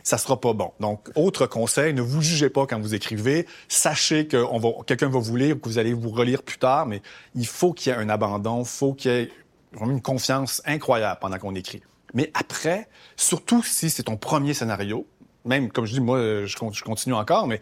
ça 0.02 0.18
sera 0.18 0.40
pas 0.40 0.52
bon. 0.52 0.72
Donc, 0.80 1.10
autre 1.14 1.46
conseil, 1.46 1.92
ne 1.92 2.00
vous 2.00 2.22
jugez 2.22 2.50
pas 2.50 2.66
quand 2.66 2.80
vous 2.80 2.94
écrivez. 2.94 3.46
Sachez 3.68 4.26
que 4.26 4.44
quelqu'un 4.84 5.10
va 5.10 5.18
vous 5.18 5.36
lire, 5.36 5.60
que 5.60 5.68
vous 5.68 5.78
allez 5.78 5.92
vous 5.92 6.10
relire 6.10 6.42
plus 6.42 6.58
tard, 6.58 6.86
mais 6.86 7.02
il 7.34 7.46
faut 7.46 7.72
qu'il 7.72 7.92
y 7.92 7.94
ait 7.94 7.98
un 7.98 8.08
abandon, 8.08 8.62
il 8.62 8.68
faut 8.68 8.94
qu'il 8.94 9.10
y 9.10 9.14
ait 9.14 9.30
une 9.80 10.00
confiance 10.00 10.62
incroyable 10.64 11.18
pendant 11.20 11.38
qu'on 11.38 11.54
écrit. 11.54 11.82
Mais 12.14 12.30
après, 12.34 12.88
surtout 13.16 13.62
si 13.62 13.90
c'est 13.90 14.04
ton 14.04 14.16
premier 14.16 14.54
scénario, 14.54 15.06
même 15.44 15.70
comme 15.70 15.84
je 15.84 15.92
dis, 15.92 16.00
moi, 16.00 16.46
je 16.46 16.82
continue 16.82 17.14
encore, 17.14 17.46
mais 17.46 17.60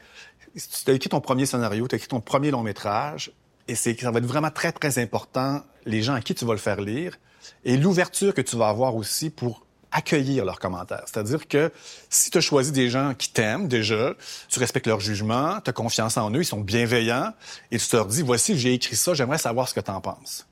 tu 0.57 0.91
as 0.91 0.95
écrit 0.95 1.09
ton 1.09 1.21
premier 1.21 1.47
scénario, 1.47 1.87
tu 1.89 1.95
as 1.95 1.99
écrit 1.99 2.09
ton 2.09 2.21
premier 2.21 2.51
long 2.51 2.63
métrage, 2.63 3.33
et 3.69 3.75
c'est 3.75 3.99
ça 4.01 4.11
va 4.11 4.19
être 4.19 4.27
vraiment 4.27 4.51
très, 4.51 4.73
très 4.73 4.99
important, 4.99 5.63
les 5.85 6.03
gens 6.03 6.15
à 6.15 6.21
qui 6.21 6.35
tu 6.35 6.45
vas 6.45 6.53
le 6.53 6.59
faire 6.59 6.81
lire, 6.81 7.19
et 7.65 7.77
l'ouverture 7.77 8.35
que 8.35 8.41
tu 8.41 8.57
vas 8.57 8.69
avoir 8.69 8.97
aussi 8.97 9.31
pour 9.31 9.67
accueillir 9.93 10.45
leurs 10.45 10.59
commentaires. 10.59 11.05
C'est-à-dire 11.07 11.47
que 11.49 11.73
si 12.11 12.31
tu 12.31 12.39
as 12.39 12.41
choisi 12.41 12.73
des 12.73 12.91
gens 12.91 13.15
qui 13.15 13.31
t'aiment 13.31 13.69
déjà, 13.69 14.15
tu 14.49 14.59
respectes 14.59 14.87
leur 14.87 15.01
jugement, 15.01 15.61
tu 15.61 15.71
as 15.71 15.73
confiance 15.73 16.17
en 16.17 16.31
eux, 16.33 16.41
ils 16.41 16.47
sont 16.47 16.61
bienveillants, 16.61 17.33
et 17.71 17.79
tu 17.79 17.97
leur 17.97 18.07
dis, 18.07 18.23
voici, 18.23 18.59
j'ai 18.59 18.75
écrit 18.75 18.97
ça, 18.97 19.15
j'aimerais 19.15 19.39
savoir 19.39 19.69
ce 19.69 19.75
que 19.75 19.81
tu 19.81 19.91
en 19.91 20.01
penses. 20.01 20.47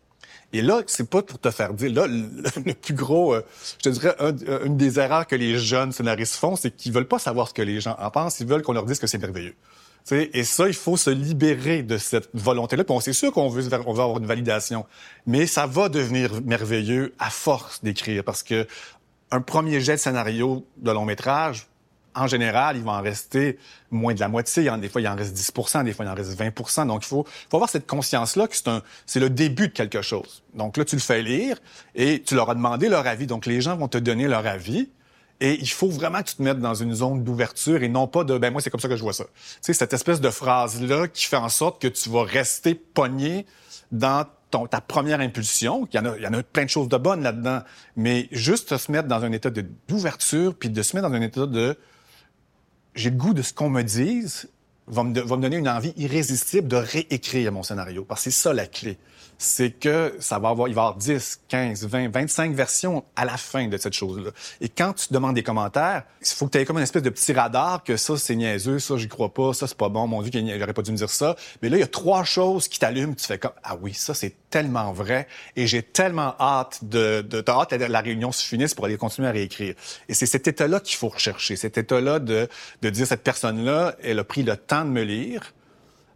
Et 0.52 0.62
là, 0.62 0.82
c'est 0.86 1.10
pas 1.10 1.20
pour 1.20 1.40
te 1.40 1.50
faire 1.50 1.74
dire. 1.74 1.92
Là, 1.92 2.06
le, 2.06 2.74
plus 2.74 2.94
gros, 2.94 3.34
euh, 3.34 3.42
je 3.78 3.82
te 3.82 3.88
dirais, 3.88 4.14
une 4.64 4.76
des 4.76 5.00
erreurs 5.00 5.26
que 5.26 5.34
les 5.34 5.58
jeunes 5.58 5.90
scénaristes 5.90 6.36
font, 6.36 6.54
c'est 6.54 6.70
qu'ils 6.70 6.92
veulent 6.92 7.08
pas 7.08 7.18
savoir 7.18 7.48
ce 7.48 7.54
que 7.54 7.62
les 7.62 7.80
gens 7.80 7.96
en 7.98 8.10
pensent. 8.10 8.38
Ils 8.38 8.46
veulent 8.46 8.62
qu'on 8.62 8.72
leur 8.72 8.84
dise 8.84 9.00
que 9.00 9.08
c'est 9.08 9.18
merveilleux 9.18 9.56
et 10.10 10.44
ça, 10.44 10.68
il 10.68 10.74
faut 10.74 10.96
se 10.96 11.10
libérer 11.10 11.82
de 11.82 11.96
cette 11.96 12.28
volonté-là. 12.34 12.84
Puis 12.84 12.94
on 12.94 13.00
sait 13.00 13.14
sûr 13.14 13.32
qu'on 13.32 13.48
veut, 13.48 13.72
avoir 13.72 14.18
une 14.18 14.26
validation, 14.26 14.84
mais 15.26 15.46
ça 15.46 15.66
va 15.66 15.88
devenir 15.88 16.42
merveilleux 16.42 17.14
à 17.18 17.30
force 17.30 17.82
d'écrire 17.82 18.22
parce 18.22 18.42
que 18.42 18.66
un 19.30 19.40
premier 19.40 19.80
jet 19.80 19.92
de 19.92 20.00
scénario 20.00 20.66
de 20.76 20.90
long 20.90 21.06
métrage, 21.06 21.66
en 22.14 22.26
général, 22.26 22.76
il 22.76 22.84
va 22.84 22.92
en 22.92 23.02
rester 23.02 23.58
moins 23.90 24.14
de 24.14 24.20
la 24.20 24.28
moitié. 24.28 24.70
Des 24.78 24.88
fois, 24.88 25.00
il 25.00 25.08
en 25.08 25.16
reste 25.16 25.36
10% 25.36 25.84
des 25.84 25.92
fois, 25.92 26.04
il 26.04 26.08
en 26.08 26.14
reste 26.14 26.38
20% 26.38 26.86
Donc, 26.86 27.04
il 27.04 27.08
faut, 27.08 27.26
avoir 27.52 27.68
cette 27.68 27.86
conscience-là 27.86 28.46
que 28.46 28.56
c'est 28.56 28.70
c'est 29.06 29.20
le 29.20 29.30
début 29.30 29.68
de 29.68 29.72
quelque 29.72 30.02
chose. 30.02 30.42
Donc 30.54 30.76
là, 30.76 30.84
tu 30.84 30.96
le 30.96 31.00
fais 31.00 31.22
lire 31.22 31.58
et 31.94 32.22
tu 32.22 32.34
leur 32.34 32.50
as 32.50 32.54
demandé 32.54 32.88
leur 32.88 33.06
avis. 33.06 33.26
Donc, 33.26 33.46
les 33.46 33.60
gens 33.60 33.76
vont 33.76 33.88
te 33.88 33.98
donner 33.98 34.28
leur 34.28 34.46
avis. 34.46 34.88
Et 35.40 35.58
il 35.60 35.68
faut 35.68 35.88
vraiment 35.88 36.22
que 36.22 36.28
tu 36.28 36.36
te 36.36 36.42
mettes 36.42 36.60
dans 36.60 36.74
une 36.74 36.94
zone 36.94 37.24
d'ouverture 37.24 37.82
et 37.82 37.88
non 37.88 38.06
pas 38.06 38.24
de 38.24 38.38
ben 38.38 38.52
moi 38.52 38.62
c'est 38.62 38.70
comme 38.70 38.80
ça 38.80 38.88
que 38.88 38.96
je 38.96 39.02
vois 39.02 39.12
ça. 39.12 39.24
Tu 39.24 39.58
sais 39.62 39.72
cette 39.72 39.92
espèce 39.92 40.20
de 40.20 40.30
phrase 40.30 40.80
là 40.80 41.08
qui 41.08 41.24
fait 41.24 41.36
en 41.36 41.48
sorte 41.48 41.82
que 41.82 41.88
tu 41.88 42.08
vas 42.08 42.22
rester 42.22 42.74
pogné 42.74 43.46
dans 43.90 44.26
ta 44.70 44.80
première 44.80 45.20
impulsion. 45.20 45.88
Il 45.92 45.96
y 45.96 45.98
en 45.98 46.06
a 46.06 46.16
il 46.16 46.22
y 46.22 46.26
en 46.26 46.32
a 46.32 46.42
plein 46.42 46.64
de 46.64 46.70
choses 46.70 46.88
de 46.88 46.96
bonnes 46.96 47.22
là-dedans, 47.22 47.62
mais 47.96 48.28
juste 48.30 48.76
se 48.76 48.92
mettre 48.92 49.08
dans 49.08 49.24
un 49.24 49.32
état 49.32 49.50
d'ouverture 49.50 50.54
puis 50.54 50.70
de 50.70 50.82
se 50.82 50.96
mettre 50.96 51.08
dans 51.08 51.14
un 51.14 51.22
état 51.22 51.46
de 51.46 51.76
j'ai 52.94 53.10
le 53.10 53.16
goût 53.16 53.34
de 53.34 53.42
ce 53.42 53.52
qu'on 53.52 53.70
me 53.70 53.82
dise 53.82 54.48
va 54.86 55.04
me, 55.04 55.20
va 55.20 55.36
me 55.36 55.42
donner 55.42 55.56
une 55.56 55.68
envie 55.68 55.92
irrésistible 55.96 56.68
de 56.68 56.76
réécrire 56.76 57.52
mon 57.52 57.62
scénario. 57.62 58.04
Parce 58.04 58.24
que 58.24 58.30
c'est 58.30 58.42
ça 58.42 58.52
la 58.52 58.66
clé 58.66 58.98
c'est 59.38 59.70
que 59.70 60.14
ça 60.20 60.38
va 60.38 60.50
avoir, 60.50 60.68
il 60.68 60.74
va 60.74 60.82
y 60.82 60.84
avoir 60.84 60.96
10, 60.96 61.40
15, 61.48 61.86
20, 61.86 62.08
25 62.08 62.54
versions 62.54 63.04
à 63.16 63.24
la 63.24 63.36
fin 63.36 63.68
de 63.68 63.76
cette 63.76 63.92
chose-là. 63.92 64.30
Et 64.60 64.68
quand 64.68 64.92
tu 64.94 65.12
demandes 65.12 65.34
des 65.34 65.42
commentaires, 65.42 66.04
il 66.20 66.26
faut 66.28 66.46
que 66.46 66.52
tu 66.52 66.58
aies 66.58 66.64
comme 66.64 66.78
une 66.78 66.82
espèce 66.82 67.02
de 67.02 67.10
petit 67.10 67.32
radar 67.32 67.82
que 67.84 67.96
ça, 67.96 68.16
c'est 68.16 68.36
niaiseux, 68.36 68.78
ça, 68.78 68.96
j'y 68.96 69.08
crois 69.08 69.32
pas, 69.32 69.52
ça, 69.52 69.66
c'est 69.66 69.76
pas 69.76 69.88
bon, 69.88 70.06
mon 70.06 70.22
Dieu, 70.22 70.30
j'aurais 70.58 70.72
pas 70.72 70.82
dû 70.82 70.92
me 70.92 70.96
dire 70.96 71.10
ça. 71.10 71.36
Mais 71.62 71.68
là, 71.68 71.76
il 71.76 71.80
y 71.80 71.84
a 71.84 71.88
trois 71.88 72.24
choses 72.24 72.68
qui 72.68 72.78
t'allument, 72.78 73.14
tu 73.14 73.26
fais 73.26 73.38
comme, 73.38 73.52
ah 73.62 73.76
oui, 73.80 73.94
ça, 73.94 74.14
c'est 74.14 74.34
tellement 74.50 74.92
vrai 74.92 75.26
et 75.56 75.66
j'ai 75.66 75.82
tellement 75.82 76.36
hâte 76.38 76.78
de, 76.82 77.22
de, 77.22 77.40
de 77.40 77.50
hâte 77.50 77.70
que 77.70 77.74
la 77.74 78.00
réunion 78.00 78.30
se 78.30 78.44
finisse 78.44 78.72
pour 78.74 78.84
aller 78.84 78.96
continuer 78.96 79.28
à 79.28 79.32
réécrire. 79.32 79.74
Et 80.08 80.14
c'est 80.14 80.26
cet 80.26 80.46
état-là 80.46 80.80
qu'il 80.80 80.96
faut 80.96 81.08
rechercher, 81.08 81.56
cet 81.56 81.76
état-là 81.76 82.20
de, 82.20 82.48
de 82.82 82.90
dire, 82.90 83.06
cette 83.06 83.24
personne-là, 83.24 83.96
elle 84.02 84.18
a 84.20 84.24
pris 84.24 84.44
le 84.44 84.56
temps 84.56 84.73
de 84.82 84.90
me 84.90 85.02
lire, 85.02 85.52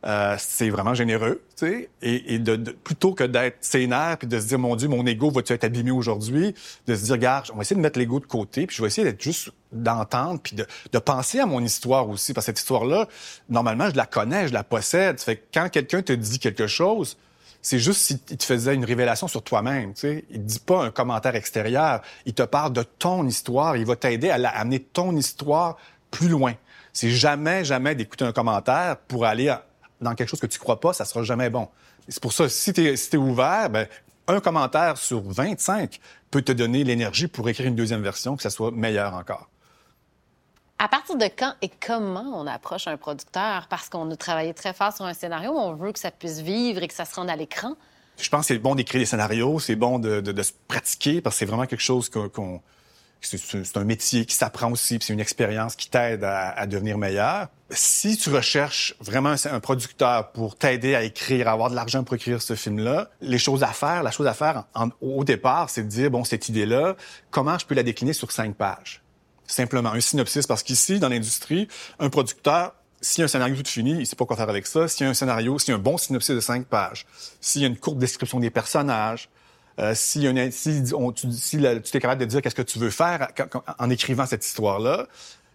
euh, 0.07 0.37
c'est 0.39 0.71
vraiment 0.71 0.95
généreux, 0.95 1.43
tu 1.57 1.67
sais, 1.67 1.91
et, 2.03 2.39
plutôt 2.85 3.15
que 3.15 3.25
d'être 3.25 3.57
sénère 3.61 4.17
puis 4.17 4.29
de 4.29 4.39
se 4.39 4.47
dire 4.47 4.59
mon 4.59 4.77
Dieu, 4.77 4.87
mon 4.87 5.05
ego 5.05 5.29
va-tu 5.29 5.53
être 5.53 5.65
abîmé 5.65 5.91
aujourd'hui, 5.91 6.55
de 6.87 6.95
se 6.95 7.05
dire 7.05 7.15
regarde, 7.15 7.47
on 7.53 7.57
va 7.57 7.63
essayer 7.63 7.75
de 7.75 7.81
mettre 7.81 7.99
l'ego 7.99 8.21
de 8.21 8.27
côté, 8.27 8.69
puis 8.69 8.77
je 8.77 8.83
vais 8.83 8.87
essayer 8.87 9.05
d'être 9.05 9.21
juste 9.21 9.51
d'entendre 9.73 10.41
puis 10.41 10.55
de, 10.55 10.67
de, 10.93 10.99
penser 11.01 11.41
à 11.41 11.47
mon 11.47 11.63
histoire 11.65 12.09
aussi, 12.09 12.33
parce 12.33 12.47
que 12.47 12.53
cette 12.53 12.61
histoire-là, 12.61 13.09
normalement, 13.49 13.91
je 13.91 13.97
la 13.97 14.07
connais, 14.07 14.47
je 14.47 14.53
la 14.53 14.63
possède. 14.63 15.19
Fait 15.21 15.37
que 15.37 15.43
quand 15.53 15.69
quelqu'un 15.69 16.01
te 16.01 16.13
dit 16.13 16.39
quelque 16.39 16.69
chose, 16.69 17.17
c'est 17.61 17.81
juste 17.81 18.01
s'il 18.01 18.21
te 18.21 18.45
faisait 18.45 18.77
une 18.77 18.85
révélation 18.85 19.27
sur 19.27 19.43
toi-même, 19.43 19.95
tu 19.95 20.01
sais. 20.03 20.25
Il 20.31 20.45
dit 20.45 20.61
pas 20.61 20.85
un 20.85 20.91
commentaire 20.93 21.35
extérieur, 21.35 22.03
il 22.25 22.35
te 22.35 22.45
parle 22.45 22.73
de 22.73 22.85
ton 22.85 23.27
histoire, 23.27 23.77
il 23.77 23.85
va 23.85 23.97
t'aider 23.97 24.31
à, 24.31 24.37
à 24.37 24.61
amener 24.61 24.79
ton 24.79 25.17
histoire 25.17 25.77
plus 26.13 26.29
loin. 26.29 26.55
C'est 26.99 27.11
jamais, 27.11 27.65
jamais 27.65 27.95
d'écouter 27.95 28.25
un 28.25 28.33
commentaire 28.33 28.97
pour 28.97 29.25
aller 29.25 29.55
dans 30.01 30.17
quelque 30.17 30.29
chose 30.29 30.41
que 30.41 30.49
tu 30.49 30.59
crois 30.59 30.81
pas, 30.81 30.93
ça 30.93 31.05
sera 31.05 31.23
jamais 31.23 31.49
bon. 31.49 31.69
C'est 32.09 32.21
pour 32.21 32.33
ça, 32.33 32.49
si 32.49 32.73
tu 32.73 32.85
es, 32.85 32.97
si 32.97 33.17
ouvert, 33.17 33.71
ben, 33.71 33.87
un 34.27 34.41
commentaire 34.41 34.99
sur 34.99 35.23
25 35.23 36.01
peut 36.33 36.43
te 36.43 36.51
donner 36.51 36.83
l'énergie 36.83 37.29
pour 37.29 37.49
écrire 37.49 37.69
une 37.69 37.77
deuxième 37.77 38.03
version, 38.03 38.35
que 38.35 38.43
ça 38.43 38.51
soit 38.51 38.73
meilleur 38.73 39.15
encore. 39.15 39.49
À 40.81 40.89
partir 40.89 41.17
de 41.17 41.27
quand 41.27 41.55
et 41.63 41.69
comment 41.69 42.33
on 42.35 42.49
approche 42.49 42.89
un 42.89 42.97
producteur? 42.97 43.69
Parce 43.71 43.89
qu'on 43.89 44.11
a 44.11 44.17
travaillé 44.17 44.53
très 44.53 44.73
fort 44.73 44.93
sur 44.93 45.05
un 45.05 45.15
scénario, 45.15 45.53
on 45.53 45.75
veut 45.75 45.93
que 45.93 46.01
ça 46.01 46.11
puisse 46.11 46.41
vivre 46.41 46.83
et 46.83 46.89
que 46.89 46.95
ça 46.95 47.05
se 47.05 47.15
rende 47.15 47.31
à 47.31 47.37
l'écran. 47.37 47.77
Je 48.17 48.29
pense 48.29 48.41
que 48.41 48.55
c'est 48.55 48.59
bon 48.59 48.75
d'écrire 48.75 49.01
des 49.01 49.07
scénarios, 49.07 49.61
c'est 49.61 49.77
bon 49.77 50.01
de, 50.01 50.21
de, 50.21 50.33
de, 50.33 50.43
se 50.43 50.51
pratiquer 50.67 51.21
parce 51.21 51.37
que 51.37 51.39
c'est 51.39 51.47
vraiment 51.47 51.67
quelque 51.67 51.81
chose 51.81 52.11
qu'on 52.11 52.61
c'est 53.21 53.77
un 53.77 53.85
métier 53.85 54.25
qui 54.25 54.35
s'apprend 54.35 54.71
aussi, 54.71 54.99
c'est 55.01 55.13
une 55.13 55.21
expérience 55.21 55.75
qui 55.77 55.91
t'aide 55.91 56.25
à, 56.25 56.67
devenir 56.67 56.99
meilleur. 56.99 57.49
Si 57.71 58.17
tu 58.17 58.31
recherches 58.31 58.95
vraiment 59.01 59.35
un, 59.45 59.61
producteur 59.61 60.33
pour 60.33 60.57
t'aider 60.57 60.95
à 60.95 61.03
écrire, 61.03 61.49
à 61.49 61.53
avoir 61.53 61.71
de 61.71 61.75
l'argent 61.75 62.05
pour 62.05 62.15
écrire 62.15 62.41
ce 62.41 62.55
film-là, 62.55 63.11
les 63.21 63.39
choses 63.39 63.63
à 63.63 63.69
faire, 63.73 64.03
la 64.03 64.11
chose 64.11 64.27
à 64.27 64.35
faire 64.35 64.65
au 65.01 65.25
départ, 65.25 65.69
c'est 65.69 65.83
de 65.83 65.89
dire, 65.89 66.11
bon, 66.11 66.25
cette 66.25 66.49
idée-là, 66.49 66.97
comment 67.31 67.59
je 67.59 67.67
peux 67.67 67.75
la 67.75 67.83
décliner 67.83 68.13
sur 68.13 68.31
cinq 68.31 68.55
pages? 68.55 69.03
Simplement, 69.47 69.93
un 69.93 70.01
synopsis, 70.01 70.47
parce 70.47 70.63
qu'ici, 70.63 70.99
dans 70.99 71.09
l'industrie, 71.09 71.69
un 71.99 72.11
producteur, 72.11 72.75
s'il 73.01 73.21
y 73.21 73.23
a 73.23 73.25
un 73.25 73.29
scénario 73.29 73.57
tout 73.57 73.71
fini, 73.71 73.93
il 73.93 74.07
sait 74.07 74.17
pas 74.17 74.27
quoi 74.27 74.37
faire 74.37 74.49
avec 74.49 74.67
ça. 74.67 74.89
S'il 74.89 75.05
y 75.05 75.07
a 75.07 75.11
un 75.11 75.15
scénario, 75.15 75.59
s'il 75.59 75.71
y 75.71 75.73
a 75.73 75.77
un 75.77 75.83
bon 75.83 75.97
synopsis 75.97 76.35
de 76.35 76.41
cinq 76.41 76.67
pages, 76.67 77.07
s'il 77.41 77.63
y 77.63 77.65
a 77.65 77.69
une 77.69 77.77
courte 77.77 77.99
description 77.99 78.41
des 78.41 78.51
personnages, 78.51 79.29
euh, 79.79 79.93
si, 79.95 80.21
tu, 80.21 80.27
es 80.27 82.01
capable 82.01 82.21
de 82.21 82.27
dire 82.27 82.43
qu'est-ce 82.43 82.55
que 82.55 82.63
tu 82.63 82.79
veux 82.79 82.91
faire 82.91 83.29
en 83.79 83.91
écrivant 83.91 84.27
cette 84.27 84.45
histoire-là, 84.45 85.07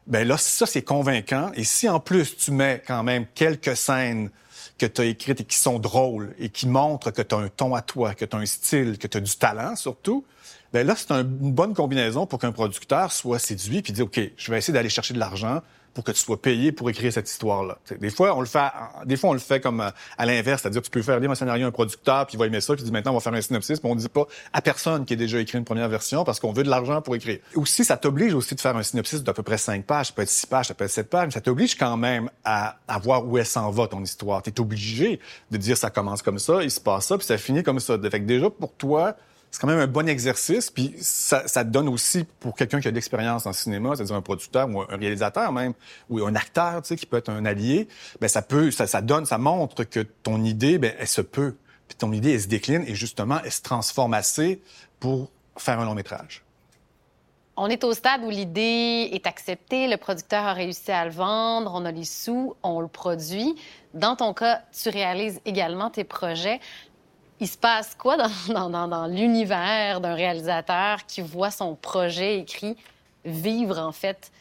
ben 0.07 0.27
là, 0.27 0.37
ça, 0.37 0.65
c'est 0.65 0.81
convaincant. 0.81 1.51
Et 1.55 1.63
si 1.63 1.89
en 1.89 1.99
plus 1.99 2.37
tu 2.37 2.51
mets 2.51 2.81
quand 2.85 3.03
même 3.03 3.25
quelques 3.35 3.75
scènes 3.75 4.29
que 4.77 4.85
tu 4.85 5.01
as 5.01 5.05
écrites 5.05 5.41
et 5.41 5.43
qui 5.43 5.57
sont 5.57 5.79
drôles 5.79 6.33
et 6.39 6.49
qui 6.49 6.67
montrent 6.67 7.11
que 7.11 7.21
tu 7.21 7.35
as 7.35 7.37
un 7.37 7.49
ton 7.49 7.75
à 7.75 7.81
toi, 7.81 8.13
que 8.13 8.25
tu 8.25 8.35
as 8.35 8.39
un 8.39 8.45
style, 8.45 8.97
que 8.97 9.07
tu 9.07 9.17
as 9.17 9.21
du 9.21 9.35
talent 9.35 9.75
surtout, 9.75 10.25
ben 10.71 10.87
là, 10.87 10.95
c'est 10.95 11.11
une 11.11 11.23
bonne 11.23 11.73
combinaison 11.73 12.25
pour 12.25 12.39
qu'un 12.39 12.51
producteur 12.51 13.11
soit 13.11 13.39
séduit 13.39 13.81
puis 13.81 13.93
dire, 13.93 14.05
OK, 14.05 14.19
je 14.35 14.51
vais 14.51 14.57
essayer 14.57 14.73
d'aller 14.73 14.89
chercher 14.89 15.13
de 15.13 15.19
l'argent 15.19 15.61
pour 15.93 16.03
que 16.03 16.11
tu 16.11 16.19
sois 16.19 16.41
payé 16.41 16.71
pour 16.71 16.89
écrire 16.89 17.13
cette 17.13 17.29
histoire-là. 17.29 17.77
Des 17.99 18.09
fois, 18.09 18.35
on 18.35 18.39
le 18.39 18.47
fait, 18.47 18.67
des 19.05 19.17
fois, 19.17 19.29
on 19.31 19.33
le 19.33 19.39
fait 19.39 19.59
comme 19.59 19.81
euh, 19.81 19.89
à 20.17 20.25
l'inverse, 20.25 20.61
c'est-à-dire 20.61 20.81
tu 20.81 20.89
peux 20.89 21.01
faire 21.01 21.19
lire 21.19 21.29
un 21.29 21.35
scénario 21.35 21.65
à 21.65 21.69
un 21.69 21.71
producteur, 21.71 22.25
puis 22.25 22.35
il 22.35 22.39
va 22.39 22.47
aimer 22.47 22.61
ça, 22.61 22.73
puis 22.73 22.83
il 22.83 22.85
dit 22.85 22.91
maintenant 22.91 23.11
on 23.11 23.15
va 23.15 23.21
faire 23.21 23.33
un 23.33 23.41
synopsis, 23.41 23.83
mais 23.83 23.89
on 23.89 23.95
dit 23.95 24.09
pas 24.09 24.25
à 24.53 24.61
personne 24.61 25.05
qui 25.05 25.13
a 25.13 25.15
déjà 25.15 25.39
écrit 25.39 25.57
une 25.57 25.65
première 25.65 25.89
version 25.89 26.23
parce 26.23 26.39
qu'on 26.39 26.51
veut 26.51 26.63
de 26.63 26.69
l'argent 26.69 27.01
pour 27.01 27.15
écrire. 27.15 27.39
Aussi, 27.55 27.85
ça 27.85 27.97
t'oblige 27.97 28.33
aussi 28.33 28.55
de 28.55 28.61
faire 28.61 28.75
un 28.75 28.83
synopsis 28.83 29.23
d'à 29.23 29.33
peu 29.33 29.43
près 29.43 29.57
cinq 29.57 29.85
pages, 29.85 30.07
ça 30.07 30.13
peut 30.13 30.21
être 30.23 30.29
six 30.29 30.45
pages, 30.45 30.67
ça 30.67 30.73
peut 30.73 30.85
être 30.85 30.91
sept 30.91 31.09
pages, 31.09 31.27
mais 31.27 31.31
ça 31.31 31.41
t'oblige 31.41 31.75
quand 31.75 31.97
même 31.97 32.29
à, 32.43 32.77
à 32.87 32.97
voir 32.99 33.27
où 33.27 33.37
elle 33.37 33.45
s'en 33.45 33.69
va 33.71 33.87
ton 33.87 34.01
histoire. 34.01 34.41
Tu 34.41 34.49
es 34.49 34.59
obligé 34.59 35.19
de 35.51 35.57
dire 35.57 35.77
ça 35.77 35.89
commence 35.89 36.21
comme 36.21 36.39
ça, 36.39 36.63
il 36.63 36.71
se 36.71 36.79
passe 36.79 37.07
ça, 37.07 37.17
puis 37.17 37.25
ça 37.25 37.37
finit 37.37 37.63
comme 37.63 37.79
ça. 37.79 37.97
Fait 37.99 38.19
que 38.19 38.25
déjà 38.25 38.49
pour 38.49 38.73
toi, 38.73 39.15
c'est 39.53 39.61
quand 39.61 39.67
même 39.67 39.79
un 39.79 39.87
bon 39.87 40.09
exercice. 40.09 40.71
Puis 40.71 40.95
ça, 40.99 41.47
ça 41.47 41.63
donne 41.63 41.87
aussi 41.87 42.25
pour 42.39 42.55
quelqu'un 42.55 42.81
qui 42.81 42.87
a 42.87 42.91
de 42.91 42.95
l'expérience 42.95 43.45
en 43.45 43.53
cinéma, 43.53 43.95
c'est-à-dire 43.95 44.15
un 44.15 44.21
producteur 44.23 44.67
ou 44.67 44.81
un 44.81 44.97
réalisateur 44.97 45.51
même, 45.51 45.73
ou 46.09 46.25
un 46.25 46.33
acteur, 46.33 46.81
tu 46.81 46.87
sais, 46.87 46.95
qui 46.95 47.05
peut 47.05 47.17
être 47.17 47.29
un 47.29 47.45
allié. 47.45 47.87
Ben 48.19 48.27
ça 48.27 48.41
peut, 48.41 48.71
ça, 48.71 48.87
ça 48.87 49.01
donne, 49.01 49.27
ça 49.27 49.37
montre 49.37 49.83
que 49.83 49.99
ton 49.99 50.43
idée, 50.43 50.79
ben 50.79 50.95
elle 50.97 51.07
se 51.07 51.21
peut. 51.21 51.55
Puis 51.87 51.95
ton 51.95 52.11
idée, 52.11 52.33
elle 52.33 52.41
se 52.41 52.47
décline 52.47 52.83
et 52.87 52.95
justement, 52.95 53.41
elle 53.45 53.51
se 53.51 53.61
transforme 53.61 54.15
assez 54.15 54.59
pour 54.99 55.29
faire 55.55 55.79
un 55.79 55.85
long 55.85 55.93
métrage. 55.93 56.43
On 57.55 57.67
est 57.67 57.83
au 57.83 57.93
stade 57.93 58.23
où 58.23 58.31
l'idée 58.31 59.11
est 59.13 59.27
acceptée, 59.27 59.87
le 59.87 59.97
producteur 59.97 60.45
a 60.45 60.53
réussi 60.53 60.91
à 60.91 61.05
le 61.05 61.11
vendre, 61.11 61.73
on 61.75 61.85
a 61.85 61.91
les 61.91 62.05
sous, 62.05 62.55
on 62.63 62.79
le 62.79 62.87
produit. 62.87 63.53
Dans 63.93 64.15
ton 64.15 64.33
cas, 64.33 64.63
tu 64.71 64.89
réalises 64.89 65.39
également 65.45 65.91
tes 65.91 66.03
projets 66.03 66.59
il 67.43 67.47
se 67.47 67.57
passe 67.57 67.95
quoi 67.97 68.15
dans, 68.47 69.07
l'univers 69.07 69.99
d'un 69.99 70.15
réalisateur 70.15 71.05
qui 71.05 71.21
voit 71.21 71.51
son 71.51 71.75
projet 71.75 72.39
écrit 72.39 72.77
vivre, 73.25 73.79
en 73.79 73.91
fait? 73.91 74.31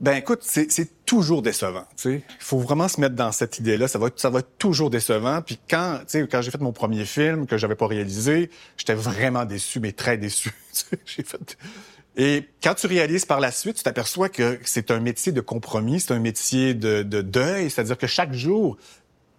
Ben 0.00 0.14
écoute, 0.14 0.40
c'est 0.42 1.04
toujours 1.04 1.42
décevant. 1.42 1.84
Il 2.06 2.22
faut 2.38 2.58
vraiment 2.58 2.88
se 2.88 3.00
mettre 3.00 3.16
dans 3.16 3.32
cette 3.32 3.58
idée-là. 3.58 3.86
Ça 3.86 3.98
va, 3.98 4.08
ça 4.16 4.30
va 4.30 4.40
toujours 4.40 4.88
décevant. 4.88 5.42
Puis 5.42 5.58
quand, 5.68 6.00
quand 6.30 6.40
j'ai 6.40 6.50
fait 6.50 6.60
mon 6.60 6.72
premier 6.72 7.04
film 7.04 7.46
que 7.46 7.58
j'avais 7.58 7.74
pas 7.74 7.86
réalisé, 7.86 8.48
j'étais 8.78 8.94
vraiment 8.94 9.44
déçu, 9.44 9.78
mais 9.78 9.92
très 9.92 10.16
déçu. 10.16 10.54
j'ai 11.04 11.22
fait. 11.22 11.58
Et 12.16 12.48
quand 12.62 12.74
tu 12.74 12.86
réalises 12.86 13.26
par 13.26 13.40
la 13.40 13.52
suite, 13.52 13.76
tu 13.76 13.82
t'aperçois 13.82 14.30
que 14.30 14.58
c'est 14.64 14.90
un 14.90 15.00
métier 15.00 15.32
de 15.32 15.40
compromis, 15.42 16.00
c'est 16.00 16.14
un 16.14 16.18
métier 16.18 16.72
de 16.72 17.02
deuil, 17.02 17.70
c'est-à-dire 17.70 17.98
que 17.98 18.06
chaque 18.06 18.32
jour, 18.32 18.78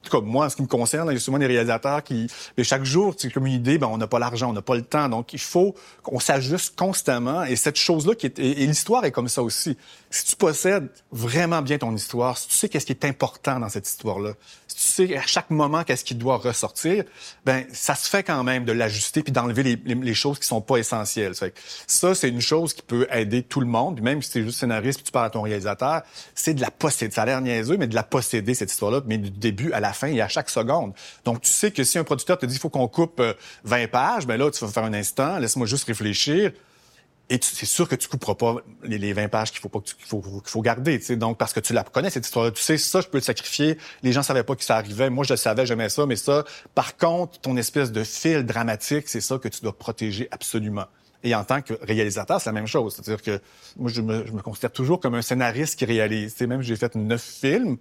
comme 0.09 0.25
moi, 0.25 0.45
en 0.45 0.49
ce 0.49 0.55
qui 0.55 0.61
me 0.61 0.67
concerne, 0.67 1.09
il 1.11 1.13
y 1.13 1.17
a 1.17 1.19
souvent 1.19 1.37
des 1.37 1.45
réalisateurs 1.45 2.03
qui, 2.03 2.27
mais 2.57 2.63
chaque 2.63 2.83
jour, 2.83 3.13
c'est 3.17 3.31
comme 3.31 3.45
une 3.45 3.53
idée, 3.53 3.77
ben, 3.77 3.87
on 3.87 3.97
n'a 3.97 4.07
pas 4.07 4.19
l'argent, 4.19 4.49
on 4.49 4.53
n'a 4.53 4.61
pas 4.61 4.75
le 4.75 4.81
temps. 4.81 5.09
Donc, 5.09 5.33
il 5.33 5.39
faut 5.39 5.75
qu'on 6.03 6.19
s'ajuste 6.19 6.75
constamment. 6.75 7.43
Et 7.43 7.55
cette 7.55 7.77
chose-là, 7.77 8.15
qui 8.15 8.25
est, 8.25 8.39
et, 8.39 8.65
l'histoire 8.65 9.05
est 9.05 9.11
comme 9.11 9.27
ça 9.27 9.43
aussi. 9.43 9.77
Si 10.09 10.25
tu 10.25 10.35
possèdes 10.35 10.89
vraiment 11.11 11.61
bien 11.61 11.77
ton 11.77 11.95
histoire, 11.95 12.37
si 12.37 12.47
tu 12.47 12.55
sais 12.55 12.69
qu'est-ce 12.69 12.85
qui 12.85 12.93
est 12.93 13.05
important 13.05 13.59
dans 13.59 13.69
cette 13.69 13.87
histoire-là, 13.87 14.33
si 14.67 14.75
tu 14.75 14.81
sais 14.81 15.17
à 15.17 15.25
chaque 15.25 15.49
moment 15.49 15.83
qu'est-ce 15.83 16.03
qui 16.03 16.15
doit 16.15 16.37
ressortir, 16.37 17.03
ben, 17.45 17.65
ça 17.71 17.95
se 17.95 18.09
fait 18.09 18.23
quand 18.23 18.43
même 18.43 18.65
de 18.65 18.71
l'ajuster 18.71 19.21
puis 19.21 19.31
d'enlever 19.31 19.63
les, 19.63 19.75
les, 19.75 20.13
choses 20.13 20.39
qui 20.39 20.47
sont 20.47 20.61
pas 20.61 20.77
essentielles. 20.77 21.33
Ça, 21.87 22.15
c'est 22.15 22.29
une 22.29 22.41
chose 22.41 22.73
qui 22.73 22.81
peut 22.81 23.07
aider 23.11 23.43
tout 23.43 23.59
le 23.59 23.67
monde. 23.67 24.01
même 24.01 24.21
si 24.21 24.39
es 24.39 24.43
juste 24.43 24.59
scénariste 24.59 24.99
puis 24.99 25.05
tu 25.05 25.11
parles 25.11 25.27
à 25.27 25.29
ton 25.29 25.41
réalisateur, 25.41 26.01
c'est 26.35 26.53
de 26.53 26.61
la 26.61 26.71
posséder. 26.71 27.13
Ça 27.13 27.23
a 27.23 27.25
l'air 27.25 27.41
niaiseux, 27.41 27.77
mais 27.77 27.87
de 27.87 27.95
la 27.95 28.03
posséder, 28.03 28.53
cette 28.53 28.71
histoire-là, 28.71 29.01
mais 29.05 29.17
du 29.17 29.29
début 29.29 29.71
à 29.73 29.79
la 29.79 29.90
fin 29.93 30.07
et 30.07 30.21
à 30.21 30.27
chaque 30.27 30.49
seconde. 30.49 30.93
Donc, 31.25 31.41
tu 31.41 31.49
sais 31.49 31.71
que 31.71 31.83
si 31.83 31.97
un 31.97 32.03
producteur 32.03 32.37
te 32.37 32.45
dit, 32.45 32.55
il 32.55 32.59
faut 32.59 32.69
qu'on 32.69 32.87
coupe 32.87 33.21
20 33.63 33.79
euh, 33.79 33.87
pages, 33.87 34.27
ben 34.27 34.37
là, 34.37 34.49
tu 34.51 34.63
vas 34.63 34.71
faire 34.71 34.83
un 34.83 34.93
instant, 34.93 35.37
laisse-moi 35.39 35.67
juste 35.67 35.85
réfléchir. 35.85 36.51
Et 37.29 37.39
c'est 37.41 37.65
sûr 37.65 37.87
que 37.87 37.95
tu 37.95 38.09
couperas 38.09 38.35
pas 38.35 38.57
les, 38.83 39.13
20 39.13 39.29
pages 39.29 39.51
qu'il 39.51 39.61
faut 39.61 39.69
pas 39.69 39.79
qu'il 39.79 39.95
faut, 40.05 40.19
qu'il 40.19 40.49
faut 40.49 40.61
garder. 40.61 40.99
Donc 41.15 41.37
parce 41.37 41.53
que 41.53 41.61
tu 41.61 41.71
la 41.71 41.85
connais 41.85 42.09
cette 42.09 42.25
histoire-là, 42.25 42.51
tu 42.51 42.61
sais 42.61 42.77
ça, 42.77 42.99
je 42.99 43.07
peux 43.07 43.19
le 43.19 43.23
sacrifier. 43.23 43.77
Les 44.03 44.11
gens 44.11 44.21
savaient 44.21 44.43
pas 44.43 44.57
que 44.57 44.65
ça 44.65 44.75
arrivait. 44.75 45.09
Moi, 45.09 45.23
je 45.23 45.31
le 45.31 45.37
savais, 45.37 45.65
j'aimais 45.65 45.87
ça, 45.87 46.05
mais 46.05 46.17
ça, 46.17 46.43
par 46.75 46.97
contre, 46.97 47.39
ton 47.39 47.55
espèce 47.55 47.93
de 47.93 48.03
fil 48.03 48.45
dramatique, 48.45 49.07
c'est 49.07 49.21
ça 49.21 49.37
que 49.37 49.47
tu 49.47 49.61
dois 49.61 49.77
protéger 49.77 50.27
absolument. 50.31 50.87
Et 51.23 51.33
en 51.33 51.45
tant 51.45 51.61
que 51.61 51.73
réalisateur, 51.81 52.41
c'est 52.41 52.49
la 52.49 52.53
même 52.53 52.67
chose. 52.67 52.95
C'est-à-dire 52.95 53.21
que 53.21 53.41
moi, 53.77 53.89
je 53.89 54.01
me, 54.01 54.41
considère 54.41 54.73
toujours 54.73 54.99
comme 54.99 55.15
un 55.15 55.21
scénariste 55.21 55.77
qui 55.77 55.85
réalise. 55.85 56.37
Même 56.41 56.61
j'ai 56.61 56.75
fait 56.75 56.95
neuf 56.95 57.21
films. 57.21 57.77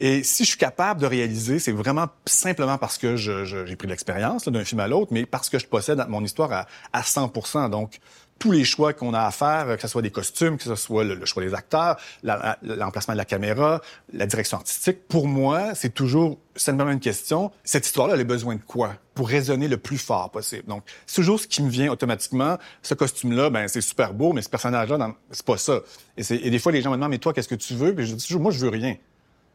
Et 0.00 0.22
si 0.22 0.44
je 0.44 0.48
suis 0.50 0.58
capable 0.58 1.00
de 1.00 1.06
réaliser, 1.06 1.58
c'est 1.58 1.72
vraiment 1.72 2.08
simplement 2.24 2.78
parce 2.78 2.96
que 2.96 3.16
j'ai 3.16 3.76
pris 3.76 3.86
de 3.86 3.92
l'expérience 3.92 4.48
d'un 4.48 4.64
film 4.64 4.80
à 4.80 4.88
l'autre, 4.88 5.12
mais 5.12 5.26
parce 5.26 5.50
que 5.50 5.58
je 5.58 5.66
possède 5.66 6.02
mon 6.08 6.24
histoire 6.24 6.52
à, 6.52 6.66
à 6.92 7.02
100% 7.02 7.68
Donc, 7.68 8.00
tous 8.40 8.50
les 8.50 8.64
choix 8.64 8.94
qu'on 8.94 9.12
a 9.12 9.20
à 9.20 9.30
faire, 9.30 9.76
que 9.76 9.82
ce 9.82 9.86
soit 9.86 10.00
des 10.00 10.10
costumes, 10.10 10.56
que 10.56 10.64
ce 10.64 10.74
soit 10.74 11.04
le, 11.04 11.26
choix 11.26 11.42
des 11.42 11.52
acteurs, 11.52 11.98
l'emplacement 12.22 13.12
de 13.12 13.18
la 13.18 13.26
caméra, 13.26 13.82
la 14.14 14.26
direction 14.26 14.56
artistique, 14.56 15.06
pour 15.08 15.28
moi, 15.28 15.74
c'est 15.74 15.92
toujours 15.92 16.38
simplement 16.56 16.90
une 16.90 17.00
question. 17.00 17.52
Cette 17.62 17.84
histoire-là, 17.84 18.14
elle 18.14 18.22
a 18.22 18.24
besoin 18.24 18.54
de 18.54 18.62
quoi? 18.62 18.94
Pour 19.14 19.28
résonner 19.28 19.68
le 19.68 19.76
plus 19.76 19.98
fort 19.98 20.30
possible? 20.30 20.64
Donc, 20.66 20.84
c'est 21.06 21.16
toujours 21.16 21.38
ce 21.38 21.46
qui 21.46 21.62
me 21.62 21.68
vient 21.68 21.92
automatiquement. 21.92 22.56
Ce 22.80 22.94
costume-là, 22.94 23.50
ben 23.50 23.68
c'est 23.68 23.82
super 23.82 24.14
beau, 24.14 24.32
mais 24.32 24.40
ce 24.40 24.48
personnage-là, 24.48 25.14
c'est 25.30 25.44
pas 25.44 25.58
ça. 25.58 25.80
Et, 26.16 26.22
et, 26.30 26.50
des 26.50 26.58
fois, 26.58 26.72
les 26.72 26.80
gens 26.80 26.90
me 26.90 26.96
demandent, 26.96 27.10
mais 27.10 27.18
toi, 27.18 27.34
qu'est-ce 27.34 27.48
que 27.48 27.54
tu 27.54 27.74
veux? 27.74 27.94
Puis 27.94 28.06
je 28.06 28.14
dis 28.14 28.26
toujours, 28.26 28.40
moi, 28.40 28.52
je 28.52 28.58
veux 28.58 28.70
rien. 28.70 28.96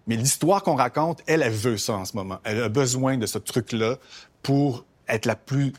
Mais 0.07 0.15
l'histoire 0.15 0.63
qu'on 0.63 0.75
raconte, 0.75 1.21
elle, 1.27 1.41
elle 1.41 1.51
veut 1.51 1.77
ça 1.77 1.93
en 1.93 2.05
ce 2.05 2.15
moment. 2.15 2.39
Elle 2.43 2.61
a 2.61 2.69
besoin 2.69 3.17
de 3.17 3.25
ce 3.25 3.37
truc-là 3.37 3.97
pour 4.43 4.85
être 5.07 5.25
la 5.25 5.35
plus 5.35 5.73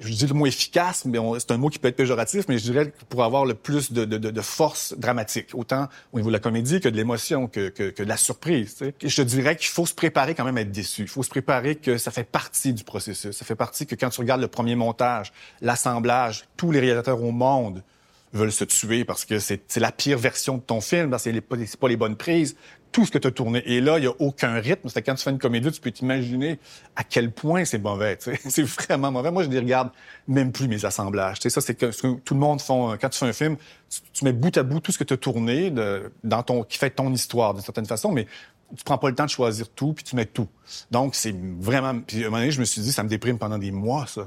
je 0.00 0.12
dis 0.12 0.26
le 0.26 0.34
mot 0.34 0.46
efficace, 0.46 1.04
mais 1.04 1.18
c'est 1.38 1.50
un 1.52 1.56
mot 1.56 1.68
qui 1.68 1.78
peut 1.78 1.88
être 1.88 1.96
péjoratif, 1.96 2.46
mais 2.48 2.58
je 2.58 2.64
dirais 2.64 2.92
pour 3.08 3.24
avoir 3.24 3.46
le 3.46 3.54
plus 3.54 3.92
de, 3.92 4.04
de, 4.04 4.18
de, 4.18 4.40
force 4.40 4.94
dramatique, 4.98 5.48
autant 5.54 5.88
au 6.12 6.18
niveau 6.18 6.28
de 6.28 6.34
la 6.34 6.38
comédie 6.38 6.80
que 6.80 6.88
de 6.88 6.96
l'émotion, 6.96 7.46
que, 7.46 7.68
que, 7.68 8.02
de 8.02 8.08
la 8.08 8.16
surprise. 8.16 8.76
Et 9.00 9.08
je 9.08 9.16
te 9.16 9.22
dirais 9.22 9.56
qu'il 9.56 9.68
faut 9.68 9.86
se 9.86 9.94
préparer 9.94 10.34
quand 10.34 10.44
même 10.44 10.58
à 10.58 10.60
être 10.60 10.72
déçu. 10.72 11.02
Il 11.02 11.08
faut 11.08 11.22
se 11.22 11.30
préparer 11.30 11.76
que 11.76 11.96
ça 11.98 12.10
fait 12.10 12.24
partie 12.24 12.72
du 12.72 12.84
processus. 12.84 13.36
Ça 13.36 13.44
fait 13.44 13.54
partie 13.54 13.86
que 13.86 13.94
quand 13.94 14.10
tu 14.10 14.20
regardes 14.20 14.40
le 14.40 14.48
premier 14.48 14.74
montage, 14.74 15.32
l'assemblage, 15.62 16.44
tous 16.56 16.72
les 16.72 16.80
réalisateurs 16.80 17.22
au 17.22 17.32
monde 17.32 17.82
veulent 18.32 18.52
se 18.52 18.64
tuer 18.64 19.04
parce 19.04 19.24
que 19.24 19.38
c'est 19.38 19.76
la 19.76 19.92
pire 19.92 20.18
version 20.18 20.56
de 20.56 20.62
ton 20.62 20.80
film, 20.80 21.10
parce 21.10 21.24
que 21.24 21.30
c'est 21.32 21.76
pas, 21.78 21.88
les 21.88 21.96
bonnes 21.96 22.16
prises, 22.16 22.56
tout 22.92 23.04
ce 23.04 23.10
que 23.10 23.18
tu 23.18 23.28
as 23.28 23.30
tourné. 23.30 23.62
Et 23.66 23.80
là, 23.80 23.98
il 23.98 24.02
n'y 24.02 24.06
a 24.06 24.14
aucun 24.18 24.54
rythme. 24.54 24.88
C'est 24.88 25.02
quand 25.02 25.14
tu 25.14 25.22
fais 25.22 25.30
une 25.30 25.38
comédie, 25.38 25.70
tu 25.70 25.80
peux 25.80 25.90
t'imaginer 25.90 26.58
à 26.94 27.04
quel 27.04 27.30
point 27.30 27.64
c'est 27.64 27.78
mauvais. 27.78 28.18
C'est 28.48 28.62
vraiment 28.62 29.12
mauvais. 29.12 29.30
Moi, 29.30 29.42
je 29.42 29.48
ne 29.48 29.58
regarde 29.58 29.90
même 30.28 30.52
plus 30.52 30.68
mes 30.68 30.84
assemblages. 30.84 31.38
ça, 31.40 31.60
c'est 31.60 31.74
que, 31.74 31.86
tout 32.16 32.34
le 32.34 32.40
monde 32.40 32.60
font. 32.60 32.96
Quand 33.00 33.08
tu 33.08 33.18
fais 33.18 33.26
un 33.26 33.32
film, 33.32 33.56
tu, 34.12 34.24
mets 34.24 34.32
bout 34.32 34.56
à 34.56 34.62
bout 34.62 34.80
tout 34.80 34.92
ce 34.92 34.98
que 34.98 35.04
tu 35.04 35.14
as 35.14 35.18
tourné 35.18 35.70
de, 35.70 36.10
dans 36.24 36.42
ton, 36.42 36.62
qui 36.62 36.78
fait 36.78 36.90
ton 36.90 37.12
histoire 37.12 37.54
d'une 37.54 37.62
certaine 37.62 37.86
façon, 37.86 38.12
mais 38.12 38.26
tu 38.76 38.82
prends 38.84 38.98
pas 38.98 39.08
le 39.08 39.14
temps 39.14 39.24
de 39.24 39.30
choisir 39.30 39.68
tout, 39.68 39.92
puis 39.92 40.04
tu 40.04 40.16
mets 40.16 40.26
tout. 40.26 40.48
Donc, 40.90 41.14
c'est 41.14 41.34
vraiment... 41.60 42.00
Puis 42.00 42.24
à 42.24 42.26
un 42.26 42.30
moment 42.30 42.38
donné, 42.38 42.50
je 42.50 42.60
me 42.60 42.64
suis 42.64 42.80
dit, 42.80 42.92
ça 42.92 43.02
me 43.02 43.08
déprime 43.08 43.38
pendant 43.38 43.58
des 43.58 43.70
mois, 43.70 44.06
ça. 44.06 44.26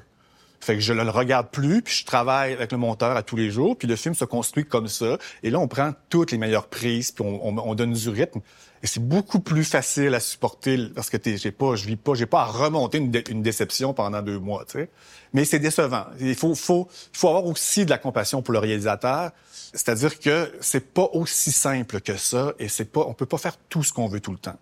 Fait 0.60 0.76
que 0.76 0.82
je 0.82 0.92
le 0.92 1.10
regarde 1.10 1.50
plus, 1.52 1.82
puis 1.82 1.96
je 1.96 2.06
travaille 2.06 2.54
avec 2.54 2.72
le 2.72 2.78
monteur 2.78 3.16
à 3.16 3.24
tous 3.24 3.38
les 3.38 3.50
jours, 3.50 3.78
puis 3.78 3.88
le 3.88 3.96
film 3.96 4.14
se 4.14 4.26
construit 4.26 4.66
comme 4.66 4.88
ça. 4.88 5.18
Et 5.42 5.50
là, 5.50 5.60
on 5.60 5.68
prend 5.68 5.94
toutes 6.10 6.32
les 6.32 6.38
meilleures 6.38 6.68
prises, 6.68 7.12
puis 7.12 7.24
on, 7.26 7.58
on, 7.58 7.76
donne 7.76 7.94
du 7.94 8.10
rythme. 8.10 8.42
Et 8.84 8.88
c'est 8.88 9.06
beaucoup 9.06 9.40
plus 9.40 9.64
facile 9.64 10.14
à 10.16 10.20
supporter 10.20 10.92
parce 10.94 11.10
que 11.10 11.18
j'ai 11.24 11.52
pas, 11.52 11.76
je 11.76 11.86
vis 11.86 11.96
pas, 11.96 12.14
j'ai 12.14 12.26
pas 12.26 12.42
à 12.42 12.46
remonter 12.46 12.98
une, 12.98 13.12
une, 13.30 13.42
déception 13.42 13.94
pendant 13.94 14.22
deux 14.22 14.40
mois, 14.40 14.66
tu 14.66 14.80
sais. 14.80 14.90
Mais 15.34 15.46
c'est 15.46 15.60
décevant. 15.60 16.06
Il 16.20 16.36
faut, 16.36 16.56
faut, 16.56 16.90
faut 17.14 17.30
avoir 17.30 17.46
aussi 17.46 17.86
de 17.86 17.90
la 17.90 17.98
compassion 17.98 18.42
pour 18.42 18.54
le 18.54 18.60
réalisateur. 18.60 19.32
C'est-à-dire 19.74 20.20
que 20.20 20.52
c'est 20.60 20.94
pas 20.94 21.10
aussi 21.14 21.52
simple 21.52 22.02
que 22.02 22.18
ça, 22.18 22.54
et 22.60 22.68
c'est 22.68 22.92
pas, 22.92 23.02
on 23.02 23.14
peut 23.14 23.26
pas 23.26 23.38
faire 23.38 23.58
tout 23.70 23.84
ce 23.84 23.94
qu'on 23.94 24.08
veut 24.08 24.20
tout 24.20 24.32
le 24.32 24.38
temps. 24.38 24.58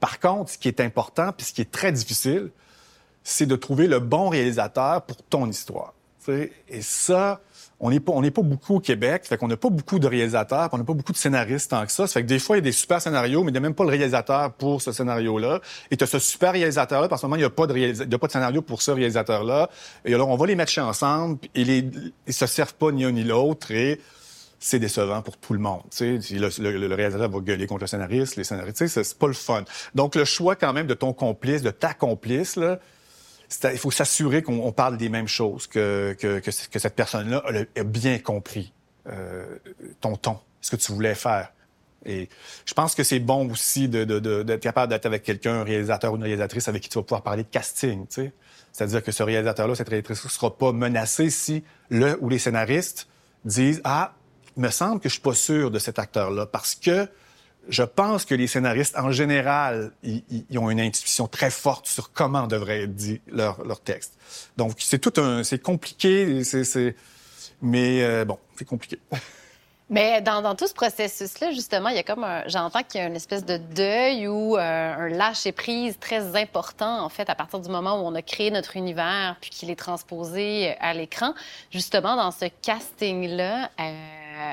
Par 0.00 0.18
contre, 0.20 0.52
ce 0.52 0.58
qui 0.58 0.68
est 0.68 0.80
important, 0.80 1.32
puis 1.32 1.46
ce 1.46 1.52
qui 1.52 1.60
est 1.60 1.70
très 1.70 1.92
difficile, 1.92 2.50
c'est 3.22 3.46
de 3.46 3.56
trouver 3.56 3.86
le 3.86 4.00
bon 4.00 4.28
réalisateur 4.28 5.02
pour 5.02 5.16
ton 5.22 5.48
histoire. 5.48 5.94
Et 6.68 6.82
ça, 6.82 7.40
on 7.80 7.90
n'est 7.90 8.00
pas, 8.00 8.12
on 8.12 8.20
n'est 8.20 8.30
pas 8.30 8.42
beaucoup 8.42 8.76
au 8.76 8.80
Québec, 8.80 9.22
fait 9.24 9.36
qu'on 9.36 9.48
n'a 9.48 9.56
pas 9.56 9.70
beaucoup 9.70 9.98
de 9.98 10.06
réalisateurs, 10.06 10.68
on 10.72 10.78
n'a 10.78 10.84
pas 10.84 10.92
beaucoup 10.92 11.12
de 11.12 11.16
scénaristes 11.16 11.70
tant 11.70 11.84
que 11.86 11.92
ça. 11.92 12.06
Ça 12.06 12.14
fait 12.14 12.22
que 12.22 12.28
des 12.28 12.38
fois, 12.38 12.56
il 12.56 12.60
y 12.60 12.62
a 12.62 12.64
des 12.64 12.72
super 12.72 13.00
scénarios, 13.00 13.42
mais 13.42 13.50
il 13.50 13.52
n'y 13.52 13.58
a 13.58 13.62
même 13.62 13.74
pas 13.74 13.84
le 13.84 13.90
réalisateur 13.90 14.52
pour 14.52 14.82
ce 14.82 14.92
scénario-là. 14.92 15.60
Et 15.90 15.96
tu 15.96 16.04
as 16.04 16.06
ce 16.06 16.18
super 16.18 16.52
réalisateur-là, 16.52 17.08
parce 17.08 17.22
que 17.22 17.26
moment, 17.26 17.36
il 17.36 17.40
n'y 17.40 17.44
a 17.44 17.50
pas 17.50 17.66
de 17.66 17.76
il 17.76 17.96
y 17.96 18.14
a 18.14 18.18
pas 18.18 18.26
de 18.26 18.32
scénario 18.32 18.62
pour 18.62 18.82
ce 18.82 18.90
réalisateur-là. 18.90 19.70
Et 20.04 20.14
alors, 20.14 20.28
on 20.28 20.36
va 20.36 20.46
les 20.46 20.56
matcher 20.56 20.82
ensemble, 20.82 21.38
et 21.54 21.64
les, 21.64 21.90
ils 22.26 22.34
se 22.34 22.46
servent 22.46 22.74
pas 22.74 22.92
ni 22.92 23.04
un 23.04 23.12
ni 23.12 23.24
l'autre, 23.24 23.70
et 23.70 24.00
c'est 24.58 24.78
décevant 24.78 25.22
pour 25.22 25.38
tout 25.38 25.54
le 25.54 25.58
monde. 25.58 25.80
Tu 25.90 26.20
sais, 26.20 26.34
le, 26.34 26.86
le, 26.86 26.94
réalisateur 26.94 27.30
va 27.30 27.40
gueuler 27.40 27.66
contre 27.66 27.80
le 27.80 27.86
scénariste, 27.86 28.36
les 28.36 28.44
scénaristes, 28.44 28.86
c'est 28.88 29.18
pas 29.18 29.26
le 29.26 29.32
fun. 29.32 29.64
Donc, 29.94 30.16
le 30.16 30.26
choix 30.26 30.54
quand 30.54 30.74
même 30.74 30.86
de 30.86 30.94
ton 30.94 31.14
complice, 31.14 31.62
de 31.62 31.70
ta 31.70 31.94
complice, 31.94 32.56
là, 32.56 32.78
il 33.64 33.78
faut 33.78 33.90
s'assurer 33.90 34.42
qu'on 34.42 34.72
parle 34.72 34.96
des 34.96 35.08
mêmes 35.08 35.28
choses, 35.28 35.66
que, 35.66 36.16
que, 36.18 36.38
que, 36.38 36.78
cette 36.78 36.94
personne-là 36.94 37.42
a, 37.76 37.82
bien 37.82 38.18
compris 38.18 38.72
euh, 39.08 39.58
ton 40.00 40.16
ton, 40.16 40.38
ce 40.60 40.70
que 40.70 40.76
tu 40.76 40.92
voulais 40.92 41.14
faire. 41.14 41.52
Et 42.06 42.28
je 42.64 42.72
pense 42.72 42.94
que 42.94 43.02
c'est 43.02 43.18
bon 43.18 43.50
aussi 43.50 43.88
d'être 43.88 44.60
capable 44.60 44.90
d'être 44.90 45.06
avec 45.06 45.22
quelqu'un, 45.22 45.60
un 45.60 45.64
réalisateur 45.64 46.12
ou 46.12 46.16
une 46.16 46.22
réalisatrice 46.22 46.68
avec 46.68 46.82
qui 46.82 46.88
tu 46.88 46.98
vas 46.98 47.02
pouvoir 47.02 47.22
parler 47.22 47.42
de 47.42 47.48
casting. 47.48 48.06
C'est-à-dire 48.72 49.02
que 49.02 49.12
ce 49.12 49.22
réalisateur-là, 49.22 49.74
cette 49.74 49.88
réalisatrice 49.88 50.24
ne 50.24 50.30
sera 50.30 50.56
pas 50.56 50.72
menacé 50.72 51.28
si 51.28 51.62
le 51.90 52.16
ou 52.20 52.28
les 52.28 52.38
scénaristes 52.38 53.08
disent 53.44 53.82
Ah, 53.84 54.14
il 54.56 54.62
me 54.62 54.70
semble 54.70 55.00
que 55.00 55.08
je 55.08 55.14
suis 55.14 55.22
pas 55.22 55.34
sûr 55.34 55.70
de 55.70 55.78
cet 55.78 55.98
acteur-là 55.98 56.46
parce 56.46 56.74
que 56.74 57.06
je 57.68 57.82
pense 57.82 58.24
que 58.24 58.34
les 58.34 58.46
scénaristes, 58.46 58.96
en 58.98 59.12
général, 59.12 59.92
ils, 60.02 60.58
ont 60.58 60.70
une 60.70 60.80
intuition 60.80 61.28
très 61.28 61.50
forte 61.50 61.86
sur 61.86 62.12
comment 62.12 62.46
devrait 62.46 62.82
être 62.82 62.94
dit 62.94 63.20
leur, 63.30 63.64
leur 63.64 63.80
texte. 63.80 64.14
Donc, 64.56 64.74
c'est 64.78 64.98
tout 64.98 65.20
un... 65.20 65.44
C'est 65.44 65.60
compliqué, 65.60 66.42
c'est... 66.44 66.94
Mais 67.62 68.02
euh, 68.02 68.24
bon, 68.24 68.38
c'est 68.56 68.64
compliqué. 68.64 68.98
Mais 69.90 70.22
dans, 70.22 70.40
dans, 70.40 70.54
tout 70.54 70.68
ce 70.68 70.72
processus-là, 70.72 71.50
justement, 71.50 71.88
il 71.88 71.96
y 71.96 71.98
a 71.98 72.04
comme 72.04 72.24
j'entends 72.46 72.84
qu'il 72.84 73.00
y 73.00 73.04
a 73.04 73.08
une 73.08 73.16
espèce 73.16 73.44
de 73.44 73.56
deuil 73.56 74.28
ou 74.28 74.56
euh, 74.56 74.60
un 74.60 75.08
lâcher 75.08 75.50
prise 75.50 75.98
très 75.98 76.40
important, 76.40 77.04
en 77.04 77.08
fait, 77.08 77.28
à 77.28 77.34
partir 77.34 77.58
du 77.58 77.68
moment 77.68 78.00
où 78.00 78.06
on 78.06 78.14
a 78.14 78.22
créé 78.22 78.52
notre 78.52 78.76
univers 78.76 79.36
puis 79.40 79.50
qu'il 79.50 79.68
est 79.68 79.76
transposé 79.76 80.76
à 80.78 80.94
l'écran. 80.94 81.34
Justement, 81.72 82.14
dans 82.14 82.30
ce 82.30 82.44
casting-là, 82.62 83.68
euh, 83.80 83.92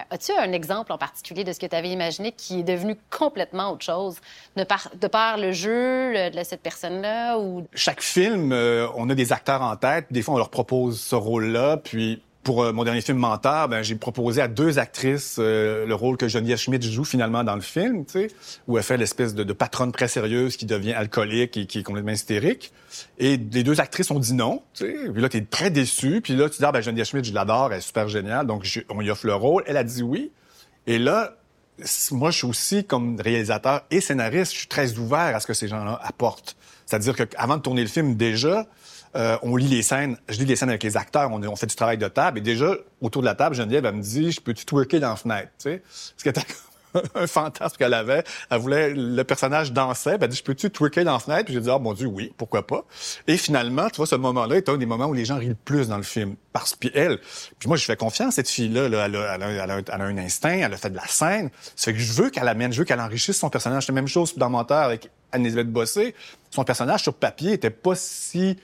as-tu 0.10 0.32
un 0.32 0.52
exemple 0.52 0.92
en 0.92 0.98
particulier 0.98 1.44
de 1.44 1.54
ce 1.54 1.60
que 1.60 1.66
tu 1.66 1.76
avais 1.76 1.90
imaginé 1.90 2.32
qui 2.32 2.60
est 2.60 2.64
devenu 2.64 2.96
complètement 3.10 3.72
autre 3.72 3.84
chose, 3.84 4.18
de 4.56 4.64
par, 4.64 4.90
de 5.00 5.08
par 5.08 5.38
le 5.38 5.52
jeu 5.52 6.30
de 6.32 6.44
cette 6.44 6.62
personne-là 6.62 7.38
ou... 7.38 7.66
Chaque 7.74 8.02
film, 8.02 8.52
euh, 8.52 8.88
on 8.96 9.10
a 9.10 9.16
des 9.16 9.34
acteurs 9.34 9.62
en 9.62 9.76
tête. 9.76 10.06
Des 10.12 10.22
fois, 10.22 10.36
on 10.36 10.38
leur 10.38 10.50
propose 10.50 11.00
ce 11.00 11.16
rôle-là, 11.16 11.78
puis 11.78 12.22
pour 12.48 12.64
euh, 12.64 12.72
mon 12.72 12.86
dernier 12.86 13.02
film 13.02 13.18
Menteur, 13.18 13.68
ben, 13.68 13.84
j'ai 13.84 13.96
proposé 13.96 14.42
à 14.42 14.48
deux 14.48 14.80
actrices 14.80 15.36
euh, 15.38 15.86
le 15.86 15.94
rôle 15.94 16.16
que 16.16 16.30
Geneviève 16.30 16.58
Schmidt 16.58 16.90
joue 16.90 17.04
finalement 17.04 17.44
dans 17.44 17.56
le 17.56 17.62
film, 17.62 18.06
tu 18.06 18.32
où 18.70 18.78
elle 18.78 18.86
fait 18.86 18.96
l'espèce 18.96 19.36
de, 19.36 19.52
patronne 19.52 19.92
très 19.92 20.08
sérieuse 20.08 20.56
qui 20.56 20.66
devient 20.66 20.94
alcoolique 20.94 21.58
et 21.58 21.66
qui 21.66 21.80
est 21.80 21.84
complètement 21.84 22.14
hystérique. 22.14 22.72
Et 23.18 23.36
les 23.36 23.64
deux 23.64 23.82
actrices 23.82 24.12
ont 24.12 24.20
dit 24.20 24.34
non, 24.34 24.64
tu 24.74 24.86
sais. 24.86 25.12
Puis 25.12 25.22
là, 25.22 25.28
t'es 25.28 25.42
très 25.42 25.72
déçu. 25.72 26.22
Puis 26.22 26.38
là, 26.38 26.50
tu 26.50 26.60
dis, 26.60 26.64
ah, 26.64 26.72
ben, 26.72 26.80
Geneviève 26.80 27.08
Schmidt, 27.08 27.28
je 27.28 27.34
l'adore, 27.34 27.74
elle 27.74 27.80
est 27.80 27.82
super 27.82 28.08
géniale. 28.08 28.48
Donc, 28.48 28.66
on 28.88 29.02
lui 29.02 29.12
offre 29.12 29.26
le 29.26 29.36
rôle. 29.36 29.64
Elle 29.68 29.76
a 29.76 29.84
dit 29.84 30.02
oui. 30.02 30.32
Et 30.86 31.00
là, 31.00 31.36
moi, 32.12 32.32
je 32.32 32.38
suis 32.38 32.48
aussi, 32.48 32.86
comme 32.86 33.20
réalisateur 33.20 33.82
et 33.92 34.00
scénariste, 34.00 34.54
je 34.54 34.60
suis 34.60 34.68
très 34.68 34.98
ouvert 34.98 35.36
à 35.36 35.42
ce 35.42 35.48
que 35.48 35.54
ces 35.54 35.68
gens-là 35.68 36.00
apportent. 36.02 36.56
C'est-à-dire 36.86 37.14
qu'avant 37.14 37.58
de 37.58 37.62
tourner 37.62 37.82
le 37.82 37.90
film, 37.90 38.16
déjà, 38.16 38.68
euh, 39.18 39.38
on 39.42 39.56
lit 39.56 39.68
les 39.68 39.82
scènes, 39.82 40.18
je 40.30 40.38
lis 40.38 40.46
les 40.46 40.56
scènes 40.56 40.70
avec 40.70 40.84
les 40.84 40.96
acteurs, 40.96 41.32
on, 41.32 41.56
fait 41.56 41.68
du 41.68 41.76
travail 41.76 41.98
de 41.98 42.08
table, 42.08 42.38
et 42.38 42.42
déjà, 42.42 42.74
autour 43.02 43.22
de 43.22 43.28
la 43.28 43.36
table, 43.36 43.56
Geneviève, 43.56 43.86
elle 43.86 43.96
me 43.96 44.02
dit, 44.02 44.32
je 44.32 44.40
peux-tu 44.40 44.66
twerker 44.66 45.00
dans 45.00 45.10
la 45.10 45.16
fenêtre, 45.16 45.50
tu 45.60 45.72
sais? 45.72 45.82
Ce 45.90 46.24
qui 46.24 46.30
était 46.30 46.42
un 47.16 47.28
fantasme 47.28 47.78
qu'elle 47.78 47.94
avait. 47.94 48.24
Elle 48.50 48.60
voulait, 48.60 48.94
le 48.94 49.24
personnage 49.24 49.72
dansait, 49.72 50.16
elle 50.16 50.24
a 50.24 50.28
dit, 50.28 50.38
je 50.38 50.44
peux-tu 50.44 50.70
twerker 50.70 51.04
dans 51.04 51.14
la 51.14 51.20
fenêtre? 51.20 51.46
Puis 51.46 51.54
j'ai 51.54 51.62
dit, 51.62 51.70
oh 51.70 51.80
mon 51.80 51.94
Dieu, 51.94 52.08
oui, 52.08 52.34
pourquoi 52.38 52.66
pas? 52.66 52.86
Et 53.28 53.38
finalement, 53.38 53.90
tu 53.90 53.98
vois, 53.98 54.08
ce 54.08 54.16
moment-là 54.16 54.56
est 54.56 54.70
un 54.70 54.78
des 54.78 54.86
moments 54.86 55.08
où 55.08 55.14
les 55.14 55.26
gens 55.26 55.38
rient 55.38 55.48
le 55.50 55.56
plus 55.56 55.88
dans 55.88 55.98
le 55.98 56.04
film. 56.04 56.36
Parce 56.54 56.76
que 56.76 56.88
elle, 56.94 57.20
puis 57.60 57.68
moi, 57.68 57.78
je 57.78 57.86
fais 57.86 57.96
confiance 57.96 58.30
à 58.30 58.32
cette 58.32 58.50
fille-là, 58.50 58.90
là, 58.90 59.06
elle, 59.06 59.16
a, 59.16 59.36
elle, 59.36 59.44
a, 59.44 59.80
elle, 59.80 60.02
a, 60.02 60.04
un 60.04 60.18
instinct, 60.18 60.58
elle 60.58 60.74
a 60.74 60.78
fait 60.78 60.90
de 60.90 60.96
la 60.96 61.08
scène. 61.08 61.50
C'est 61.76 61.94
que 61.94 62.00
je 62.00 62.14
veux 62.14 62.30
qu'elle 62.30 62.48
amène, 62.48 62.72
je 62.72 62.80
veux 62.80 62.86
qu'elle 62.86 63.02
enrichisse 63.02 63.38
son 63.38 63.50
personnage. 63.50 63.86
C'est 63.86 63.92
la 63.92 63.96
même 63.96 64.08
chose 64.08 64.38
dans 64.38 64.50
Menteur 64.50 64.84
avec 64.84 65.10
Anne-Elisabeth 65.32 65.72
Bossé. 65.72 66.16
Son 66.52 66.64
personnage 66.64 67.04
sur 67.04 67.14
papier 67.14 67.54
était 67.54 67.70
pas 67.70 67.96
si 67.96 68.58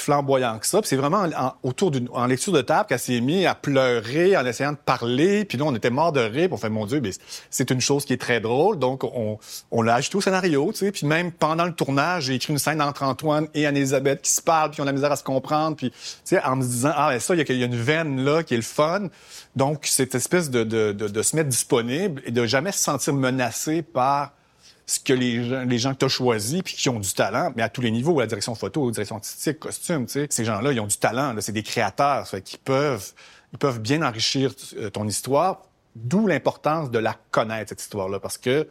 flamboyant 0.00 0.58
que 0.58 0.66
ça. 0.66 0.80
c'est 0.82 0.96
vraiment 0.96 1.24
en, 1.36 1.52
autour 1.62 1.90
d'une 1.90 2.08
en 2.12 2.26
lecture 2.26 2.52
de 2.52 2.62
table 2.62 2.86
qu'elle 2.88 2.98
s'est 2.98 3.20
mise 3.20 3.46
à 3.46 3.54
pleurer 3.54 4.36
en 4.36 4.44
essayant 4.44 4.72
de 4.72 4.78
parler. 4.78 5.44
Puis 5.44 5.58
nous, 5.58 5.64
on 5.64 5.74
était 5.74 5.90
mort 5.90 6.12
de 6.12 6.20
rire. 6.20 6.48
Puis 6.48 6.52
on 6.52 6.56
fait, 6.56 6.68
mon 6.68 6.86
Dieu, 6.86 7.00
mais 7.00 7.10
c'est 7.50 7.70
une 7.70 7.80
chose 7.80 8.04
qui 8.04 8.12
est 8.12 8.20
très 8.20 8.40
drôle. 8.40 8.78
Donc, 8.78 9.04
on, 9.04 9.38
on 9.70 9.82
l'a 9.82 9.94
ajouté 9.94 10.16
au 10.16 10.20
scénario. 10.20 10.70
Tu 10.72 10.78
sais. 10.78 10.92
Puis 10.92 11.06
même 11.06 11.32
pendant 11.32 11.64
le 11.64 11.72
tournage, 11.72 12.24
j'ai 12.24 12.34
écrit 12.34 12.52
une 12.52 12.58
scène 12.58 12.82
entre 12.82 13.02
Antoine 13.02 13.48
et 13.54 13.66
Anne-Elisabeth 13.66 14.22
qui 14.22 14.30
se 14.30 14.42
parlent, 14.42 14.70
puis 14.70 14.80
on 14.80 14.84
a 14.84 14.86
la 14.86 14.92
misère 14.92 15.12
à 15.12 15.16
se 15.16 15.24
comprendre. 15.24 15.76
Puis, 15.76 15.90
tu 15.90 15.96
sais, 16.24 16.42
en 16.42 16.56
me 16.56 16.62
disant, 16.62 16.92
ah, 16.94 17.18
ça, 17.20 17.34
il 17.34 17.40
y, 17.40 17.52
y, 17.52 17.62
a 17.62 17.66
une 17.66 17.76
veine 17.76 18.24
là 18.24 18.42
qui 18.42 18.54
est 18.54 18.58
le 18.58 18.62
fun. 18.62 19.08
Donc, 19.56 19.86
cette 19.86 20.14
espèce 20.14 20.50
de, 20.50 20.64
de, 20.64 20.92
de, 20.92 21.08
de 21.08 21.22
se 21.22 21.36
mettre 21.36 21.48
disponible 21.48 22.22
et 22.24 22.30
de 22.30 22.46
jamais 22.46 22.72
se 22.72 22.78
sentir 22.78 23.14
menacé 23.14 23.82
par 23.82 24.32
ce 24.90 24.98
que 24.98 25.12
les 25.12 25.44
gens, 25.48 25.64
les 25.64 25.78
gens 25.78 25.92
que 25.92 25.98
tu 25.98 26.04
as 26.06 26.08
choisis 26.08 26.62
puis 26.62 26.74
qui 26.74 26.88
ont 26.88 26.98
du 26.98 27.12
talent, 27.12 27.52
mais 27.54 27.62
à 27.62 27.68
tous 27.68 27.80
les 27.80 27.92
niveaux, 27.92 28.18
la 28.18 28.26
direction 28.26 28.56
photo, 28.56 28.86
la 28.86 28.92
direction 28.92 29.16
artistique, 29.16 29.60
costume, 29.60 30.06
tu 30.06 30.14
sais, 30.14 30.26
ces 30.30 30.44
gens-là, 30.44 30.72
ils 30.72 30.80
ont 30.80 30.88
du 30.88 30.96
talent, 30.96 31.32
c'est 31.38 31.52
des 31.52 31.62
créateurs, 31.62 32.26
ça 32.26 32.38
peuvent, 32.64 33.12
ils 33.52 33.58
peuvent 33.58 33.78
bien 33.78 34.02
enrichir 34.02 34.52
euh, 34.76 34.90
ton 34.90 35.06
histoire, 35.06 35.62
d'où 35.94 36.26
l'importance 36.26 36.90
de 36.90 36.98
la 36.98 37.16
connaître, 37.30 37.68
cette 37.68 37.82
histoire-là, 37.82 38.18
parce 38.18 38.36
que 38.36 38.68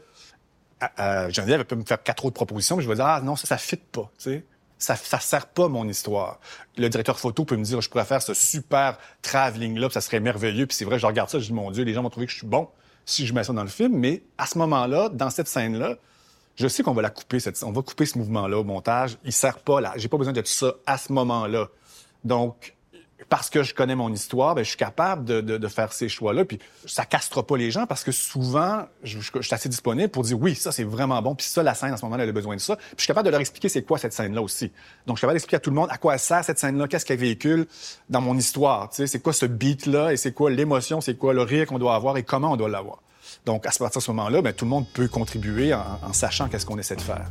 euh, 0.99 1.29
Geneviève, 1.29 1.62
elle 1.62 1.65
peut 1.65 1.77
me 1.77 1.86
faire 1.86 2.03
quatre 2.03 2.25
autres 2.25 2.36
propositions, 2.36 2.75
mais 2.75 2.84
je 2.84 2.89
vais 2.89 2.95
dire, 2.95 3.05
ah 3.05 3.21
non, 3.21 3.38
ça, 3.38 3.47
ça 3.47 3.58
fit 3.58 3.77
pas, 3.77 4.12
tu 4.17 4.32
sais. 4.32 4.45
ça 4.77 4.97
ça 4.97 5.21
sert 5.21 5.47
pas 5.47 5.69
mon 5.69 5.88
histoire. 5.88 6.41
Le 6.77 6.89
directeur 6.89 7.17
photo 7.17 7.45
peut 7.45 7.55
me 7.55 7.63
dire 7.63 7.79
je 7.79 7.89
pourrais 7.89 8.03
faire 8.03 8.21
ce 8.21 8.34
super 8.34 8.97
travelling 9.21 9.79
là, 9.79 9.89
ça 9.89 10.01
serait 10.01 10.19
merveilleux. 10.19 10.67
Puis 10.67 10.75
c'est 10.75 10.86
vrai, 10.86 10.99
je 10.99 11.05
regarde 11.05 11.29
ça, 11.29 11.39
je 11.39 11.45
dis 11.45 11.53
mon 11.53 11.71
Dieu, 11.71 11.86
les 11.86 11.93
gens 11.93 12.03
vont 12.03 12.10
trouver 12.10 12.25
que 12.25 12.34
je 12.34 12.39
suis 12.39 12.47
bon 12.47 12.67
si 13.05 13.25
je 13.25 13.34
mets 13.34 13.45
ça 13.45 13.53
dans 13.53 13.63
le 13.63 13.69
film. 13.69 13.97
Mais 13.97 14.23
à 14.38 14.45
ce 14.45 14.58
moment-là, 14.58 15.10
dans 15.10 15.29
cette 15.29 15.47
scène 15.47 15.77
là, 15.77 15.95
je 16.60 16.67
sais 16.67 16.84
qu'on 16.84 16.93
va 16.93 17.02
la 17.02 17.10
couper, 17.10 17.39
cette, 17.39 17.63
on 17.63 17.72
va 17.72 17.82
couper 17.82 18.06
ce 18.06 18.17
mouvement-là 18.17 18.60
au 18.60 18.65
montage. 18.65 19.17
Il 19.24 19.32
sert 19.32 19.60
pas 19.60 19.80
là. 19.80 19.93
J'ai 19.95 20.10
pas 20.10 20.17
besoin 20.17 20.34
de 20.34 20.41
ça 20.43 20.74
à 20.86 20.98
ce 20.98 21.13
moment-là. 21.13 21.69
Donc, 22.26 22.76
parce 23.30 23.50
que 23.50 23.63
je 23.63 23.74
connais 23.74 23.95
mon 23.95 24.12
histoire, 24.12 24.56
ben, 24.56 24.63
je 24.63 24.69
suis 24.69 24.78
capable 24.78 25.24
de, 25.24 25.39
de, 25.39 25.58
de 25.58 25.67
faire 25.69 25.93
ces 25.93 26.10
choix-là. 26.10 26.43
Puis 26.43 26.60
ça 26.86 27.06
castrera 27.06 27.48
pas 27.48 27.56
les 27.56 27.72
gens 27.72 27.86
parce 27.86 28.04
que 28.04 28.12
souvent, 28.12 28.86
je 29.04 29.19
suis 29.19 29.54
assez 29.54 29.69
disponible 29.69 30.10
pour 30.10 30.24
dire 30.24 30.38
oui, 30.38 30.54
ça 30.54 30.74
c'est 30.74 30.84
vraiment 30.84 31.22
bon. 31.22 31.34
Puis 31.34 31.48
ça, 31.48 31.63
la 31.63 31.76
scène, 31.76 31.93
à 31.93 31.98
ce 31.98 32.04
moment-là, 32.06 32.24
elle 32.24 32.30
a 32.30 32.34
besoin 32.34 32.56
de 32.56 32.62
ça. 32.62 32.76
Puis 32.76 32.86
je 32.98 33.02
suis 33.04 33.08
capable 33.08 33.28
de 33.28 33.32
leur 33.32 33.39
expliquer 33.39 33.69
c'est 33.69 33.84
quoi 33.84 33.98
cette 33.98 34.13
scène-là 34.13 34.41
aussi. 34.41 34.67
Donc 35.06 35.15
je 35.15 35.19
suis 35.19 35.22
capable 35.22 35.36
d'expliquer 35.36 35.58
à 35.58 35.60
tout 35.62 35.69
le 35.69 35.78
monde 35.78 35.89
à 35.91 35.98
quoi 35.98 36.13
elle 36.13 36.19
sert 36.19 36.43
cette 36.43 36.60
scène-là, 36.60 36.89
qu'est-ce 36.89 37.06
qu'elle 37.06 37.19
véhicule 37.19 37.67
dans 38.10 38.22
mon 38.22 38.38
histoire. 38.38 38.89
Tu 38.89 38.98
sais, 38.98 39.08
c'est 39.08 39.19
quoi 39.19 39.32
ce 39.32 39.45
beat-là 39.45 40.12
et 40.12 40.17
c'est 40.17 40.34
quoi 40.34 40.50
l'émotion, 40.50 41.00
c'est 41.00 41.17
quoi 41.17 41.34
le 41.34 41.41
rire 41.41 41.67
qu'on 41.67 41.80
doit 41.80 41.95
avoir 41.95 42.17
et 42.17 42.24
comment 42.24 42.52
on 42.52 42.58
doit 42.58 42.69
l'avoir. 42.69 43.00
Donc 43.46 43.65
à 43.65 43.72
partir 43.78 44.00
de 44.00 44.04
ce 44.04 44.12
moment-là, 44.12 44.42
ben, 44.42 44.54
tout 44.54 44.65
le 44.65 44.70
monde 44.70 44.88
peut 44.94 45.08
contribuer 45.08 45.74
en, 45.74 46.00
en 46.02 46.13
sachant 46.13 46.48
qu'est-ce 46.50 46.65
qu'on 46.65 46.78
essaie 46.78 46.96
de 46.96 47.02
faire. 47.02 47.28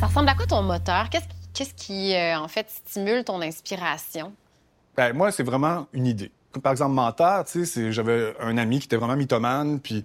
Ça 0.00 0.06
ressemble 0.06 0.28
à 0.28 0.34
quoi 0.34 0.46
ton 0.46 0.62
moteur? 0.62 1.10
Qu'est-ce 1.10 1.26
qu'est-ce 1.58 1.74
qui, 1.74 2.14
euh, 2.14 2.38
en 2.38 2.46
fait, 2.46 2.70
stimule 2.70 3.24
ton 3.24 3.40
inspiration? 3.42 4.32
Ben, 4.96 5.12
moi, 5.12 5.32
c'est 5.32 5.42
vraiment 5.42 5.88
une 5.92 6.06
idée. 6.06 6.30
Par 6.62 6.72
exemple, 6.72 6.92
menteur, 6.92 7.44
tu 7.44 7.66
sais, 7.66 7.92
j'avais 7.92 8.34
un 8.40 8.56
ami 8.58 8.78
qui 8.78 8.86
était 8.86 8.96
vraiment 8.96 9.16
mythomane, 9.16 9.80
puis 9.80 10.04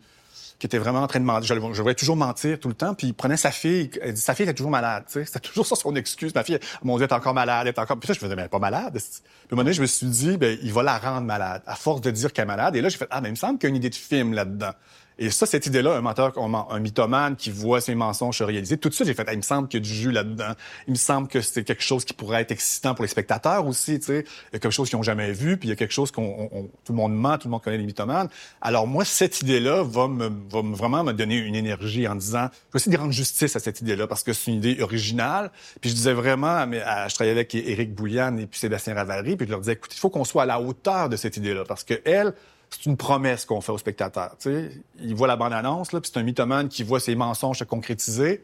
qui 0.64 0.68
était 0.68 0.78
vraiment 0.78 1.02
en 1.02 1.08
train 1.08 1.20
de 1.20 1.26
mentir. 1.26 1.58
Je, 1.58 1.74
je 1.74 1.92
toujours 1.92 2.16
mentir 2.16 2.58
tout 2.58 2.70
le 2.70 2.74
temps, 2.74 2.94
puis 2.94 3.08
il 3.08 3.14
prenait 3.14 3.36
sa 3.36 3.52
fille, 3.52 3.92
sa 4.16 4.34
fille 4.34 4.46
était 4.46 4.54
toujours 4.54 4.72
malade. 4.72 5.04
C'était 5.08 5.42
toujours 5.42 5.66
ça 5.66 5.76
son 5.76 5.94
excuse. 5.94 6.34
Ma 6.34 6.46
fille, 6.46 6.58
mon 6.84 6.96
Dieu, 6.96 7.06
est 7.06 7.12
encore 7.12 7.34
malade, 7.34 7.68
est 7.68 7.78
encore... 7.78 8.00
Puis 8.00 8.08
ça, 8.08 8.14
je 8.14 8.20
me 8.20 8.24
disais, 8.28 8.36
mais 8.38 8.44
elle 8.44 8.46
est 8.46 8.50
pas 8.50 8.60
malade. 8.60 8.94
Puis 8.94 9.02
à 9.02 9.46
un 9.52 9.56
moment 9.58 9.64
donné, 9.64 9.74
je 9.74 9.82
me 9.82 9.88
suis 9.88 10.08
dit, 10.08 10.38
ben, 10.38 10.58
il 10.64 10.72
va 10.72 10.82
la 10.84 10.98
rendre 11.00 11.28
malade, 11.28 11.64
à 11.68 11.76
force 11.76 12.00
de 12.00 12.12
dire 12.12 12.32
qu'elle 12.32 12.44
est 12.44 12.48
malade. 12.48 12.78
Et 12.78 12.82
là, 12.82 12.88
j'ai 12.88 12.98
fait, 12.98 13.10
ah, 13.12 13.20
mais 13.20 13.28
il 13.28 13.32
me 13.32 13.36
semble 13.36 13.60
qu'il 13.60 13.68
y 13.68 13.68
a 13.68 13.72
une 13.72 13.76
idée 13.76 13.90
de 13.90 13.96
film 13.96 14.32
là-dedans. 14.32 14.72
Et 15.20 15.30
ça, 15.30 15.46
cette 15.46 15.66
idée-là, 15.68 15.96
un 15.96 16.02
menteur, 16.02 16.34
un 16.38 16.80
mythomane 16.80 17.36
qui 17.36 17.52
voit 17.52 17.82
ses 17.82 17.96
mensonges 17.96 18.38
se 18.38 18.44
réaliser, 18.44 18.78
tout 18.78 18.90
de 18.90 18.94
suite, 18.94 19.08
j'ai 19.08 19.14
fait, 19.14 19.28
il 19.32 19.38
me 19.38 19.42
semble 19.42 19.68
qu'il 19.68 19.80
y 19.80 19.84
a 19.84 19.86
du 19.86 19.94
jus 19.94 20.12
là-dedans. 20.12 20.54
Il 20.88 20.92
me 20.92 20.98
semble 20.98 21.28
que 21.28 21.42
c'est 21.42 21.64
quelque 21.64 21.84
chose 21.84 22.06
qui 22.06 22.14
pourrait 22.14 22.42
être 22.42 22.52
excitant 22.52 22.96
pour 22.96 23.04
les 23.04 23.10
spectateurs 23.10 23.66
aussi, 23.68 24.00
tu 24.00 24.08
sais. 24.08 24.26
Il 24.52 24.54
y 24.54 24.56
a 24.56 24.60
quelque 24.60 24.72
chose 24.72 24.90
qu'ils 24.90 24.98
n'ont 24.98 25.04
jamais 25.04 25.32
vu, 25.32 25.58
puis 25.58 25.68
il 25.68 25.70
y 25.70 25.74
a 25.74 25.76
quelque 25.76 25.94
chose 25.94 26.12
qu'on, 26.12 26.70
tout 26.84 26.94
le 26.94 26.98
monde 26.98 27.16
ment, 27.16 27.38
tout 27.38 27.48
le 27.48 27.52
monde 27.52 27.62
connaît 27.62 27.78
les 27.78 27.86
mythomanes. 27.86 28.30
Alors 28.62 28.88
moi, 28.88 29.06
cette 29.06 29.42
idée-là 29.42 29.84
va 29.84 30.08
me, 30.08 30.30
va 30.50 30.62
vraiment 30.62 31.04
me 31.04 31.14
donner 31.14 31.38
une 31.38 31.56
énergie 31.56 32.08
en 32.08 32.16
disant, 32.16 32.50
je 32.70 32.74
vais 32.74 32.78
essayer 32.78 32.96
de 32.96 33.02
rendre 33.02 33.14
justice 33.14 33.56
à 33.56 33.60
cette 33.60 33.82
idée-là 33.82 34.08
parce 34.08 34.24
que 34.24 34.34
c'est 34.34 34.52
une 34.52 34.58
idée 34.58 34.82
originale. 34.82 35.52
Puis 35.82 35.90
je 35.90 35.96
disais 35.96 36.14
vraiment, 36.14 36.66
à, 36.86 37.08
je 37.08 37.16
travaillais 37.16 37.34
avec 37.34 37.54
Éric 37.56 37.94
Bouliane 37.94 38.40
et 38.40 38.48
puis 38.48 38.60
Sébastien 38.60 38.94
Ravary, 38.94 39.36
puis 39.36 39.46
je 39.46 39.52
leur 39.52 39.60
disais, 39.60 39.74
écoute, 39.74 39.94
il 39.94 40.00
faut 40.00 40.10
qu'on 40.10 40.26
soit 40.26 40.44
à 40.44 40.46
la 40.46 40.60
hauteur 40.60 41.10
de 41.10 41.16
cette 41.16 41.38
idée-là 41.38 41.64
parce 41.68 41.84
que 41.84 42.02
elle, 42.06 42.34
c'est 42.74 42.90
une 42.90 42.98
promesse 42.98 43.46
qu'on 43.46 43.62
fait 43.62 43.72
aux 43.72 43.78
spectateurs. 43.78 44.36
sais. 44.40 44.72
Il 45.00 45.16
voit 45.16 45.28
la 45.28 45.36
bande-annonce, 45.36 45.90
puis 45.90 46.00
c'est 46.04 46.18
un 46.18 46.24
mythomane 46.24 46.70
qui 46.70 46.84
voit 46.84 47.00
ses 47.00 47.16
mensonges 47.16 47.60
se 47.60 47.64
concrétiser. 47.64 48.44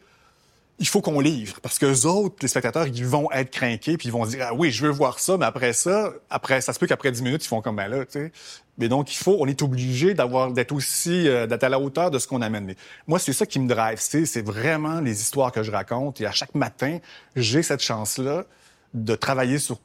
Il 0.78 0.88
faut 0.88 1.02
qu'on 1.02 1.20
livre, 1.20 1.60
parce 1.62 1.78
que 1.78 1.88
les 1.88 2.06
autres, 2.06 2.38
les 2.42 2.48
spectateurs, 2.48 2.88
ils 2.88 3.06
vont 3.06 3.30
être 3.32 3.50
craqués, 3.50 3.98
puis 3.98 4.08
ils 4.08 4.12
vont 4.12 4.26
dire, 4.26 4.46
ah 4.50 4.54
oui, 4.54 4.72
je 4.72 4.86
veux 4.86 4.92
voir 4.92 5.20
ça, 5.20 5.36
mais 5.38 5.46
après 5.46 5.74
ça, 5.74 6.14
après, 6.30 6.62
ça 6.62 6.72
se 6.72 6.80
peut 6.80 6.88
qu'après 6.88 7.12
10 7.12 7.22
minutes, 7.22 7.44
ils 7.44 7.48
font 7.50 7.62
comme, 7.62 7.76
ben 7.76 7.90
là, 7.90 8.06
tu 8.06 8.14
sais. 8.14 8.32
Mais 8.78 8.88
donc, 8.88 9.12
il 9.14 9.18
faut, 9.18 9.36
on 9.42 9.46
est 9.46 9.62
obligé 9.62 10.14
d'avoir, 10.14 10.52
d'être 10.54 10.72
aussi, 10.72 11.28
euh, 11.28 11.48
d'être 11.48 11.66
à 11.66 11.70
la 11.70 11.80
hauteur 11.80 12.12
de 12.12 12.20
ce 12.20 12.28
qu'on 12.28 12.42
amène. 12.42 12.64
Mais 12.64 12.78
moi, 13.08 13.20
c'est 13.20 13.34
ça 13.34 13.46
qui 13.46 13.60
me 13.60 13.68
drive, 13.68 13.98
c'est, 14.00 14.26
c'est 14.26 14.42
vraiment 14.42 15.02
les 15.02 15.20
histoires 15.20 15.52
que 15.52 15.64
je 15.64 15.72
raconte, 15.72 16.22
et 16.22 16.26
à 16.26 16.32
chaque 16.32 16.56
matin, 16.56 17.00
j'ai 17.36 17.62
cette 17.62 17.82
chance-là 17.82 18.46
de 18.94 19.16
travailler 19.16 19.60
sur 19.60 19.80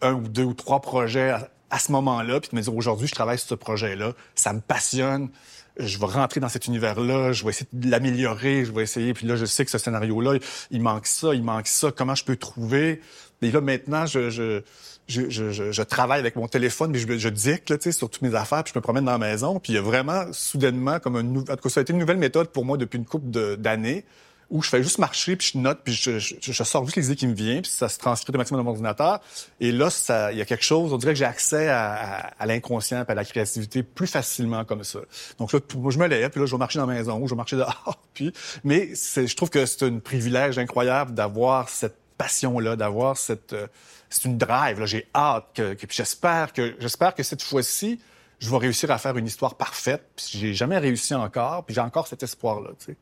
un 0.00 0.14
ou 0.14 0.28
deux 0.28 0.44
ou 0.44 0.54
trois 0.54 0.80
projets 0.80 1.34
à 1.72 1.78
ce 1.78 1.90
moment-là, 1.90 2.38
puis 2.38 2.50
de 2.52 2.56
me 2.56 2.60
dire 2.60 2.76
aujourd'hui, 2.76 3.08
je 3.08 3.14
travaille 3.14 3.38
sur 3.38 3.48
ce 3.48 3.54
projet-là, 3.54 4.12
ça 4.34 4.52
me 4.52 4.60
passionne, 4.60 5.30
je 5.78 5.98
vais 5.98 6.06
rentrer 6.06 6.38
dans 6.38 6.50
cet 6.50 6.66
univers-là, 6.66 7.32
je 7.32 7.44
vais 7.44 7.50
essayer 7.50 7.66
de 7.72 7.90
l'améliorer, 7.90 8.66
je 8.66 8.72
vais 8.72 8.82
essayer, 8.82 9.14
puis 9.14 9.26
là, 9.26 9.36
je 9.36 9.46
sais 9.46 9.64
que 9.64 9.70
ce 9.70 9.78
scénario-là, 9.78 10.38
il 10.70 10.82
manque 10.82 11.06
ça, 11.06 11.34
il 11.34 11.42
manque 11.42 11.66
ça, 11.66 11.90
comment 11.90 12.14
je 12.14 12.24
peux 12.24 12.36
trouver? 12.36 13.00
Et 13.40 13.50
là, 13.50 13.62
maintenant, 13.62 14.04
je, 14.04 14.28
je, 14.28 14.60
je, 15.08 15.30
je, 15.30 15.72
je 15.72 15.82
travaille 15.82 16.20
avec 16.20 16.36
mon 16.36 16.46
téléphone, 16.46 16.90
mais 16.92 16.98
je, 16.98 17.18
je 17.18 17.28
dicte 17.30 17.70
là, 17.70 17.76
sur 17.80 18.10
toutes 18.10 18.22
mes 18.22 18.34
affaires, 18.34 18.62
puis 18.64 18.72
je 18.74 18.78
me 18.78 18.82
promène 18.82 19.06
dans 19.06 19.12
la 19.12 19.18
maison, 19.18 19.58
puis 19.58 19.72
il 19.72 19.76
y 19.76 19.78
a 19.78 19.82
vraiment, 19.82 20.26
soudainement, 20.32 21.00
comme 21.00 21.16
un 21.16 21.36
En 21.36 21.42
tout 21.42 21.56
cas, 21.56 21.68
ça 21.70 21.80
a 21.80 21.82
été 21.82 21.94
une 21.94 21.98
nouvelle 21.98 22.18
méthode 22.18 22.48
pour 22.48 22.66
moi 22.66 22.76
depuis 22.76 22.98
une 22.98 23.06
couple 23.06 23.30
d'années 23.56 24.04
où 24.52 24.62
je 24.62 24.68
fais 24.68 24.82
juste 24.82 24.98
marcher, 24.98 25.34
puis 25.34 25.52
je 25.54 25.58
note, 25.58 25.80
puis 25.82 25.94
je, 25.94 26.18
je, 26.18 26.34
je 26.38 26.62
sors 26.62 26.84
juste 26.84 26.96
les 26.96 27.06
idées 27.06 27.16
qui 27.16 27.26
me 27.26 27.32
viennent, 27.34 27.62
puis 27.62 27.70
ça 27.70 27.88
se 27.88 27.98
transcrit 27.98 28.30
automatiquement 28.30 28.58
dans 28.58 28.64
mon 28.64 28.70
ordinateur. 28.70 29.20
Et 29.60 29.72
là, 29.72 29.88
il 30.30 30.36
y 30.36 30.42
a 30.42 30.44
quelque 30.44 30.62
chose, 30.62 30.92
on 30.92 30.98
dirait 30.98 31.14
que 31.14 31.18
j'ai 31.18 31.24
accès 31.24 31.68
à, 31.70 31.94
à, 31.94 32.16
à 32.38 32.46
l'inconscient, 32.46 33.02
à 33.08 33.14
la 33.14 33.24
créativité 33.24 33.82
plus 33.82 34.06
facilement 34.06 34.66
comme 34.66 34.84
ça. 34.84 35.00
Donc 35.38 35.54
là, 35.54 35.60
moi, 35.76 35.90
je 35.90 35.98
me 35.98 36.06
lève, 36.06 36.30
puis 36.30 36.38
là, 36.38 36.44
je 36.44 36.52
vais 36.52 36.58
marcher 36.58 36.78
dans 36.78 36.86
la 36.86 36.92
maison, 36.92 37.18
ou 37.18 37.26
je 37.26 37.32
vais 37.32 37.36
marcher 37.36 37.56
dehors. 37.56 37.98
Puis, 38.14 38.30
mais 38.62 38.90
je 38.94 39.34
trouve 39.34 39.48
que 39.48 39.64
c'est 39.64 39.86
un 39.86 39.98
privilège 39.98 40.58
incroyable 40.58 41.14
d'avoir 41.14 41.70
cette 41.70 41.96
passion-là, 42.18 42.76
d'avoir 42.76 43.16
cette... 43.16 43.54
Euh, 43.54 43.66
c'est 44.10 44.26
une 44.26 44.36
drive, 44.36 44.78
là. 44.78 44.84
J'ai 44.84 45.08
hâte 45.14 45.46
que... 45.54 45.72
que 45.72 45.86
j'espère 45.88 46.52
que 46.52 46.76
j'espère 46.78 47.14
que 47.14 47.22
cette 47.22 47.42
fois-ci, 47.42 47.98
je 48.38 48.50
vais 48.50 48.58
réussir 48.58 48.90
à 48.90 48.98
faire 48.98 49.16
une 49.16 49.26
histoire 49.26 49.54
parfaite. 49.54 50.02
Puis 50.14 50.26
j'ai 50.34 50.52
jamais 50.52 50.76
réussi 50.76 51.14
encore, 51.14 51.64
puis 51.64 51.74
j'ai 51.74 51.80
encore 51.80 52.06
cet 52.06 52.22
espoir-là, 52.22 52.72
tu 52.78 52.92
sais. 52.92 52.96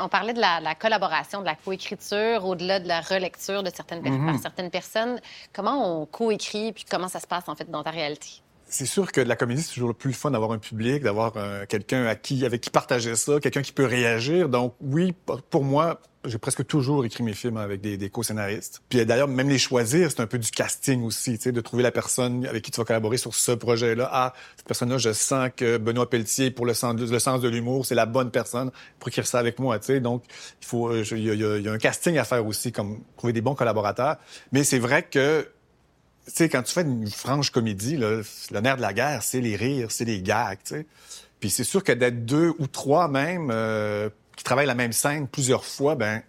On 0.00 0.08
parlait 0.08 0.32
de 0.32 0.40
la, 0.40 0.60
la 0.60 0.74
collaboration, 0.74 1.40
de 1.40 1.46
la 1.46 1.54
coécriture, 1.54 2.44
au-delà 2.44 2.80
de 2.80 2.88
la 2.88 3.00
relecture 3.00 3.62
de 3.62 3.70
certaines, 3.70 4.02
mm-hmm. 4.02 4.26
par 4.26 4.38
certaines 4.38 4.70
personnes. 4.70 5.20
Comment 5.52 6.00
on 6.02 6.06
coécrit, 6.06 6.72
puis 6.72 6.84
comment 6.88 7.08
ça 7.08 7.20
se 7.20 7.26
passe, 7.26 7.48
en 7.48 7.54
fait, 7.54 7.70
dans 7.70 7.82
ta 7.82 7.90
réalité? 7.90 8.43
C'est 8.74 8.86
sûr 8.86 9.12
que 9.12 9.20
de 9.20 9.28
la 9.28 9.36
comédie, 9.36 9.62
c'est 9.62 9.74
toujours 9.74 9.90
le 9.90 9.94
plus 9.94 10.12
fun 10.12 10.32
d'avoir 10.32 10.50
un 10.50 10.58
public, 10.58 11.04
d'avoir 11.04 11.34
euh, 11.36 11.64
quelqu'un 11.64 12.12
qui, 12.16 12.44
avec 12.44 12.60
qui 12.60 12.70
partager 12.70 13.14
ça, 13.14 13.38
quelqu'un 13.38 13.62
qui 13.62 13.70
peut 13.70 13.84
réagir. 13.84 14.48
Donc 14.48 14.74
oui, 14.80 15.14
pour 15.48 15.62
moi, 15.62 16.00
j'ai 16.24 16.38
presque 16.38 16.66
toujours 16.66 17.04
écrit 17.04 17.22
mes 17.22 17.34
films 17.34 17.56
avec 17.56 17.80
des, 17.80 18.10
co-scénaristes. 18.10 18.82
Puis 18.88 19.06
d'ailleurs, 19.06 19.28
même 19.28 19.48
les 19.48 19.58
choisir, 19.58 20.10
c'est 20.10 20.18
un 20.18 20.26
peu 20.26 20.38
du 20.38 20.50
casting 20.50 21.04
aussi, 21.04 21.36
tu 21.36 21.44
sais, 21.44 21.52
de 21.52 21.60
trouver 21.60 21.84
la 21.84 21.92
personne 21.92 22.44
avec 22.46 22.64
qui 22.64 22.72
tu 22.72 22.80
vas 22.80 22.84
collaborer 22.84 23.16
sur 23.16 23.32
ce 23.32 23.52
projet-là. 23.52 24.10
Ah, 24.10 24.34
cette 24.56 24.66
personne-là, 24.66 24.98
je 24.98 25.12
sens 25.12 25.50
que 25.56 25.78
Benoît 25.78 26.10
Pelletier, 26.10 26.50
pour 26.50 26.66
le 26.66 26.74
sens 26.74 26.96
de, 26.96 27.48
l'humour, 27.48 27.86
c'est 27.86 27.94
la 27.94 28.06
bonne 28.06 28.32
personne 28.32 28.72
pour 28.98 29.06
écrire 29.06 29.28
ça 29.28 29.38
avec 29.38 29.60
moi, 29.60 29.78
tu 29.78 29.86
sais. 29.86 30.00
Donc, 30.00 30.24
il 30.60 30.66
faut, 30.66 30.88
euh, 30.88 31.04
il 31.12 31.22
y, 31.22 31.68
a 31.68 31.72
un 31.72 31.78
casting 31.78 32.18
à 32.18 32.24
faire 32.24 32.44
aussi, 32.44 32.72
comme 32.72 33.04
trouver 33.16 33.32
des 33.32 33.40
bons 33.40 33.54
collaborateurs. 33.54 34.16
Mais 34.50 34.64
c'est 34.64 34.80
vrai 34.80 35.04
que 35.04 35.46
tu 36.26 36.32
sais, 36.32 36.48
quand 36.48 36.62
tu 36.62 36.72
fais 36.72 36.82
une 36.82 37.10
franche 37.10 37.50
comédie, 37.50 37.96
là, 37.96 38.22
le 38.50 38.60
nerf 38.60 38.76
de 38.76 38.82
la 38.82 38.92
guerre, 38.92 39.22
c'est 39.22 39.40
les 39.40 39.56
rires, 39.56 39.90
c'est 39.90 40.04
les 40.04 40.22
gags, 40.22 40.58
tu 40.64 40.74
sais. 40.74 40.86
Puis 41.40 41.50
c'est 41.50 41.64
sûr 41.64 41.84
que 41.84 41.92
d'être 41.92 42.24
deux 42.24 42.54
ou 42.58 42.66
trois 42.66 43.08
même 43.08 43.50
euh, 43.52 44.08
qui 44.36 44.44
travaillent 44.44 44.66
la 44.66 44.74
même 44.74 44.92
scène 44.92 45.28
plusieurs 45.28 45.64
fois, 45.64 45.94
ben 45.94 46.22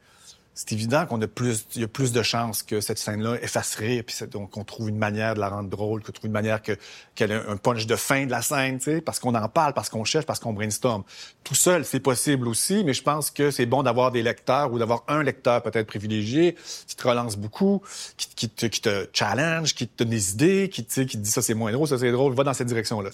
c'est 0.55 0.71
évident 0.71 1.05
qu'on 1.05 1.21
a 1.21 1.27
plus, 1.27 1.65
il 1.75 1.81
y 1.81 1.83
a 1.83 1.87
plus 1.89 2.13
de 2.13 2.23
chances 2.23 2.63
que 2.63 2.79
cette 2.79 2.97
scène-là 2.97 3.35
efface 3.41 3.75
rire, 3.75 4.03
puis 4.07 4.15
donc 4.27 4.51
qu'on 4.51 4.63
trouve 4.63 4.87
une 4.87 4.97
manière 4.97 5.35
de 5.35 5.41
la 5.41 5.49
rendre 5.49 5.69
drôle, 5.69 6.01
qu'on 6.01 6.13
trouve 6.13 6.27
une 6.27 6.31
manière 6.31 6.61
que 6.61 6.77
qu'elle 7.13 7.31
ait 7.31 7.41
un 7.47 7.57
punch 7.57 7.85
de 7.85 7.95
fin 7.97 8.25
de 8.25 8.31
la 8.31 8.41
scène, 8.41 8.77
tu 8.77 8.85
sais, 8.85 9.01
parce 9.01 9.19
qu'on 9.19 9.35
en 9.35 9.49
parle, 9.49 9.73
parce 9.73 9.89
qu'on 9.89 10.05
cherche, 10.05 10.25
parce 10.25 10.39
qu'on 10.39 10.53
brainstorm. 10.53 11.03
Tout 11.43 11.55
seul, 11.55 11.83
c'est 11.83 11.99
possible 11.99 12.47
aussi, 12.47 12.85
mais 12.85 12.93
je 12.93 13.03
pense 13.03 13.31
que 13.31 13.51
c'est 13.51 13.65
bon 13.65 13.83
d'avoir 13.83 14.11
des 14.11 14.23
lecteurs 14.23 14.71
ou 14.71 14.79
d'avoir 14.79 15.03
un 15.09 15.23
lecteur 15.23 15.61
peut-être 15.61 15.87
privilégié 15.87 16.55
qui 16.87 16.95
te 16.95 17.05
relance 17.05 17.35
beaucoup, 17.35 17.81
qui, 18.15 18.29
qui, 18.29 18.49
te, 18.49 18.65
qui 18.67 18.79
te 18.79 19.09
challenge, 19.11 19.75
qui 19.75 19.89
te 19.89 20.03
donne 20.03 20.11
des 20.11 20.31
idées, 20.31 20.69
qui, 20.69 20.85
qui 20.85 21.05
te 21.05 21.17
dit 21.17 21.31
ça 21.31 21.41
c'est 21.41 21.53
moins 21.53 21.73
drôle, 21.73 21.89
ça 21.89 21.97
c'est 21.97 22.13
drôle, 22.13 22.33
va 22.33 22.45
dans 22.45 22.53
cette 22.53 22.67
direction-là 22.67 23.09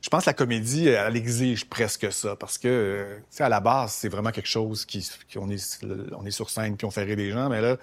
je 0.00 0.08
pense 0.08 0.24
que 0.24 0.30
la 0.30 0.34
comédie, 0.34 0.88
elle 0.88 1.16
exige 1.16 1.66
presque 1.66 2.10
ça, 2.12 2.34
parce 2.34 2.56
que, 2.56 2.68
euh, 2.68 3.16
tu 3.16 3.36
sais, 3.36 3.44
à 3.44 3.48
la 3.48 3.60
base, 3.60 3.92
c'est 3.92 4.08
vraiment 4.08 4.30
quelque 4.30 4.48
chose 4.48 4.84
qui, 4.86 5.06
on 5.36 5.50
est, 5.50 5.84
on 6.16 6.24
est 6.24 6.30
sur 6.30 6.48
scène 6.48 6.76
puis 6.76 6.86
on 6.86 6.90
fait 6.90 7.02
rire 7.02 7.16
des 7.16 7.30
gens, 7.30 7.48
mais 7.48 7.60
là, 7.60 7.76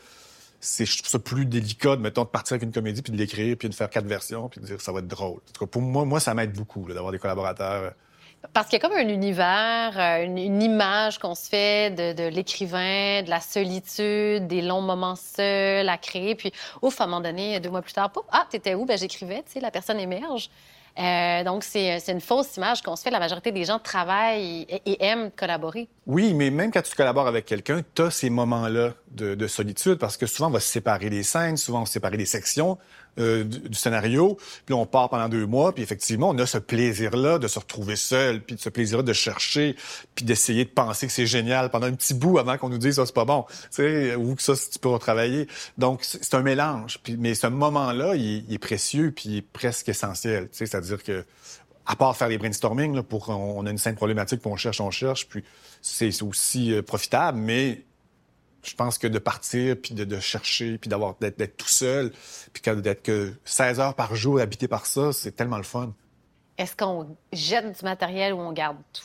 c'est, 0.59 0.85
je 0.85 0.97
trouve 0.97 1.09
ça 1.09 1.19
plus 1.19 1.45
délicat, 1.45 1.95
de, 1.95 2.01
mettons, 2.01 2.23
de 2.23 2.29
partir 2.29 2.53
avec 2.53 2.63
une 2.63 2.71
comédie 2.71 3.03
puis 3.03 3.11
de 3.11 3.17
l'écrire 3.17 3.55
puis 3.57 3.69
de 3.69 3.75
faire 3.75 3.89
quatre 3.89 4.07
versions 4.07 4.49
puis 4.49 4.59
de 4.59 4.65
dire 4.65 4.81
ça 4.81 4.91
va 4.91 4.99
être 4.99 5.07
drôle. 5.07 5.37
En 5.37 5.53
tout 5.53 5.65
cas, 5.65 5.67
pour 5.67 5.81
moi, 5.81 6.05
moi, 6.05 6.19
ça 6.19 6.33
m'aide 6.33 6.53
beaucoup, 6.53 6.91
d'avoir 6.91 7.11
des 7.11 7.19
collaborateurs. 7.19 7.83
Euh. 7.83 7.89
Parce 8.53 8.67
qu'il 8.67 8.79
y 8.81 8.83
a 8.83 8.87
comme 8.87 8.97
un 8.97 9.09
univers, 9.09 9.93
euh, 9.99 10.23
une, 10.23 10.61
image 10.61 11.19
qu'on 11.19 11.35
se 11.35 11.49
fait 11.49 11.91
de, 11.91 12.27
l'écrivain, 12.29 13.21
de 13.23 13.29
la 13.29 13.41
solitude, 13.41 14.47
des 14.47 14.61
longs 14.61 14.81
moments 14.81 15.15
seuls 15.15 15.89
à 15.89 15.97
créer. 15.97 16.33
Puis, 16.33 16.51
ouf, 16.81 16.99
à 17.01 17.03
un 17.03 17.07
moment 17.07 17.21
donné, 17.21 17.59
deux 17.59 17.69
mois 17.69 17.81
plus 17.81 17.93
tard, 17.93 18.11
ah, 18.31 18.47
t'étais 18.49 18.73
où? 18.73 18.85
Ben, 18.85 18.97
j'écrivais, 18.97 19.43
tu 19.43 19.53
sais, 19.53 19.59
la 19.59 19.71
personne 19.71 19.99
émerge. 19.99 20.49
Euh, 20.99 21.43
donc, 21.43 21.63
c'est 21.63 22.01
une 22.07 22.21
fausse 22.21 22.57
image 22.57 22.81
qu'on 22.81 22.95
se 22.95 23.03
fait. 23.03 23.11
La 23.11 23.19
majorité 23.19 23.51
des 23.51 23.65
gens 23.65 23.79
travaillent 23.79 24.65
et, 24.69 25.05
aiment 25.05 25.31
collaborer. 25.31 25.87
Oui, 26.07 26.33
mais 26.33 26.51
même 26.51 26.71
quand 26.71 26.81
tu 26.81 26.95
collabores 26.95 27.27
avec 27.27 27.45
quelqu'un, 27.45 27.81
tu 27.93 28.01
as 28.01 28.11
ces 28.11 28.29
moments-là 28.29 28.93
de, 29.11 29.47
solitude 29.47 29.95
parce 29.95 30.15
que 30.15 30.25
souvent, 30.25 30.47
on 30.47 30.51
va 30.51 30.61
se 30.61 30.71
séparer 30.71 31.09
des 31.09 31.21
scènes, 31.21 31.57
souvent, 31.57 31.79
on 31.79 31.83
va 31.83 31.85
séparer 31.85 32.15
des 32.15 32.25
sections 32.25 32.77
euh, 33.19 33.43
du, 33.43 33.73
scénario, 33.73 34.37
puis 34.65 34.73
on 34.73 34.85
part 34.85 35.09
pendant 35.09 35.27
deux 35.27 35.45
mois, 35.45 35.73
puis 35.73 35.83
effectivement, 35.83 36.29
on 36.29 36.37
a 36.37 36.45
ce 36.45 36.59
plaisir-là 36.59 37.39
de 37.39 37.47
se 37.49 37.59
retrouver 37.59 37.97
seul, 37.97 38.41
puis 38.41 38.55
ce 38.57 38.69
plaisir-là 38.69 39.03
de 39.03 39.11
chercher, 39.11 39.75
puis 40.15 40.23
d'essayer 40.23 40.63
de 40.63 40.69
penser 40.69 41.07
que 41.07 41.13
c'est 41.13 41.25
génial 41.25 41.69
pendant 41.71 41.87
un 41.87 41.93
petit 41.93 42.13
bout 42.13 42.39
avant 42.39 42.57
qu'on 42.57 42.69
nous 42.69 42.77
dise 42.77 42.95
«ça, 42.97 43.05
c'est 43.05 43.13
pas 43.13 43.25
bon», 43.25 43.43
tu 43.49 43.57
sais, 43.71 44.15
ou 44.15 44.33
que 44.35 44.41
ça, 44.41 44.53
tu 44.55 44.79
peux 44.79 44.89
retravailler. 44.89 45.47
Donc, 45.77 46.05
c'est 46.05 46.35
un 46.35 46.41
mélange. 46.41 46.99
Puis, 47.03 47.17
mais 47.17 47.35
ce 47.35 47.47
moment-là, 47.47 48.15
il, 48.15 48.45
est 48.49 48.59
précieux, 48.59 49.11
puis 49.11 49.29
il 49.29 49.37
est 49.37 49.41
presque 49.41 49.89
essentiel, 49.89 50.43
tu 50.43 50.59
sais, 50.59 50.67
c'est-à-dire 50.67 51.03
que 51.03 51.25
à 51.85 51.95
part 51.95 52.15
faire 52.15 52.29
des 52.29 52.37
brainstorming, 52.37 52.95
là, 52.95 53.03
pour 53.03 53.29
on 53.29 53.65
a 53.65 53.71
une 53.71 53.77
scène 53.77 53.95
problématique, 53.95 54.41
puis 54.41 54.51
on 54.51 54.57
cherche, 54.57 54.79
on 54.79 54.91
cherche, 54.91 55.27
puis 55.27 55.43
c'est 55.87 56.21
aussi 56.21 56.73
euh, 56.73 56.81
profitable, 56.81 57.37
mais 57.37 57.83
je 58.63 58.75
pense 58.75 58.97
que 58.97 59.07
de 59.07 59.19
partir, 59.19 59.75
puis 59.81 59.95
de, 59.95 60.19
chercher, 60.19 60.77
puis 60.77 60.89
d'avoir 60.89 61.15
d'être 61.19 61.57
tout 61.57 61.67
seul, 61.67 62.11
puis 62.51 62.61
d'être 62.75 63.03
que 63.03 63.33
16 63.45 63.79
heures 63.79 63.95
par 63.95 64.15
jour 64.15 64.39
habité 64.39 64.67
par 64.67 64.85
ça, 64.85 65.13
c'est 65.13 65.31
tellement 65.31 65.57
le 65.57 65.63
fun. 65.63 65.93
Est-ce 66.57 66.75
qu'on 66.75 67.15
jette 67.31 67.77
du 67.77 67.85
matériel 67.85 68.33
ou 68.33 68.39
on 68.39 68.51
garde 68.51 68.77
tout? 68.91 69.03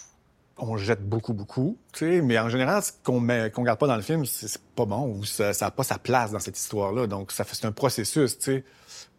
On 0.59 0.77
jette 0.77 1.07
beaucoup, 1.09 1.33
beaucoup, 1.33 1.79
tu 1.93 2.01
sais, 2.01 2.21
mais 2.21 2.39
en 2.39 2.49
général, 2.49 2.83
ce 2.83 2.93
qu'on 3.05 3.21
met, 3.21 3.51
qu'on 3.51 3.63
garde 3.63 3.79
pas 3.79 3.87
dans 3.87 3.97
le 3.97 4.03
film, 4.03 4.27
c'est 4.27 4.61
pas 4.75 4.85
bon 4.85 5.07
ou 5.07 5.25
ça 5.25 5.53
n'a 5.61 5.71
pas 5.71 5.83
sa 5.83 5.99
place 5.99 6.33
dans 6.33 6.39
cette 6.39 6.59
histoire-là. 6.59 7.07
Donc, 7.07 7.33
ça 7.33 7.45
fait 7.45 7.55
c'est 7.55 7.67
un 7.67 7.73
processus, 7.73 8.39
tu 8.39 8.45
sais 8.45 8.65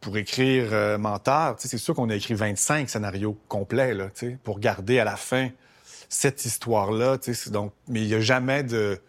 pour 0.04 0.18
écrire 0.18 0.74
euh, 0.74 0.98
Menteur, 0.98 1.56
c'est 1.58 1.78
sûr 1.78 1.96
qu'on 1.96 2.10
a 2.10 2.16
écrit 2.16 2.34
25 2.34 2.90
scénarios 2.90 3.38
complets 3.48 3.94
là, 3.94 4.10
pour 4.44 4.60
garder 4.60 5.00
à 5.00 5.06
la 5.06 5.16
fin 5.16 5.50
cette 6.14 6.46
histoire-là. 6.46 7.18
Donc, 7.48 7.74
mais 7.88 8.02
il 8.02 8.08
n'y 8.08 8.14
a 8.14 8.22
jamais 8.22 8.64
de... 8.64 9.00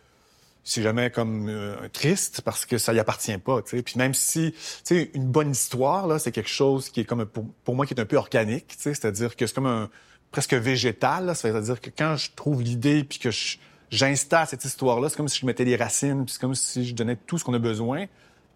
C'est 0.66 0.82
jamais 0.82 1.10
comme 1.10 1.50
euh, 1.50 1.76
triste 1.92 2.40
parce 2.40 2.64
que 2.64 2.78
ça 2.78 2.94
y 2.94 2.98
appartient 2.98 3.36
pas. 3.36 3.60
Puis 3.60 3.82
même 3.96 4.14
si, 4.14 4.54
tu 4.86 5.10
une 5.12 5.26
bonne 5.26 5.50
histoire, 5.50 6.06
là, 6.06 6.18
c'est 6.18 6.32
quelque 6.32 6.48
chose 6.48 6.88
qui 6.88 7.00
est 7.00 7.04
comme, 7.04 7.26
pour, 7.26 7.74
moi, 7.74 7.84
qui 7.84 7.92
est 7.92 8.00
un 8.00 8.06
peu 8.06 8.16
organique. 8.16 8.74
C'est-à-dire 8.78 9.36
que 9.36 9.46
c'est 9.46 9.54
comme 9.54 9.66
un 9.66 9.90
presque 10.30 10.54
végétal. 10.54 11.36
C'est-à-dire 11.36 11.82
que 11.82 11.90
quand 11.90 12.16
je 12.16 12.30
trouve 12.34 12.62
l'idée 12.62 13.04
puis 13.04 13.18
que 13.18 13.28
j'installe 13.90 14.46
cette 14.46 14.64
histoire-là, 14.64 15.10
c'est 15.10 15.16
comme 15.18 15.28
si 15.28 15.38
je 15.38 15.44
mettais 15.44 15.66
les 15.66 15.76
racines, 15.76 16.24
puis 16.24 16.32
c'est 16.32 16.40
comme 16.40 16.54
si 16.54 16.86
je 16.86 16.94
donnais 16.94 17.16
tout 17.26 17.36
ce 17.36 17.44
qu'on 17.44 17.52
a 17.52 17.58
besoin. 17.58 18.06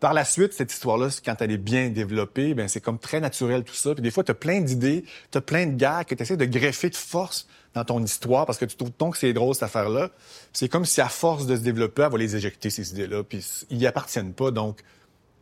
Par 0.01 0.15
la 0.15 0.25
suite, 0.25 0.55
cette 0.55 0.73
histoire-là, 0.73 1.09
quand 1.23 1.43
elle 1.43 1.51
est 1.51 1.59
bien 1.59 1.91
développée, 1.91 2.55
ben 2.55 2.69
c'est 2.69 2.81
comme 2.81 2.99
très 2.99 3.21
naturel 3.21 3.65
tout 3.65 3.75
ça. 3.75 3.93
Puis 3.93 4.03
des 4.03 4.11
fois, 4.11 4.25
tu 4.25 4.31
as 4.31 4.35
plein 4.35 4.63
d'idées, 4.63 5.05
tu 5.31 5.37
as 5.37 5.43
plein 5.43 5.67
de 5.67 5.75
gars 5.75 6.05
que 6.05 6.15
tu 6.15 6.23
essaies 6.23 6.39
de 6.39 6.47
greffer 6.47 6.89
de 6.89 6.97
force 6.97 7.47
dans 7.75 7.85
ton 7.85 8.03
histoire 8.03 8.47
parce 8.47 8.59
que 8.59 8.65
tu 8.65 8.77
trouves 8.77 8.93
donc 8.99 9.13
que 9.15 9.19
c'est 9.19 9.33
drôle 9.33 9.55
cette 9.55 9.65
affaire-là. 9.65 10.11
C'est 10.53 10.69
comme 10.69 10.85
si 10.85 11.01
à 11.01 11.09
force 11.09 11.47
de 11.47 11.57
se 11.57 11.61
développer, 11.61 12.03
elle 12.03 12.13
va 12.13 12.19
les 12.19 12.37
éjecter 12.37 12.71
ces 12.71 12.93
idées-là, 12.93 13.23
puis 13.23 13.45
ils 13.71 13.79
y 13.79 13.87
appartiennent 13.87 14.33
pas. 14.33 14.51
Donc 14.51 14.81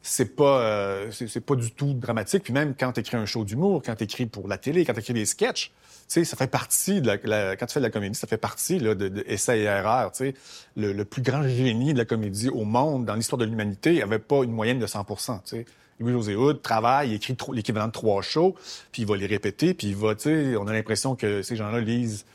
c'est 0.03 0.37
pas 0.37 0.61
euh, 0.61 1.11
c'est 1.11 1.45
pas 1.45 1.57
du 1.57 1.72
tout 1.72 1.95
dramatique. 1.95 2.45
Puis 2.45 2.53
même 2.53 2.74
quand 2.79 2.93
tu 2.93 3.01
écris 3.01 3.16
un 3.16 3.27
show 3.27 3.45
d'humour, 3.45 3.83
quand 3.85 3.97
tu 3.97 4.05
écris 4.05 4.27
pour 4.27 4.49
la 4.49 4.59
télé, 4.59 4.85
quand 4.85 4.95
tu 4.95 5.01
écris 5.01 5.14
des 5.14 5.27
sketchs, 5.27 5.72
sais, 6.09 6.24
ça 6.24 6.37
fait 6.37 6.47
partie 6.47 7.01
de 7.01 7.18
la, 7.24 7.57
quand 7.57 7.66
tu 7.66 7.74
fais 7.74 7.81
de 7.81 7.85
la 7.85 7.91
comédie, 7.91 8.18
ça 8.18 8.27
fait 8.27 8.37
partie 8.37 8.79
là, 8.79 8.95
de, 8.95 9.24
essai 9.27 9.61
et 9.61 9.64
erreur. 9.64 10.12
Tu 10.12 10.18
sais, 10.18 10.35
le, 10.77 10.93
le, 10.93 11.05
plus 11.05 11.22
grand 11.22 11.43
génie 11.43 11.93
de 11.93 11.99
la 11.99 12.05
comédie 12.05 12.49
au 12.49 12.64
monde, 12.64 13.05
dans 13.05 13.14
l'histoire 13.14 13.39
de 13.39 13.45
l'humanité, 13.45 14.03
avait 14.03 14.18
pas 14.18 14.45
une 14.45 14.53
moyenne 14.53 14.79
de 14.79 14.87
100 14.87 15.05
Tu 15.05 15.16
sais, 15.45 15.66
Louis-José 16.01 16.36
Hood 16.36 16.62
travaille, 16.62 17.11
il 17.11 17.14
écrit 17.14 17.36
l'équivalent 17.53 17.86
de 17.86 17.92
trois 17.92 18.22
shows, 18.22 18.55
puis 18.92 19.03
il 19.03 19.09
va 19.09 19.16
les 19.16 19.26
répéter, 19.26 19.74
puis 19.74 19.88
il 19.88 19.97
va, 19.97 20.14
tu 20.14 20.22
sais, 20.24 20.57
on 20.57 20.66
a 20.66 20.72
l'impression 20.72 21.16
que 21.16 21.42
ces 21.42 21.57
gens-là 21.57 21.80
lisent 21.80 22.26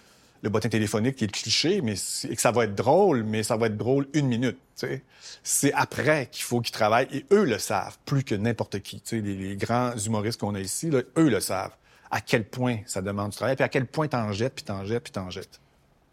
le 0.43 0.49
bottin 0.49 0.69
téléphonique 0.69 1.15
qui 1.15 1.25
est 1.25 1.27
le 1.27 1.31
cliché, 1.39 1.81
mais 1.81 1.93
et 2.27 2.35
que 2.35 2.41
ça 2.41 2.51
va 2.51 2.63
être 2.63 2.73
drôle, 2.73 3.23
mais 3.23 3.43
ça 3.43 3.57
va 3.57 3.67
être 3.67 3.77
drôle 3.77 4.07
une 4.13 4.27
minute. 4.27 4.57
Tu 4.75 4.87
sais. 4.87 5.03
C'est 5.43 5.73
après 5.73 6.29
qu'il 6.31 6.43
faut 6.43 6.61
qu'ils 6.61 6.73
travaillent, 6.73 7.07
et 7.11 7.25
eux 7.31 7.45
le 7.45 7.59
savent 7.59 7.97
plus 8.05 8.23
que 8.23 8.33
n'importe 8.33 8.79
qui. 8.79 9.03
Les, 9.11 9.21
les 9.21 9.55
grands 9.55 9.95
humoristes 9.95 10.39
qu'on 10.39 10.55
a 10.55 10.59
ici, 10.59 10.89
là, 10.89 11.01
eux 11.17 11.29
le 11.29 11.39
savent 11.39 11.75
à 12.09 12.21
quel 12.21 12.43
point 12.43 12.79
ça 12.85 13.01
demande 13.01 13.29
du 13.31 13.37
travail, 13.37 13.55
puis 13.55 13.63
à 13.63 13.69
quel 13.69 13.85
point 13.85 14.07
t'en 14.07 14.31
jettes, 14.31 14.55
puis 14.55 14.65
t'en 14.65 14.83
jettes, 14.83 15.03
puis 15.03 15.13
t'en 15.13 15.29
jettes. 15.29 15.59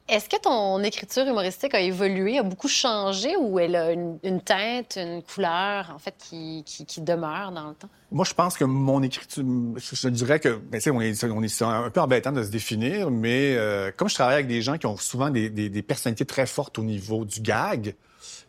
Est-ce 0.09 0.29
que 0.29 0.41
ton 0.41 0.83
écriture 0.83 1.27
humoristique 1.27 1.75
a 1.75 1.81
évolué, 1.81 2.39
a 2.39 2.43
beaucoup 2.43 2.69
changé 2.69 3.37
ou 3.37 3.59
elle 3.59 3.77
a 3.77 3.93
une, 3.93 4.41
teinte, 4.43 4.97
une 4.97 5.23
couleur, 5.23 5.93
en 5.95 5.99
fait, 5.99 6.15
qui, 6.19 6.65
qui, 6.65 7.01
demeure 7.03 7.53
dans 7.53 7.69
le 7.69 7.75
temps? 7.75 7.91
Moi, 8.11 8.25
je 8.25 8.33
pense 8.33 8.57
que 8.57 8.65
mon 8.65 9.03
écriture, 9.03 9.45
je, 9.77 10.09
dirais 10.09 10.41
que, 10.41 10.57
ben, 10.57 10.81
on 10.93 11.01
est, 11.03 11.25
on 11.25 11.43
est 11.43 11.63
un 11.63 11.91
peu 11.91 12.01
embêtant 12.01 12.33
de 12.33 12.43
se 12.43 12.49
définir, 12.49 13.11
mais 13.11 13.55
euh, 13.57 13.91
comme 13.95 14.09
je 14.09 14.15
travaille 14.15 14.37
avec 14.37 14.47
des 14.47 14.63
gens 14.63 14.79
qui 14.79 14.87
ont 14.87 14.97
souvent 14.97 15.29
des, 15.29 15.51
des, 15.51 15.69
des 15.69 15.83
personnalités 15.83 16.25
très 16.25 16.47
fortes 16.47 16.79
au 16.79 16.83
niveau 16.83 17.27
du 17.27 17.43
gag, 17.43 17.95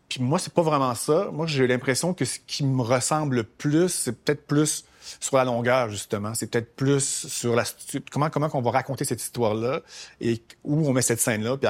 puis 0.07 0.23
moi, 0.23 0.39
c'est 0.39 0.53
pas 0.53 0.63
vraiment 0.63 0.95
ça. 0.95 1.29
Moi, 1.31 1.45
j'ai 1.45 1.67
l'impression 1.67 2.13
que 2.13 2.25
ce 2.25 2.39
qui 2.47 2.65
me 2.65 2.81
ressemble 2.81 3.35
le 3.35 3.43
plus, 3.43 3.89
c'est 3.89 4.13
peut-être 4.13 4.47
plus 4.47 4.85
sur 5.19 5.37
la 5.37 5.45
longueur, 5.45 5.89
justement. 5.89 6.33
C'est 6.33 6.47
peut-être 6.47 6.75
plus 6.75 7.27
sur 7.27 7.55
la 7.55 7.63
comment 8.11 8.29
comment 8.29 8.49
qu'on 8.49 8.61
va 8.61 8.71
raconter 8.71 9.05
cette 9.05 9.21
histoire-là 9.21 9.81
et 10.21 10.41
où 10.63 10.87
on 10.87 10.93
met 10.93 11.01
cette 11.01 11.19
scène-là, 11.19 11.57
puis 11.57 11.69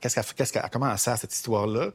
qu'est-ce 0.00 0.20
qu'est-ce 0.34 0.52
qu'elle, 0.52 0.68
comment 0.72 0.90
elle 0.90 0.98
sert 0.98 1.18
cette 1.18 1.34
histoire-là. 1.34 1.90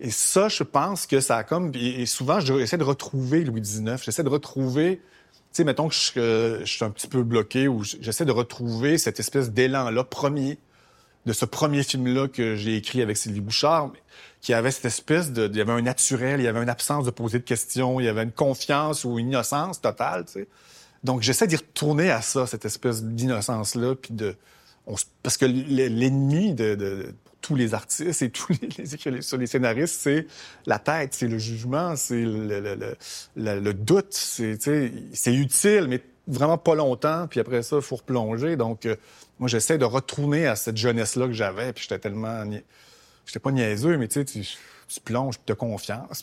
Et 0.00 0.10
ça, 0.10 0.48
je 0.48 0.62
pense 0.62 1.06
que 1.06 1.20
ça 1.20 1.36
a 1.38 1.44
comme 1.44 1.72
et, 1.74 2.06
souvent 2.06 2.40
j'essaie 2.40 2.78
de 2.78 2.84
retrouver 2.84 3.44
Louis 3.44 3.60
XIX. 3.60 3.96
J'essaie 4.02 4.24
de 4.24 4.28
retrouver 4.28 5.00
tu 5.52 5.56
sais, 5.58 5.64
mettons 5.64 5.88
que 5.88 5.94
je, 5.94 6.60
je, 6.64 6.72
suis 6.72 6.82
un 6.82 6.88
petit 6.88 7.08
peu 7.08 7.22
bloqué 7.22 7.68
ou 7.68 7.84
j'essaie 7.84 8.24
de 8.24 8.32
retrouver 8.32 8.96
cette 8.96 9.20
espèce 9.20 9.50
d'élan-là 9.50 10.02
premier 10.02 10.58
de 11.26 11.32
ce 11.32 11.44
premier 11.44 11.82
film-là 11.82 12.28
que 12.28 12.56
j'ai 12.56 12.76
écrit 12.76 13.02
avec 13.02 13.16
Sylvie 13.16 13.40
Bouchard, 13.40 13.92
qui 14.42 14.52
avait 14.52 14.72
cette 14.72 14.84
espèce 14.84 15.32
de... 15.32 15.48
Il 15.48 15.56
y 15.56 15.60
avait 15.60 15.72
un 15.72 15.80
naturel, 15.80 16.40
il 16.40 16.44
y 16.44 16.48
avait 16.48 16.62
une 16.62 16.68
absence 16.68 17.06
de 17.06 17.10
poser 17.10 17.38
de 17.38 17.44
questions, 17.44 18.00
il 18.00 18.04
y 18.04 18.08
avait 18.08 18.24
une 18.24 18.32
confiance 18.32 19.04
ou 19.04 19.18
une 19.18 19.28
innocence 19.28 19.80
totale, 19.80 20.26
tu 20.26 20.32
sais. 20.32 20.48
Donc, 21.04 21.22
j'essaie 21.22 21.46
d'y 21.46 21.56
retourner 21.56 22.10
à 22.10 22.22
ça, 22.22 22.46
cette 22.46 22.64
espèce 22.64 23.02
d'innocence-là, 23.02 23.94
puis 23.94 24.14
de... 24.14 24.36
parce 25.22 25.36
que 25.36 25.46
l'ennemi 25.46 26.54
de, 26.54 26.74
de, 26.74 27.14
tous 27.40 27.56
les 27.56 27.74
artistes 27.74 28.22
et 28.22 28.30
tous 28.30 28.52
les, 28.60 29.22
sur 29.22 29.38
les 29.38 29.46
scénaristes, 29.46 30.00
c'est 30.00 30.26
la 30.66 30.78
tête, 30.78 31.14
c'est 31.14 31.26
le 31.26 31.38
jugement, 31.38 31.96
c'est 31.96 32.22
le, 32.22 32.60
le, 32.60 32.96
le, 33.36 33.60
le, 33.60 33.74
doute, 33.74 34.12
c'est 34.12 35.34
utile, 35.34 35.86
mais 35.88 36.00
vraiment 36.28 36.58
pas 36.58 36.76
longtemps, 36.76 37.26
puis 37.28 37.40
après 37.40 37.62
ça, 37.62 37.76
il 37.76 37.82
faut 37.82 37.96
replonger. 37.96 38.56
Donc, 38.56 38.86
euh, 38.86 38.94
moi, 39.40 39.48
j'essaie 39.48 39.78
de 39.78 39.84
retourner 39.84 40.46
à 40.46 40.54
cette 40.54 40.76
jeunesse-là 40.76 41.26
que 41.26 41.32
j'avais, 41.32 41.72
puis 41.72 41.82
j'étais 41.82 42.00
tellement... 42.00 42.44
J'étais 43.26 43.38
pas 43.38 43.52
niaiseux, 43.52 43.96
mais 43.96 44.08
tu 44.08 44.24
sais, 44.24 44.24
tu, 44.24 45.00
plonges, 45.00 45.36
tu 45.44 45.52
as 45.52 45.56
confiance. 45.56 46.22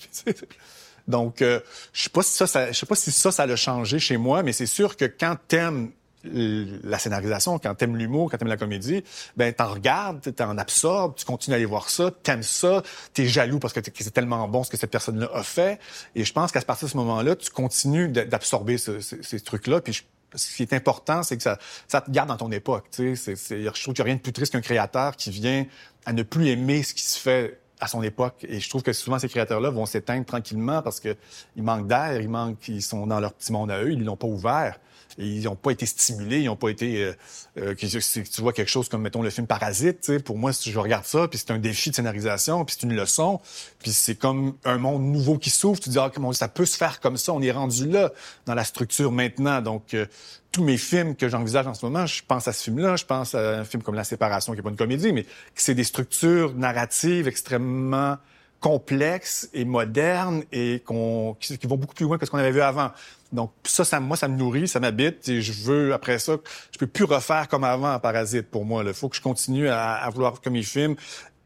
Donc, 1.08 1.41
euh, 1.41 1.60
je 1.91 2.04
sais 2.04 2.10
pas 2.10 2.22
si 2.22 2.34
ça, 2.34 2.72
je 2.72 2.78
sais 2.78 2.86
pas 2.86 2.95
si 2.95 3.12
ça, 3.12 3.32
ça 3.32 3.43
a 3.43 3.56
changé 3.56 4.00
chez 4.00 4.18
moi, 4.18 4.43
mais 4.43 4.54
c'est 4.54 4.68
sûr 4.68 4.95
que 4.95 5.06
quand 5.06 5.38
t'aimes 5.47 5.91
la 6.24 7.00
scénarisation, 7.00 7.60
quand 7.60 7.74
t'aimes 7.76 7.95
l'humour, 7.95 8.30
quand 8.30 8.38
t'aimes 8.38 8.50
la 8.50 8.58
comédie, 8.58 9.04
ben 9.38 9.54
t'en 9.54 9.72
regardes, 9.72 10.36
t'en 10.36 10.58
absorbes, 10.58 11.16
tu 11.16 11.26
continues 11.26 11.54
à 11.54 11.58
aller 11.58 11.66
voir 11.66 11.89
ça, 11.89 12.12
t'aimes 12.24 12.43
ça, 12.43 12.84
t'es 13.14 13.26
jaloux 13.26 13.60
parce 13.60 13.74
que, 13.74 13.80
c'est 13.84 14.12
tellement 14.12 14.47
bon 14.47 14.64
ce 14.64 14.70
que 14.70 14.78
cette 14.78 14.91
personne-là 14.91 15.30
a 15.34 15.43
fait. 15.43 15.80
Et 16.16 16.26
je 16.26 16.34
pense 16.34 16.52
qu'à 16.52 16.62
partir 16.62 16.88
de 16.88 16.91
ce 16.91 16.97
moment-là, 16.97 17.36
tu 17.36 17.50
continues 17.52 18.10
d'absorber 18.10 18.78
ces 18.78 19.39
trucs-là. 19.39 19.82
Puis 19.82 20.06
ce 20.36 20.55
qui 20.55 20.63
est 20.63 20.73
important, 20.73 21.23
c'est 21.23 21.38
que 21.38 21.43
ça, 21.43 21.57
te 22.01 22.11
garde 22.11 22.30
dans 22.30 22.38
ton 22.38 22.51
époque. 22.51 22.86
Tu 22.91 23.15
sais, 23.15 23.36
je 23.36 23.82
trouve 23.82 23.93
qu'il 23.93 24.03
n'y 24.03 24.09
a 24.09 24.11
rien 24.11 24.15
de 24.15 24.21
plus 24.21 24.34
triste 24.34 24.53
qu'un 24.53 24.61
créateur 24.61 25.15
qui 25.15 25.32
vient 25.32 25.65
à 26.05 26.13
ne 26.13 26.23
plus 26.23 26.47
aimer 26.47 26.84
ce 26.84 26.93
qui 26.93 27.03
se 27.03 27.19
fait 27.19 27.59
à 27.80 27.88
son 27.88 28.03
époque. 28.03 28.45
Et 28.47 28.59
je 28.59 28.69
trouve 28.69 28.84
que 28.84 28.93
souvent, 28.93 29.19
ces 29.19 29.30
créateurs-là 29.30 29.69
vont 29.69 29.86
s'éteindre 29.86 30.25
tranquillement 30.25 30.82
parce 30.82 30.99
qu'ils 30.99 31.15
manquent 31.57 31.88
d'air, 31.88 32.19
ils 32.19 32.30
manquent, 32.30 32.67
ils 32.67 32.82
sont 32.82 33.07
dans 33.07 33.19
leur 33.19 33.34
petit 33.34 33.51
monde 33.51 33.71
à 33.71 33.82
eux, 33.82 33.91
ils 33.91 34.03
l'ont 34.03 34.17
pas 34.17 34.27
ouvert 34.27 34.80
ils 35.18 35.43
n'ont 35.43 35.55
pas 35.55 35.72
été 35.72 35.86
stimulés, 35.86 36.39
ils 36.39 36.45
n'ont 36.45 36.55
pas 36.55 36.70
été... 36.70 37.03
Euh, 37.03 37.14
euh 37.57 37.76
tu 37.76 38.41
vois 38.41 38.53
quelque 38.53 38.70
chose 38.70 38.89
comme, 38.89 39.01
mettons, 39.01 39.22
le 39.22 39.30
film 39.30 39.47
Parasite, 39.47 40.20
pour 40.20 40.38
moi, 40.38 40.53
si 40.53 40.72
je 40.72 40.80
regarde 40.80 41.05
ça, 41.05 41.28
puis 41.28 41.39
c'est 41.39 41.51
un 41.51 41.57
défi 41.57 41.89
de 41.89 41.95
scénarisation, 41.95 42.64
puis 42.66 42.76
c'est 42.80 42.86
une 42.86 42.95
leçon, 42.95 43.39
puis 43.80 43.91
c'est 43.91 44.16
comme 44.16 44.55
un 44.66 44.78
monde 44.78 45.03
nouveau 45.03 45.38
qui 45.38 45.49
s'ouvre, 45.49 45.80
tu 45.80 45.89
dis, 45.89 45.99
ah, 45.99 46.12
comment 46.14 46.32
ça 46.34 46.47
peut 46.47 46.66
se 46.66 46.78
faire 46.78 46.99
comme 46.99 47.18
ça, 47.18 47.34
on 47.34 47.41
est 47.41 47.51
rendu 47.51 47.88
là 47.88 48.12
dans 48.45 48.55
la 48.55 48.64
structure 48.64 49.12
maintenant. 49.12 49.62
Donc, 49.62 49.93
euh, 49.93 50.05
tous 50.51 50.64
mes 50.64 50.78
films 50.78 51.16
que 51.16 51.30
j'envisage 51.30 51.68
en 51.68 51.74
ce 51.74 51.86
moment, 51.86 52.05
je 52.05 52.24
pense 52.28 52.47
à 52.47 52.53
ce 52.53 52.64
film-là, 52.64 52.95
je 52.95 53.05
pense 53.05 53.36
à 53.36 53.60
un 53.60 53.66
film 53.66 53.84
comme 53.84 53.95
La 53.95 54.03
Séparation, 54.03 54.53
qui 54.53 54.57
n'est 54.57 54.64
pas 54.64 54.70
une 54.70 54.78
comédie, 54.78 55.14
mais 55.14 55.26
c'est 55.55 55.76
des 55.76 55.84
structures 55.84 56.55
narratives 56.55 57.28
extrêmement 57.28 58.18
complexes 58.60 59.49
et 59.53 59.66
modernes 59.66 60.43
et 60.51 60.84
qui, 60.86 61.68
vont 61.68 61.78
beaucoup 61.78 61.93
plus 61.93 62.05
loin 62.05 62.18
que 62.18 62.26
ce 62.26 62.32
qu'on 62.32 62.38
avait 62.38 62.51
vu 62.51 62.62
avant. 62.62 62.91
Donc 63.32 63.51
ça, 63.64 63.86
ça, 63.86 63.99
moi, 63.99 64.18
ça 64.18 64.28
me 64.28 64.38
nourrit, 64.38 64.68
ça 64.68 64.80
m'habite 64.80 65.28
et 65.30 65.41
je 65.41 65.51
veux, 65.51 65.93
après 65.93 66.20
ça, 66.20 66.38
je 66.72 66.78
peux 66.78 66.88
plus 66.88 67.05
refaire 67.05 67.47
comme 67.47 67.64
avant 67.64 67.93
en 67.93 67.99
Parasite 67.99 68.49
pour 68.49 68.66
moi. 68.66 68.84
Il 68.86 68.93
faut 68.93 69.07
que 69.07 69.16
je 69.16 69.22
continue 69.22 69.70
à, 69.70 70.10
vouloir 70.12 70.41
que 70.41 70.49
mes 70.49 70.64
films 70.64 70.95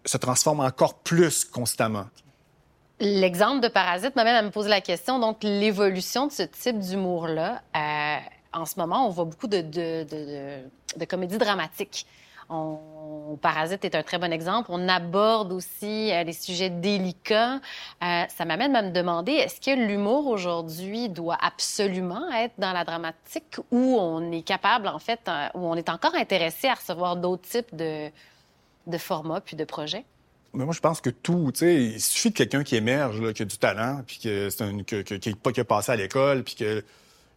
se 0.06 0.18
transforment 0.18 0.62
encore 0.62 0.96
plus 0.96 1.46
constamment. 1.46 2.06
L'exemple 3.00 3.62
de 3.62 3.68
Parasite 3.68 4.16
m'amène 4.16 4.36
à 4.36 4.42
me 4.42 4.50
poser 4.50 4.70
la 4.70 4.82
question, 4.82 5.20
donc 5.20 5.44
l'évolution 5.44 6.28
de 6.28 6.32
ce 6.32 6.44
type 6.44 6.80
d'humour-là. 6.80 7.62
Euh, 7.76 8.18
en 8.54 8.66
ce 8.66 8.80
moment, 8.80 9.08
on 9.08 9.10
voit 9.10 9.26
beaucoup 9.26 9.48
de, 9.48 9.62
de, 9.62 10.04
de, 10.04 11.00
de 11.00 11.06
comédies 11.06 11.38
dramatiques. 11.38 12.06
On 12.50 12.94
Parasite 13.42 13.86
est 13.86 13.96
un 13.96 14.04
très 14.04 14.18
bon 14.18 14.32
exemple. 14.32 14.70
On 14.72 14.88
aborde 14.88 15.52
aussi 15.52 16.12
euh, 16.12 16.24
des 16.24 16.34
sujets 16.34 16.70
délicats. 16.70 17.56
Euh, 18.04 18.24
ça 18.28 18.46
m'amène 18.46 18.76
à 18.76 18.82
me 18.82 18.92
demander, 18.92 19.32
est-ce 19.34 19.60
que 19.60 19.76
l'humour 19.76 20.28
aujourd'hui 20.28 21.10
doit 21.10 21.38
absolument 21.42 22.32
être 22.32 22.54
dans 22.58 22.74
la 22.74 22.84
dramatique 22.84 23.58
ou 23.72 23.98
on 24.00 24.32
est 24.32 24.42
capable, 24.42 24.88
en 24.88 25.00
fait, 25.00 25.20
euh, 25.28 25.48
ou 25.56 25.60
on 25.60 25.76
est 25.76 25.90
encore 25.90 26.16
intéressé 26.16 26.68
à 26.68 26.76
recevoir 26.76 27.16
d'autres 27.16 27.48
types 27.48 27.76
de, 27.76 28.12
formats 28.98 29.42
puis 29.42 29.56
de 29.56 29.64
projets? 29.64 30.06
Mais 30.54 30.66
moi, 30.66 30.74
je 30.74 30.82
pense 30.82 31.02
que 31.02 31.10
tout, 31.10 31.52
tu 31.52 31.60
sais, 31.60 31.84
il 31.84 32.02
suffit 32.02 32.30
de 32.30 32.36
quelqu'un 32.36 32.64
qui 32.64 32.76
émerge, 32.76 33.20
là, 33.20 33.34
qui 33.34 33.42
a 33.42 33.46
du 33.46 33.58
talent, 33.58 34.02
puis 34.06 34.20
que 34.24 34.52
c'est 34.52 34.64
un, 34.64 34.84
que, 34.84 35.02
que, 35.02 35.16
qui, 35.16 35.34
qui 35.34 35.60
a 35.60 35.66
passé 35.66 35.92
à 35.92 35.96
l'école, 35.96 36.44
puis 36.44 36.56
que 36.56 36.84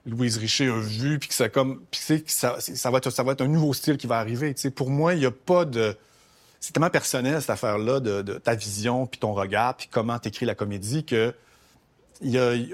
Louise 0.07 0.39
Richer 0.39 0.69
a 0.69 0.79
vu, 0.79 1.19
puis 1.19 1.29
que 1.29 1.35
ça 1.35 1.49
comme, 1.49 1.83
puis 1.91 2.23
que 2.23 2.31
ça, 2.31 2.57
ça 2.61 2.91
va 2.91 2.99
être, 2.99 3.11
ça 3.11 3.23
va 3.23 3.33
être 3.33 3.43
un 3.43 3.49
nouveau 3.49 3.75
style 3.75 3.97
qui 3.97 4.07
va 4.07 4.19
arriver. 4.19 4.55
Pour 4.75 4.91
moi, 4.91 5.15
il 5.15 5.21
y 5.21 5.27
a 5.27 5.31
pas 5.33 5.65
de, 5.65 5.97
c'est 6.61 6.73
tellement 6.73 6.91
personnel 6.91 7.41
cette 7.41 7.51
affaire-là 7.51 8.01
de, 8.01 8.23
de, 8.23 8.35
ta 8.35 8.55
vision, 8.55 9.07
puis 9.07 9.19
ton 9.19 9.35
regard, 9.35 9.77
puis 9.77 9.89
comment 9.91 10.19
t'écris 10.19 10.47
la 10.47 10.55
comédie 10.55 11.05
que 11.05 11.35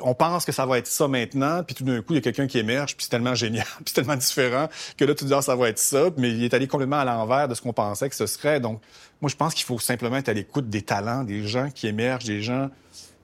on 0.02 0.14
pense 0.14 0.44
que 0.44 0.52
ça 0.52 0.66
va 0.66 0.78
être 0.78 0.86
ça 0.86 1.08
maintenant, 1.08 1.64
puis 1.64 1.74
tout 1.74 1.82
d'un 1.82 2.00
coup 2.00 2.12
il 2.12 2.16
y 2.16 2.18
a 2.18 2.20
quelqu'un 2.20 2.46
qui 2.46 2.58
émerge, 2.58 2.96
puis 2.96 3.04
c'est 3.04 3.10
tellement 3.10 3.34
génial, 3.34 3.66
puis 3.76 3.86
c'est 3.86 3.94
tellement 3.94 4.16
différent 4.16 4.68
que 4.96 5.04
là 5.04 5.14
tu 5.14 5.24
dis 5.24 5.34
ah, 5.34 5.42
ça 5.42 5.56
va 5.56 5.68
être 5.68 5.78
ça, 5.78 6.10
mais 6.16 6.30
il 6.30 6.44
est 6.44 6.54
allé 6.54 6.68
complètement 6.68 7.00
à 7.00 7.04
l'envers 7.04 7.48
de 7.48 7.54
ce 7.54 7.60
qu'on 7.60 7.72
pensait 7.72 8.08
que 8.08 8.14
ce 8.14 8.26
serait. 8.26 8.60
Donc 8.60 8.80
moi 9.20 9.28
je 9.28 9.36
pense 9.36 9.54
qu'il 9.54 9.64
faut 9.64 9.78
simplement 9.78 10.16
être 10.16 10.28
à 10.28 10.32
l'écoute 10.32 10.70
des 10.70 10.82
talents, 10.82 11.24
des 11.24 11.46
gens 11.46 11.70
qui 11.70 11.88
émergent, 11.88 12.24
des 12.24 12.42
gens 12.42 12.70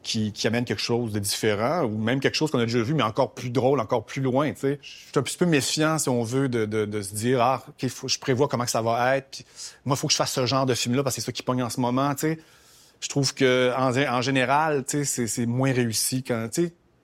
qui, 0.08 0.46
amène 0.46 0.64
quelque 0.64 0.80
chose 0.80 1.12
de 1.12 1.18
différent 1.18 1.82
ou 1.84 1.98
même 1.98 2.20
quelque 2.20 2.34
chose 2.34 2.50
qu'on 2.50 2.58
a 2.58 2.64
déjà 2.64 2.80
vu, 2.80 2.94
mais 2.94 3.02
encore 3.02 3.34
plus 3.34 3.50
drôle, 3.50 3.78
encore 3.78 4.04
plus 4.04 4.22
loin. 4.22 4.52
Je 4.60 4.76
suis 4.80 5.12
un 5.16 5.22
petit 5.22 5.36
peu 5.36 5.44
méfiant, 5.44 5.98
si 5.98 6.08
on 6.08 6.22
veut, 6.22 6.48
de, 6.48 6.64
de, 6.64 7.02
se 7.02 7.14
dire 7.14 7.42
ah, 7.42 7.62
ok, 7.68 7.88
faut, 7.90 8.08
je 8.08 8.18
prévois 8.18 8.48
comment 8.48 8.64
que 8.64 8.70
ça 8.70 8.80
va 8.80 9.16
être. 9.16 9.30
Puis 9.30 9.44
moi, 9.84 9.96
il 9.96 9.98
faut 9.98 10.06
que 10.06 10.12
je 10.12 10.16
fasse 10.16 10.32
ce 10.32 10.46
genre 10.46 10.64
de 10.64 10.74
film-là 10.74 11.02
parce 11.02 11.16
que 11.16 11.20
c'est 11.20 11.26
ça 11.26 11.32
qui 11.32 11.42
pogne 11.42 11.62
en 11.62 11.70
ce 11.70 11.80
moment. 11.80 12.14
Je 12.20 13.08
trouve 13.08 13.34
que 13.34 13.72
en, 13.76 13.94
en 13.94 14.22
général, 14.22 14.84
c'est 14.86 15.46
moins 15.46 15.72
réussi. 15.72 16.22
Quand, 16.22 16.48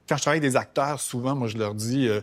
quand 0.09 0.17
je 0.17 0.23
travaille 0.23 0.39
avec 0.39 0.51
des 0.51 0.57
acteurs, 0.57 0.99
souvent, 0.99 1.35
moi, 1.35 1.49
je 1.49 1.59
leur 1.59 1.75
dis 1.75 2.09
euh, 2.09 2.23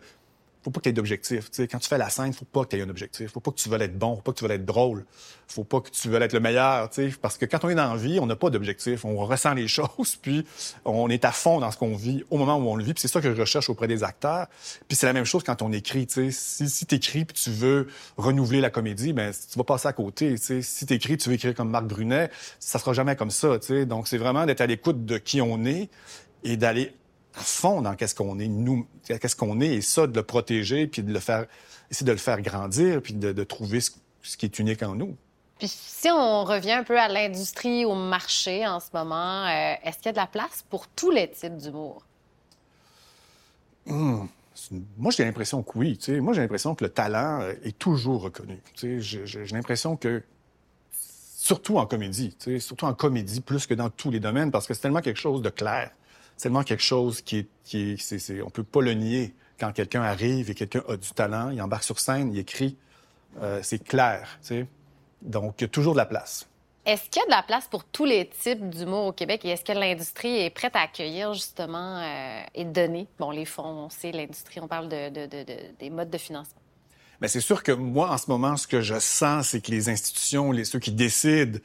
faut 0.63 0.69
pas 0.69 0.79
que 0.79 0.83
tu 0.83 0.89
aies 0.89 0.93
d'objectif. 0.93 1.49
quand 1.71 1.79
tu 1.79 1.87
fais 1.87 1.97
la 1.97 2.09
scène, 2.09 2.33
faut 2.33 2.45
pas 2.45 2.63
que 2.63 2.69
tu 2.69 2.77
aies 2.77 2.81
un 2.81 2.89
objectif. 2.89 3.31
Faut 3.31 3.39
pas 3.39 3.51
que 3.51 3.57
tu 3.57 3.69
veuilles 3.69 3.83
être 3.83 3.97
bon, 3.97 4.15
faut 4.15 4.21
pas 4.21 4.31
que 4.31 4.37
tu 4.37 4.45
veuilles 4.45 4.57
être 4.57 4.65
drôle. 4.65 5.05
Faut 5.47 5.63
pas 5.63 5.81
que 5.81 5.89
tu 5.89 6.09
veuilles 6.09 6.23
être 6.23 6.33
le 6.33 6.39
meilleur, 6.39 6.89
parce 7.21 7.37
que 7.37 7.45
quand 7.45 7.65
on 7.65 7.69
est 7.69 7.75
dans 7.75 7.93
la 7.93 7.99
vie, 7.99 8.19
on 8.19 8.25
n'a 8.25 8.35
pas 8.35 8.49
d'objectif. 8.49 9.03
On 9.03 9.15
ressent 9.25 9.53
les 9.53 9.67
choses, 9.67 10.15
puis 10.15 10.45
on 10.85 11.09
est 11.09 11.25
à 11.25 11.31
fond 11.31 11.59
dans 11.59 11.71
ce 11.71 11.77
qu'on 11.77 11.95
vit 11.95 12.23
au 12.29 12.37
moment 12.37 12.57
où 12.57 12.69
on 12.69 12.75
le 12.75 12.83
vit. 12.83 12.93
Puis 12.93 13.01
c'est 13.01 13.07
ça 13.07 13.21
que 13.21 13.33
je 13.33 13.41
recherche 13.41 13.69
auprès 13.69 13.87
des 13.87 14.03
acteurs. 14.03 14.47
Puis 14.87 14.95
c'est 14.95 15.07
la 15.07 15.13
même 15.13 15.25
chose 15.25 15.43
quand 15.43 15.61
on 15.61 15.71
écrit. 15.71 16.05
sais. 16.09 16.29
Si, 16.31 16.69
si 16.69 16.85
tu 16.85 16.95
écris 16.95 17.25
puis 17.25 17.35
tu 17.35 17.49
veux 17.49 17.87
renouveler 18.17 18.61
la 18.61 18.69
comédie, 18.69 19.13
ben 19.13 19.31
tu 19.31 19.57
vas 19.57 19.63
passer 19.63 19.87
à 19.87 19.93
côté. 19.93 20.37
sais. 20.37 20.61
Si 20.61 20.85
tu 20.85 20.93
écris, 20.93 21.17
tu 21.17 21.29
veux 21.29 21.35
écrire 21.35 21.55
comme 21.55 21.69
Marc 21.69 21.85
Brunet, 21.85 22.29
ça 22.59 22.77
sera 22.77 22.93
jamais 22.93 23.15
comme 23.15 23.31
ça. 23.31 23.59
sais. 23.61 23.85
Donc 23.85 24.07
c'est 24.07 24.17
vraiment 24.17 24.45
d'être 24.45 24.61
à 24.61 24.67
l'écoute 24.67 25.05
de 25.05 25.17
qui 25.17 25.41
on 25.41 25.65
est 25.65 25.89
et 26.43 26.57
d'aller 26.57 26.93
à 27.35 27.41
fond 27.41 27.81
dans 27.81 27.95
qu'est-ce 27.95 28.15
qu'on 28.15 28.39
est, 28.39 28.47
nous, 28.47 28.87
qu'est-ce 29.05 29.35
qu'on 29.35 29.61
est, 29.61 29.75
et 29.75 29.81
ça, 29.81 30.07
de 30.07 30.15
le 30.15 30.23
protéger, 30.23 30.87
puis 30.87 31.03
de 31.03 31.13
le 31.13 31.19
faire, 31.19 31.45
essayer 31.89 32.05
de 32.05 32.11
le 32.11 32.17
faire 32.17 32.41
grandir, 32.41 33.01
puis 33.01 33.13
de, 33.13 33.43
trouver 33.43 33.79
ce, 33.79 33.91
qui 34.37 34.45
est 34.45 34.59
unique 34.59 34.83
en 34.83 34.95
nous. 34.95 35.15
Puis 35.59 35.67
si 35.67 36.09
on 36.09 36.43
revient 36.43 36.71
un 36.71 36.83
peu 36.83 36.99
à 36.99 37.07
l'industrie, 37.07 37.85
au 37.85 37.95
marché 37.95 38.65
en 38.67 38.79
ce 38.79 38.87
moment, 38.93 39.45
euh, 39.45 39.75
est-ce 39.83 39.97
qu'il 39.97 40.07
y 40.07 40.09
a 40.09 40.13
de 40.13 40.17
la 40.17 40.27
place 40.27 40.65
pour 40.69 40.87
tous 40.87 41.11
les 41.11 41.29
types 41.29 41.57
d'humour? 41.57 42.03
Hum, 43.87 44.27
moi, 44.97 45.11
j'ai 45.11 45.23
l'impression 45.23 45.63
que 45.63 45.77
oui. 45.77 45.99
Moi, 46.19 46.33
j'ai 46.33 46.41
l'impression 46.41 46.75
que 46.75 46.83
le 46.83 46.89
talent 46.89 47.41
euh, 47.41 47.53
est 47.63 47.77
toujours 47.77 48.21
reconnu. 48.21 48.59
J'ai 48.75 49.45
l'impression 49.51 49.95
que, 49.95 50.23
surtout 50.91 51.77
en 51.77 51.85
comédie, 51.85 52.35
surtout 52.59 52.85
en 52.85 52.93
comédie, 52.93 53.41
plus 53.41 53.65
que 53.65 53.73
dans 53.73 53.89
tous 53.89 54.11
les 54.11 54.19
domaines, 54.19 54.51
parce 54.51 54.67
que 54.67 54.73
c'est 54.73 54.81
tellement 54.81 55.01
quelque 55.01 55.19
chose 55.19 55.41
de 55.41 55.49
clair 55.49 55.91
c'est 56.41 56.47
tellement 56.47 56.63
quelque 56.63 56.81
chose 56.81 57.21
qui 57.21 57.37
est, 57.37 57.47
qui 57.63 57.91
est, 57.91 58.41
on 58.41 58.49
peut 58.49 58.63
pas 58.63 58.81
le 58.81 58.93
nier. 58.93 59.35
Quand 59.59 59.71
quelqu'un 59.73 60.01
arrive 60.01 60.49
et 60.49 60.55
quelqu'un 60.55 60.81
a 60.87 60.97
du 60.97 61.11
talent, 61.11 61.51
il 61.51 61.61
embarque 61.61 61.83
sur 61.83 61.99
scène, 61.99 62.33
il 62.33 62.39
écrit, 62.39 62.77
euh, 63.43 63.59
c'est 63.61 63.83
clair, 63.83 64.39
tu 64.41 64.47
sais. 64.47 64.67
Donc, 65.21 65.53
il 65.59 65.65
y 65.65 65.65
a 65.65 65.67
toujours 65.67 65.93
de 65.93 65.99
la 65.99 66.07
place. 66.07 66.49
Est-ce 66.83 67.11
qu'il 67.11 67.19
y 67.19 67.23
a 67.23 67.27
de 67.27 67.31
la 67.31 67.43
place 67.43 67.67
pour 67.67 67.83
tous 67.83 68.05
les 68.05 68.27
types 68.27 68.71
d'humour 68.71 69.05
au 69.05 69.11
Québec 69.11 69.45
et 69.45 69.49
est-ce 69.49 69.63
que 69.63 69.71
l'industrie 69.71 70.35
est 70.35 70.49
prête 70.49 70.75
à 70.75 70.79
accueillir 70.79 71.35
justement 71.35 71.99
euh, 71.99 72.41
et 72.55 72.65
donner, 72.65 73.07
bon, 73.19 73.29
les 73.29 73.45
fonds, 73.45 73.85
on 73.85 73.89
sait, 73.91 74.11
l'industrie, 74.11 74.61
on 74.61 74.67
parle 74.67 74.89
de, 74.89 75.09
des 75.77 75.89
modes 75.91 76.09
de 76.09 76.17
financement? 76.17 76.61
Mais 77.21 77.27
c'est 77.27 77.39
sûr 77.39 77.61
que 77.61 77.71
moi, 77.71 78.09
en 78.09 78.17
ce 78.17 78.31
moment, 78.31 78.57
ce 78.57 78.65
que 78.65 78.81
je 78.81 78.97
sens, 78.97 79.49
c'est 79.49 79.61
que 79.61 79.69
les 79.69 79.89
institutions, 79.89 80.51
les, 80.51 80.65
ceux 80.65 80.79
qui 80.79 80.91
décident, 80.91 81.59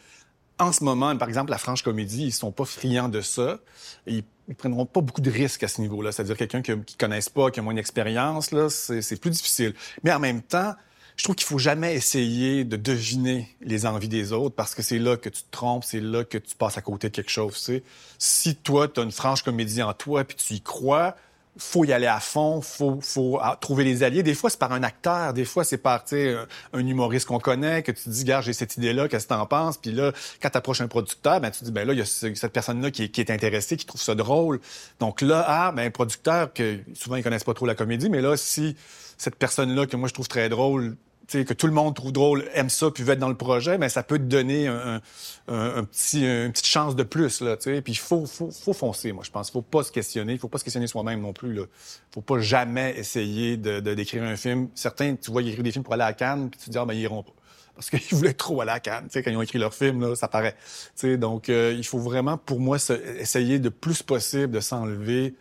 en 0.58 0.70
ce 0.70 0.84
moment, 0.84 1.16
par 1.16 1.28
exemple, 1.28 1.50
la 1.50 1.58
franche 1.58 1.82
comédie, 1.82 2.26
ils 2.26 2.32
sont 2.32 2.52
pas 2.52 2.66
friands 2.66 3.08
de 3.08 3.22
ça. 3.22 3.58
Ils 4.06 4.24
ils 4.48 4.54
prendront 4.54 4.86
pas 4.86 5.00
beaucoup 5.00 5.20
de 5.20 5.30
risques 5.30 5.62
à 5.62 5.68
ce 5.68 5.80
niveau-là. 5.80 6.12
C'est-à-dire 6.12 6.36
quelqu'un 6.36 6.62
qui, 6.62 6.72
qui 6.84 6.96
connaisse 6.96 7.28
pas, 7.28 7.50
qui 7.50 7.60
a 7.60 7.62
moins 7.62 7.74
d'expérience, 7.74 8.52
là, 8.52 8.68
c'est 8.70 9.20
plus 9.20 9.30
difficile. 9.30 9.74
Mais 10.04 10.12
en 10.12 10.20
même 10.20 10.42
temps, 10.42 10.74
je 11.16 11.24
trouve 11.24 11.34
qu'il 11.34 11.46
faut 11.46 11.58
jamais 11.58 11.94
essayer 11.94 12.64
de 12.64 12.76
deviner 12.76 13.48
les 13.62 13.86
envies 13.86 14.08
des 14.08 14.32
autres 14.32 14.54
parce 14.54 14.74
que 14.74 14.82
c'est 14.82 14.98
là 14.98 15.16
que 15.16 15.30
tu 15.30 15.42
te 15.42 15.50
trompes, 15.50 15.84
c'est 15.84 16.00
là 16.00 16.24
que 16.24 16.36
tu 16.36 16.54
passes 16.54 16.76
à 16.76 16.82
côté 16.82 17.08
de 17.08 17.14
quelque 17.14 17.30
chose. 17.30 17.54
Tu 17.54 17.58
sais. 17.58 17.82
Si 18.18 18.54
toi, 18.54 18.86
tu 18.86 19.00
as 19.00 19.02
une 19.02 19.12
franche 19.12 19.42
comédie 19.42 19.82
en 19.82 19.94
toi 19.94 20.24
puis 20.24 20.36
tu 20.36 20.54
y 20.54 20.60
crois, 20.60 21.16
faut 21.58 21.84
y 21.84 21.92
aller 21.92 22.06
à 22.06 22.20
fond, 22.20 22.60
faut, 22.60 22.98
faut 23.00 23.38
ah, 23.40 23.56
trouver 23.60 23.84
les 23.84 24.02
alliés. 24.02 24.22
Des 24.22 24.34
fois, 24.34 24.50
c'est 24.50 24.58
par 24.58 24.72
un 24.72 24.82
acteur, 24.82 25.32
des 25.32 25.44
fois, 25.44 25.64
c'est 25.64 25.78
par 25.78 26.04
un 26.72 26.86
humoriste 26.86 27.26
qu'on 27.26 27.38
connaît, 27.38 27.82
que 27.82 27.92
tu 27.92 28.08
dis, 28.08 28.24
gars, 28.24 28.40
j'ai 28.40 28.52
cette 28.52 28.76
idée-là, 28.76 29.08
qu'est-ce 29.08 29.26
que 29.26 29.34
t'en 29.34 29.46
penses? 29.46 29.78
Puis 29.78 29.92
là, 29.92 30.12
quand 30.40 30.50
t'approches 30.50 30.80
un 30.80 30.88
producteur, 30.88 31.40
ben, 31.40 31.50
tu 31.50 31.64
dis, 31.64 31.72
ben 31.72 31.86
là, 31.86 31.94
il 31.94 31.98
y 31.98 32.02
a 32.02 32.06
cette 32.06 32.52
personne-là 32.52 32.90
qui, 32.90 33.10
qui, 33.10 33.20
est 33.20 33.30
intéressée, 33.30 33.76
qui 33.76 33.86
trouve 33.86 34.02
ça 34.02 34.14
drôle. 34.14 34.60
Donc 35.00 35.22
là, 35.22 35.44
ah, 35.46 35.72
ben, 35.72 35.90
producteur, 35.90 36.52
que 36.52 36.78
souvent, 36.94 37.16
ils 37.16 37.22
connaissent 37.22 37.44
pas 37.44 37.54
trop 37.54 37.66
la 37.66 37.74
comédie, 37.74 38.10
mais 38.10 38.20
là, 38.20 38.36
si 38.36 38.76
cette 39.18 39.36
personne-là, 39.36 39.86
que 39.86 39.96
moi, 39.96 40.08
je 40.08 40.14
trouve 40.14 40.28
très 40.28 40.48
drôle, 40.48 40.96
que 41.28 41.52
tout 41.54 41.66
le 41.66 41.72
monde 41.72 41.94
trouve 41.94 42.12
drôle, 42.12 42.44
aime 42.54 42.70
ça, 42.70 42.90
puis 42.90 43.02
veut 43.02 43.12
être 43.12 43.18
dans 43.18 43.28
le 43.28 43.36
projet, 43.36 43.78
mais 43.78 43.88
ça 43.88 44.02
peut 44.02 44.18
te 44.18 44.24
donner 44.24 44.66
un, 44.68 45.00
petit, 45.46 46.24
une 46.24 46.52
petite 46.52 46.66
chance 46.66 46.96
de 46.96 47.02
plus. 47.02 47.40
Là, 47.40 47.56
puis 47.56 47.82
il 47.86 47.98
faut, 47.98 48.26
faut, 48.26 48.50
faut, 48.50 48.72
foncer, 48.72 49.12
moi, 49.12 49.24
je 49.24 49.30
pense. 49.30 49.48
Il 49.48 49.52
faut 49.52 49.62
pas 49.62 49.82
se 49.82 49.92
questionner. 49.92 50.34
Il 50.34 50.38
faut 50.38 50.48
pas 50.48 50.58
se 50.58 50.64
questionner 50.64 50.86
soi-même 50.86 51.20
non 51.20 51.32
plus. 51.32 51.56
Il 51.56 51.66
faut 52.12 52.20
pas 52.20 52.38
jamais 52.38 52.94
essayer 52.96 53.56
d'écrire 53.56 54.22
un 54.22 54.36
film. 54.36 54.68
Certains, 54.74 55.16
tu 55.16 55.30
vois, 55.30 55.42
ils 55.42 55.48
écrivent 55.48 55.64
des 55.64 55.72
films 55.72 55.84
pour 55.84 55.94
aller 55.94 56.04
à 56.04 56.12
Cannes, 56.12 56.50
puis 56.50 56.58
tu 56.58 56.66
te 56.66 56.70
dis, 56.70 56.78
ah, 56.78 56.84
ben, 56.84 56.94
ils 56.94 57.00
iront 57.00 57.22
pas. 57.22 57.32
Parce 57.74 57.90
qu'ils 57.90 58.00
voulaient 58.18 58.32
trop 58.32 58.60
aller 58.60 58.72
à 58.72 58.80
Cannes, 58.80 59.08
quand 59.12 59.22
ils 59.26 59.36
ont 59.36 59.42
écrit 59.42 59.58
leur 59.58 59.74
film, 59.74 60.00
là, 60.00 60.16
ça 60.16 60.28
paraît. 60.28 60.56
donc, 61.18 61.48
euh, 61.48 61.74
il 61.76 61.84
faut 61.84 61.98
vraiment, 61.98 62.38
pour 62.38 62.60
moi, 62.60 62.78
essayer 63.18 63.58
de 63.58 63.68
plus 63.68 64.02
possible 64.02 64.52
de 64.52 64.60
s'enlever 64.60 65.34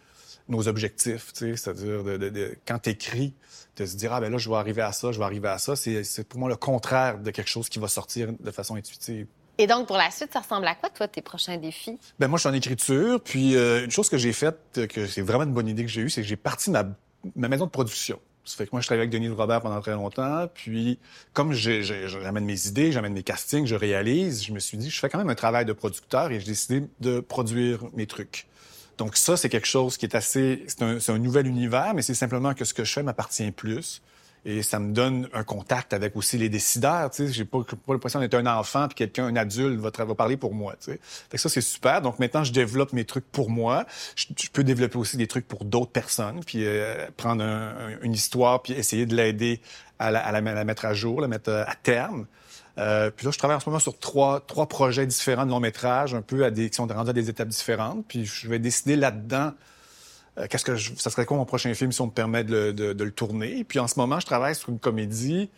nos 0.47 0.67
objectifs, 0.67 1.31
c'est-à-dire 1.33 2.03
de, 2.03 2.17
de, 2.17 2.29
de, 2.29 2.57
quand 2.67 2.79
tu 2.79 2.91
écris, 2.91 3.33
de 3.77 3.85
se 3.85 3.95
dire, 3.95 4.13
ah 4.13 4.21
ben 4.21 4.31
là, 4.31 4.37
je 4.37 4.49
vais 4.49 4.55
arriver 4.55 4.81
à 4.81 4.91
ça, 4.91 5.11
je 5.11 5.19
vais 5.19 5.25
arriver 5.25 5.49
à 5.49 5.57
ça. 5.57 5.75
C'est 5.75 6.27
pour 6.27 6.39
moi 6.39 6.49
le 6.49 6.55
contraire 6.55 7.19
de 7.19 7.31
quelque 7.31 7.49
chose 7.49 7.69
qui 7.69 7.79
va 7.79 7.87
sortir 7.87 8.29
de 8.39 8.51
façon 8.51 8.75
intuitive. 8.75 9.27
Et 9.57 9.67
donc, 9.67 9.87
pour 9.87 9.97
la 9.97 10.11
suite, 10.11 10.31
ça 10.33 10.41
ressemble 10.41 10.67
à 10.67 10.75
quoi, 10.75 10.89
toi, 10.89 11.07
tes 11.07 11.21
prochains 11.21 11.57
défis? 11.57 11.97
Ben 12.19 12.27
moi, 12.27 12.37
je 12.37 12.41
suis 12.41 12.49
en 12.49 12.53
écriture. 12.53 13.21
Puis, 13.21 13.55
euh, 13.55 13.85
une 13.85 13.91
chose 13.91 14.09
que 14.09 14.17
j'ai 14.17 14.33
faite, 14.33 14.87
que 14.89 15.07
c'est 15.07 15.21
vraiment 15.21 15.43
une 15.43 15.53
bonne 15.53 15.67
idée 15.67 15.83
que 15.83 15.89
j'ai 15.89 16.01
eue, 16.01 16.09
c'est 16.09 16.21
que 16.21 16.27
j'ai 16.27 16.35
parti 16.35 16.69
ma, 16.71 16.83
ma 17.35 17.47
maison 17.47 17.65
de 17.65 17.71
production. 17.71 18.19
Ça 18.43 18.57
fait 18.57 18.65
que 18.65 18.71
moi, 18.73 18.81
je 18.81 18.85
travaille 18.85 19.01
avec 19.01 19.11
Denis 19.11 19.29
Robert 19.29 19.61
pendant 19.61 19.81
très 19.81 19.93
longtemps. 19.93 20.47
Puis, 20.53 20.99
comme 21.33 21.53
j'amène 21.53 22.45
mes 22.45 22.67
idées, 22.67 22.91
j'amène 22.91 23.13
mes 23.13 23.23
castings, 23.23 23.65
je 23.65 23.75
réalise, 23.75 24.43
je 24.43 24.51
me 24.51 24.59
suis 24.59 24.77
dit, 24.77 24.89
je 24.89 24.99
fais 24.99 25.09
quand 25.09 25.17
même 25.17 25.29
un 25.29 25.35
travail 25.35 25.65
de 25.65 25.73
producteur 25.73 26.31
et 26.31 26.39
j'ai 26.39 26.47
décidé 26.47 26.83
de 26.99 27.21
produire 27.21 27.79
mes 27.93 28.05
trucs. 28.05 28.47
Donc 28.97 29.17
ça, 29.17 29.37
c'est 29.37 29.49
quelque 29.49 29.67
chose 29.67 29.97
qui 29.97 30.05
est 30.05 30.15
assez... 30.15 30.63
C'est 30.67 30.81
un, 30.83 30.97
un, 31.07 31.19
nouvel 31.19 31.47
univers, 31.47 31.93
mais 31.93 32.01
c'est 32.01 32.13
simplement 32.13 32.53
que 32.53 32.65
ce 32.65 32.73
que 32.73 32.83
je 32.83 32.93
fais 32.93 33.03
m'appartient 33.03 33.51
plus. 33.51 34.01
Et 34.47 34.61
ça 34.61 34.77
me 34.77 34.93
donne 34.93 35.27
un 35.33 35.43
contact 35.43 35.91
avec 35.91 36.15
aussi 36.15 36.37
les 36.37 36.49
décideurs. 36.49 37.09
Tu 37.09 37.27
sais, 37.27 37.33
j'ai 37.33 37.45
pas, 37.45 37.57
l'impression 37.87 38.19
d'être 38.19 38.35
un 38.35 38.45
enfant 38.45 38.87
puis 38.87 38.93
quelqu'un, 38.93 39.25
un 39.25 39.35
adulte, 39.35 39.79
va, 39.79 39.89
va 39.89 40.15
parler 40.15 40.37
pour 40.37 40.53
moi. 40.53 40.75
Tu 40.79 40.91
sais. 40.91 40.99
Fait 41.01 41.37
que 41.37 41.41
ça 41.41 41.49
c'est 41.49 41.61
super. 41.61 42.03
Donc 42.03 42.19
maintenant, 42.19 42.43
je 42.43 42.53
développe 42.53 42.93
mes 42.93 43.05
trucs 43.05 43.25
pour 43.31 43.49
moi. 43.49 43.87
Je, 44.15 44.27
peux 44.53 44.63
développer 44.63 44.99
aussi 44.99 45.17
des 45.17 45.25
trucs 45.25 45.47
pour 45.47 45.65
d'autres 45.65 45.91
personnes, 45.91 46.41
puis 46.45 46.63
euh, 46.63 47.07
prendre 47.17 47.43
une 48.03 48.13
histoire 48.13 48.61
puis 48.61 48.73
essayer 48.73 49.07
de 49.07 49.15
l'aider 49.15 49.61
à 49.97 50.11
la, 50.11 50.23
à 50.23 50.31
la, 50.31 50.41
mettre 50.63 50.85
à 50.85 50.93
jour, 50.93 51.21
la 51.21 51.27
mettre 51.27 51.51
à 51.51 51.73
terme. 51.81 52.27
Euh, 52.77 53.09
puis 53.09 53.25
là, 53.25 53.31
je 53.31 53.37
travaille 53.37 53.57
en 53.57 53.59
ce 53.59 53.69
moment 53.69 53.79
sur 53.79 53.97
trois, 53.97 54.41
trois 54.41 54.67
projets 54.67 55.05
différents 55.05 55.45
de 55.45 55.51
long 55.51 55.59
métrage, 55.59 56.13
un 56.13 56.21
peu 56.21 56.43
à 56.43 56.51
des, 56.51 56.69
qui 56.69 56.75
sont 56.75 56.87
rendus 56.87 57.09
à 57.09 57.13
des 57.13 57.29
étapes 57.29 57.47
différentes. 57.47 58.05
Puis 58.07 58.25
je 58.25 58.47
vais 58.49 58.59
décider 58.59 58.95
là-dedans 58.95 59.53
euh, 60.37 60.47
qu'est-ce 60.49 60.65
que 60.65 60.75
je, 60.75 60.91
ça 60.97 61.09
serait 61.09 61.25
quoi 61.25 61.37
mon 61.37 61.45
prochain 61.45 61.73
film 61.73 61.91
si 61.91 62.01
on 62.01 62.07
me 62.07 62.11
permet 62.11 62.43
de, 62.43 62.71
de, 62.71 62.93
de, 62.93 63.03
le 63.03 63.11
tourner. 63.11 63.63
Puis 63.63 63.79
en 63.79 63.87
ce 63.87 63.97
moment, 63.97 64.19
je 64.19 64.25
travaille 64.25 64.55
sur 64.55 64.69
une 64.69 64.79
comédie 64.79 65.49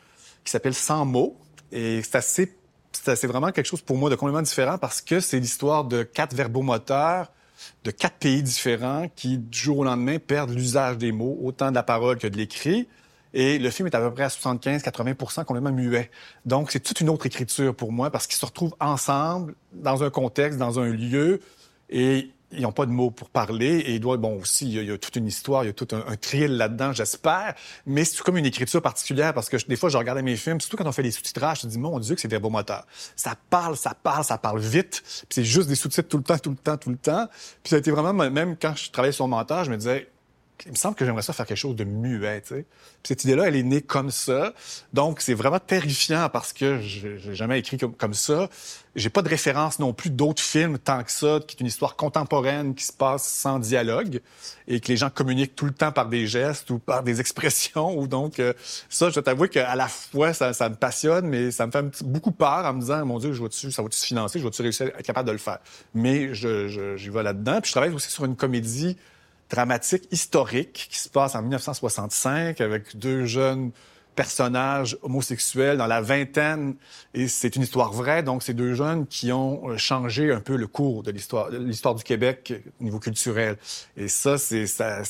qui 0.44 0.52
s'appelle 0.52 0.76
Sans 0.76 1.06
mots. 1.06 1.38
Et 1.72 2.02
c'est 2.04 2.16
assez, 2.16 2.56
c'est 2.92 3.28
vraiment 3.28 3.52
quelque 3.52 3.66
chose 3.66 3.82
pour 3.82 3.98
moi 3.98 4.10
de 4.10 4.16
complètement 4.16 4.44
différent 4.44 4.78
parce 4.78 5.02
que 5.02 5.20
c'est 5.20 5.40
l'histoire 5.40 5.86
de 5.86 6.04
quatre 6.04 6.36
verbomoteurs 6.36 7.32
de 7.84 7.92
quatre 7.92 8.18
pays 8.18 8.44
différents 8.44 9.08
qui, 9.16 9.38
du 9.38 9.58
jour 9.58 9.80
au 9.80 9.84
lendemain, 9.84 10.20
perdent 10.20 10.52
l'usage 10.52 10.98
des 10.98 11.12
mots, 11.12 11.38
autant 11.42 11.70
de 11.70 11.76
la 11.76 11.84
parole 11.84 12.18
que 12.18 12.28
de 12.28 12.38
l'écrit. 12.38 12.88
Et 13.34 13.60
le 13.60 13.70
film 13.70 13.88
est 13.88 13.96
à 13.96 14.00
peu 14.00 14.14
près 14.14 14.24
à 14.24 14.28
75-80% 14.28 15.46
complètement 15.46 15.72
muet. 15.72 16.10
Donc, 16.46 16.72
c'est 16.72 16.80
toute 16.80 17.02
une 17.02 17.10
autre 17.10 17.26
écriture 17.26 17.76
pour 17.76 17.92
moi 17.92 18.10
parce 18.10 18.28
qu'ils 18.28 18.38
se 18.38 18.46
retrouvent 18.46 18.76
ensemble 18.80 19.56
dans 19.74 20.04
un 20.04 20.10
contexte, 20.10 20.58
dans 20.58 20.80
un 20.80 20.88
lieu, 20.88 21.42
et 21.90 22.32
ils 22.52 22.62
n'ont 22.62 22.72
pas 22.72 22.86
de 22.86 22.92
mots 22.92 23.12
pour 23.12 23.30
parler. 23.30 23.84
Et 23.88 24.00
bon, 24.00 24.40
aussi, 24.40 24.68
il 24.68 24.84
y, 24.84 24.92
a, 24.92 24.98
toute 24.98 25.16
une 25.16 25.28
histoire, 25.28 25.64
il 25.64 25.68
y 25.68 25.70
a 25.70 25.74
tout 25.74 25.88
un, 25.92 26.04
un 26.08 26.16
thrill 26.16 26.56
là-dedans, 26.56 26.94
j'espère. 26.94 27.56
Mais 27.86 28.06
c'est 28.06 28.22
comme 28.22 28.38
une 28.38 28.46
écriture 28.46 28.82
particulière 28.82 29.34
parce 29.34 29.50
que 29.50 29.58
des 29.68 29.76
fois, 29.76 29.90
je 29.90 29.98
regardais 29.98 30.22
mes 30.22 30.38
films, 30.38 30.62
surtout 30.62 30.78
quand 30.78 30.88
on 30.88 30.92
fait 30.92 31.04
les 31.04 31.12
sous-titrages, 31.12 31.62
je 31.62 31.68
me 31.68 31.72
dis, 31.72 31.80
mon 31.80 32.00
Dieu, 32.00 32.16
que 32.16 32.22
c'est 32.22 32.28
des 32.28 32.40
beaux 32.40 32.50
moteurs. 32.50 32.86
Ça 33.16 33.36
parle, 33.50 33.76
ça 33.76 33.94
parle, 33.94 34.24
ça 34.24 34.38
parle 34.38 34.60
vite. 34.60 35.02
Puis 35.04 35.28
c'est 35.30 35.44
juste 35.44 35.68
des 35.68 35.76
sous-titres 35.76 36.08
tout 36.08 36.18
le 36.18 36.24
temps, 36.24 36.38
tout 36.38 36.52
le 36.52 36.56
temps, 36.56 36.78
tout 36.78 36.90
le 36.90 36.98
temps. 36.98 37.28
Puis 37.64 37.72
ça 37.72 37.76
a 37.76 37.80
été 37.80 37.92
vraiment, 37.92 38.14
même 38.14 38.56
quand 38.60 38.76
je 38.76 38.92
travaillais 38.92 39.12
sur 39.12 39.26
le 39.26 39.32
montage, 39.32 39.66
je 39.66 39.72
me 39.72 39.78
disais, 39.78 40.10
il 40.66 40.72
me 40.72 40.76
semble 40.76 40.96
que 40.96 41.06
j'aimerais 41.06 41.22
ça 41.22 41.34
faire 41.34 41.46
quelque 41.46 41.58
chose 41.58 41.76
de 41.76 41.84
muet, 41.84 42.42
tu 42.42 42.48
sais. 42.48 42.66
Puis 43.04 43.10
cette 43.10 43.24
idée-là, 43.24 43.48
elle 43.48 43.56
est 43.56 43.64
née 43.64 43.82
comme 43.82 44.10
ça. 44.12 44.54
Donc, 44.94 45.22
c'est 45.22 45.34
vraiment 45.34 45.60
terrifiant 45.60 46.30
parce 46.30 46.54
que 46.54 46.80
j'ai 46.82 47.36
jamais 47.36 47.60
écrit 47.60 47.78
comme, 47.78 47.94
comme 47.94 48.14
ça. 48.14 48.50
J'ai 48.96 49.10
pas 49.10 49.22
de 49.22 49.30
référence 49.30 49.78
non 49.78 49.94
plus 49.94 50.10
d'autres 50.10 50.42
films 50.42 50.80
tant 50.80 51.04
que 51.04 51.12
ça, 51.12 51.40
qui 51.46 51.56
est 51.56 51.60
une 51.60 51.68
histoire 51.68 51.96
contemporaine 51.96 52.74
qui 52.74 52.84
se 52.84 52.94
passe 52.94 53.28
sans 53.28 53.60
dialogue 53.60 54.22
et 54.68 54.80
que 54.80 54.88
les 54.88 54.98
gens 54.98 55.12
communiquent 55.12 55.56
tout 55.56 55.66
le 55.66 55.74
temps 55.74 55.92
par 55.92 56.08
des 56.08 56.26
gestes 56.26 56.72
ou 56.72 56.80
par 56.80 57.04
des 57.04 57.20
expressions. 57.20 58.06
Donc, 58.08 58.40
euh, 58.40 58.54
ça, 58.90 59.10
je 59.12 59.20
t'avoue 59.20 59.48
qu'à 59.48 59.76
la 59.76 59.88
fois, 59.88 60.34
ça, 60.34 60.70
me 60.70 60.76
passionne, 60.76 61.28
mais 61.28 61.52
ça 61.52 61.68
me 61.68 61.72
fait 61.72 62.04
beaucoup 62.04 62.32
peur 62.32 62.66
en 62.66 62.74
me 62.74 62.80
disant, 62.82 63.06
mon 63.06 63.20
Dieu, 63.20 63.34
je 63.34 63.40
vois-tu, 63.40 63.72
ça 63.72 63.84
va-tu 63.84 63.98
se 63.98 64.06
financer, 64.06 64.40
je 64.40 64.44
vais-tu 64.44 64.62
réussir 64.64 64.88
à 64.88 65.00
être 65.00 65.06
capable 65.06 65.28
de 65.28 65.34
le 65.34 65.38
faire? 65.38 65.60
Mais 65.94 66.34
je, 66.34 66.68
je, 66.68 66.98
j'y 66.98 67.10
vais 67.10 67.22
là-dedans. 67.22 67.62
Puis 67.62 67.70
je 67.70 67.74
travaille 67.74 67.94
aussi 67.94 68.10
sur 68.10 68.26
une 68.26 68.36
comédie 68.36 68.98
dramatique 69.50 70.08
historique 70.12 70.88
qui 70.90 71.00
se 71.00 71.10
passe 71.10 71.36
en 71.36 71.42
1965 71.42 72.62
avec 72.62 72.98
deux 72.98 73.26
jeunes 73.26 73.72
personnages 74.18 74.98
homosexuels 75.04 75.78
dans 75.78 75.86
la 75.86 76.02
vingtaine. 76.02 76.76
Et 77.14 77.28
c'est 77.28 77.56
une 77.56 77.62
histoire 77.62 77.94
vraie. 77.94 78.24
Donc 78.24 78.42
c'est 78.42 78.56
deux 78.56 78.74
jeunes 78.74 79.06
qui 79.06 79.32
ont 79.32 79.70
euh, 79.70 79.78
changé 79.78 80.34
un 80.34 80.42
peu 80.42 80.58
le 80.58 80.68
cours 80.68 81.04
de 81.04 81.12
l'histoire 81.12 81.50
l'histoire 81.52 81.96
du 81.96 82.04
Québec 82.04 82.52
au 82.82 82.84
niveau 82.84 83.00
culturel. 83.00 83.58
Et 83.96 84.08
ça 84.08 84.38
c'est 84.38 84.66
ça, 84.66 85.04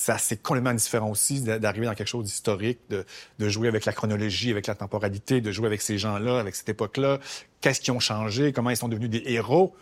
complètement 0.44 0.74
différent 0.74 1.10
aussi 1.10 1.42
d'arriver 1.42 1.86
dans 1.86 1.96
quelque 1.96 2.08
chose 2.08 2.26
d'historique 2.26 2.80
de, 2.90 3.06
de 3.40 3.50
jouer 3.50 3.70
avec 3.70 3.86
la 3.86 3.94
chronologie 3.94 4.52
avec 4.52 4.68
la 4.68 4.76
temporalité 4.76 5.40
de 5.40 5.52
jouer 5.52 5.68
avec 5.68 5.82
ces 5.82 5.98
gens-là 5.98 6.40
avec 6.40 6.56
cette 6.56 6.70
époque-là. 6.70 7.20
Qu'est-ce 7.62 7.80
qu'ils 7.80 7.94
ont 7.94 8.02
changé? 8.02 8.52
Comment 8.52 8.72
ils 8.72 8.78
sont 8.78 8.90
devenus 8.90 9.10
des 9.10 9.24
héros? 9.26 9.74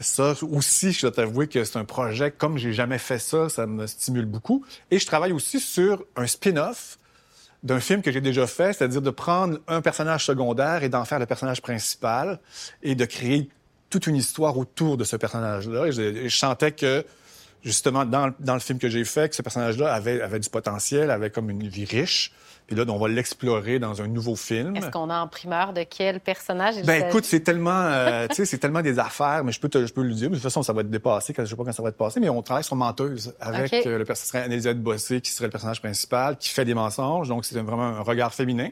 Ça 0.00 0.34
aussi, 0.50 0.92
je 0.92 1.02
dois 1.02 1.10
t'avouer 1.10 1.46
que 1.46 1.62
c'est 1.62 1.78
un 1.78 1.84
projet, 1.84 2.30
comme 2.30 2.56
j'ai 2.56 2.72
jamais 2.72 2.98
fait 2.98 3.18
ça, 3.18 3.50
ça 3.50 3.66
me 3.66 3.86
stimule 3.86 4.24
beaucoup. 4.24 4.64
Et 4.90 4.98
je 4.98 5.06
travaille 5.06 5.32
aussi 5.32 5.60
sur 5.60 6.02
un 6.16 6.26
spin-off 6.26 6.98
d'un 7.62 7.80
film 7.80 8.02
que 8.02 8.10
j'ai 8.10 8.20
déjà 8.20 8.46
fait, 8.46 8.72
c'est-à-dire 8.72 9.02
de 9.02 9.10
prendre 9.10 9.58
un 9.68 9.82
personnage 9.82 10.24
secondaire 10.24 10.82
et 10.82 10.88
d'en 10.88 11.04
faire 11.04 11.18
le 11.18 11.26
personnage 11.26 11.60
principal 11.60 12.40
et 12.82 12.94
de 12.94 13.04
créer 13.04 13.50
toute 13.90 14.06
une 14.06 14.16
histoire 14.16 14.56
autour 14.56 14.96
de 14.96 15.04
ce 15.04 15.16
personnage-là. 15.16 15.86
Et 15.86 16.28
je, 16.28 16.36
sentais 16.36 16.72
que 16.72 17.04
justement, 17.62 18.04
dans, 18.04 18.32
dans, 18.38 18.54
le 18.54 18.60
film 18.60 18.78
que 18.78 18.88
j'ai 18.88 19.04
fait, 19.04 19.28
que 19.28 19.34
ce 19.34 19.42
personnage-là 19.42 19.92
avait, 19.92 20.22
avait 20.22 20.38
du 20.38 20.48
potentiel, 20.48 21.10
avait 21.10 21.30
comme 21.30 21.50
une 21.50 21.68
vie 21.68 21.84
riche. 21.84 22.32
Puis 22.70 22.78
là, 22.78 22.84
on 22.86 22.98
va 22.98 23.08
l'explorer 23.08 23.80
dans 23.80 24.00
un 24.00 24.06
nouveau 24.06 24.36
film. 24.36 24.76
Est-ce 24.76 24.90
qu'on 24.90 25.10
a 25.10 25.18
en 25.18 25.26
primeur 25.26 25.72
de 25.72 25.82
quel 25.82 26.20
personnage 26.20 26.76
il 26.76 26.86
Ben 26.86 27.08
écoute, 27.08 27.24
c'est 27.24 27.40
tellement, 27.40 27.72
euh, 27.72 28.26
tu 28.30 28.36
sais, 28.36 28.44
c'est 28.44 28.58
tellement 28.58 28.80
des 28.80 29.00
affaires, 29.00 29.42
mais 29.42 29.50
je 29.50 29.58
peux 29.58 29.68
te, 29.68 29.84
je 29.84 29.92
peux 29.92 30.04
le 30.04 30.14
dire. 30.14 30.30
Mais 30.30 30.36
de 30.36 30.40
toute 30.40 30.44
façon, 30.44 30.62
ça 30.62 30.72
va 30.72 30.82
être 30.82 30.90
dépassé. 30.90 31.34
Je 31.36 31.44
sais 31.44 31.56
pas 31.56 31.64
quand 31.64 31.72
ça 31.72 31.82
va 31.82 31.88
être 31.88 31.96
passé, 31.96 32.20
mais 32.20 32.28
on 32.28 32.42
travaille 32.42 32.62
sur 32.62 32.76
menteuse 32.76 33.34
avec 33.40 33.74
euh, 33.84 33.98
le 33.98 34.04
personnage 34.04 34.76
Bossé, 34.76 35.20
qui 35.20 35.32
serait 35.32 35.46
le 35.46 35.50
personnage 35.50 35.80
principal, 35.80 36.36
qui 36.36 36.50
fait 36.50 36.64
des 36.64 36.74
mensonges. 36.74 37.28
Donc 37.28 37.44
c'est 37.44 37.58
vraiment 37.58 37.82
un 37.82 38.02
regard 38.02 38.32
féminin 38.32 38.68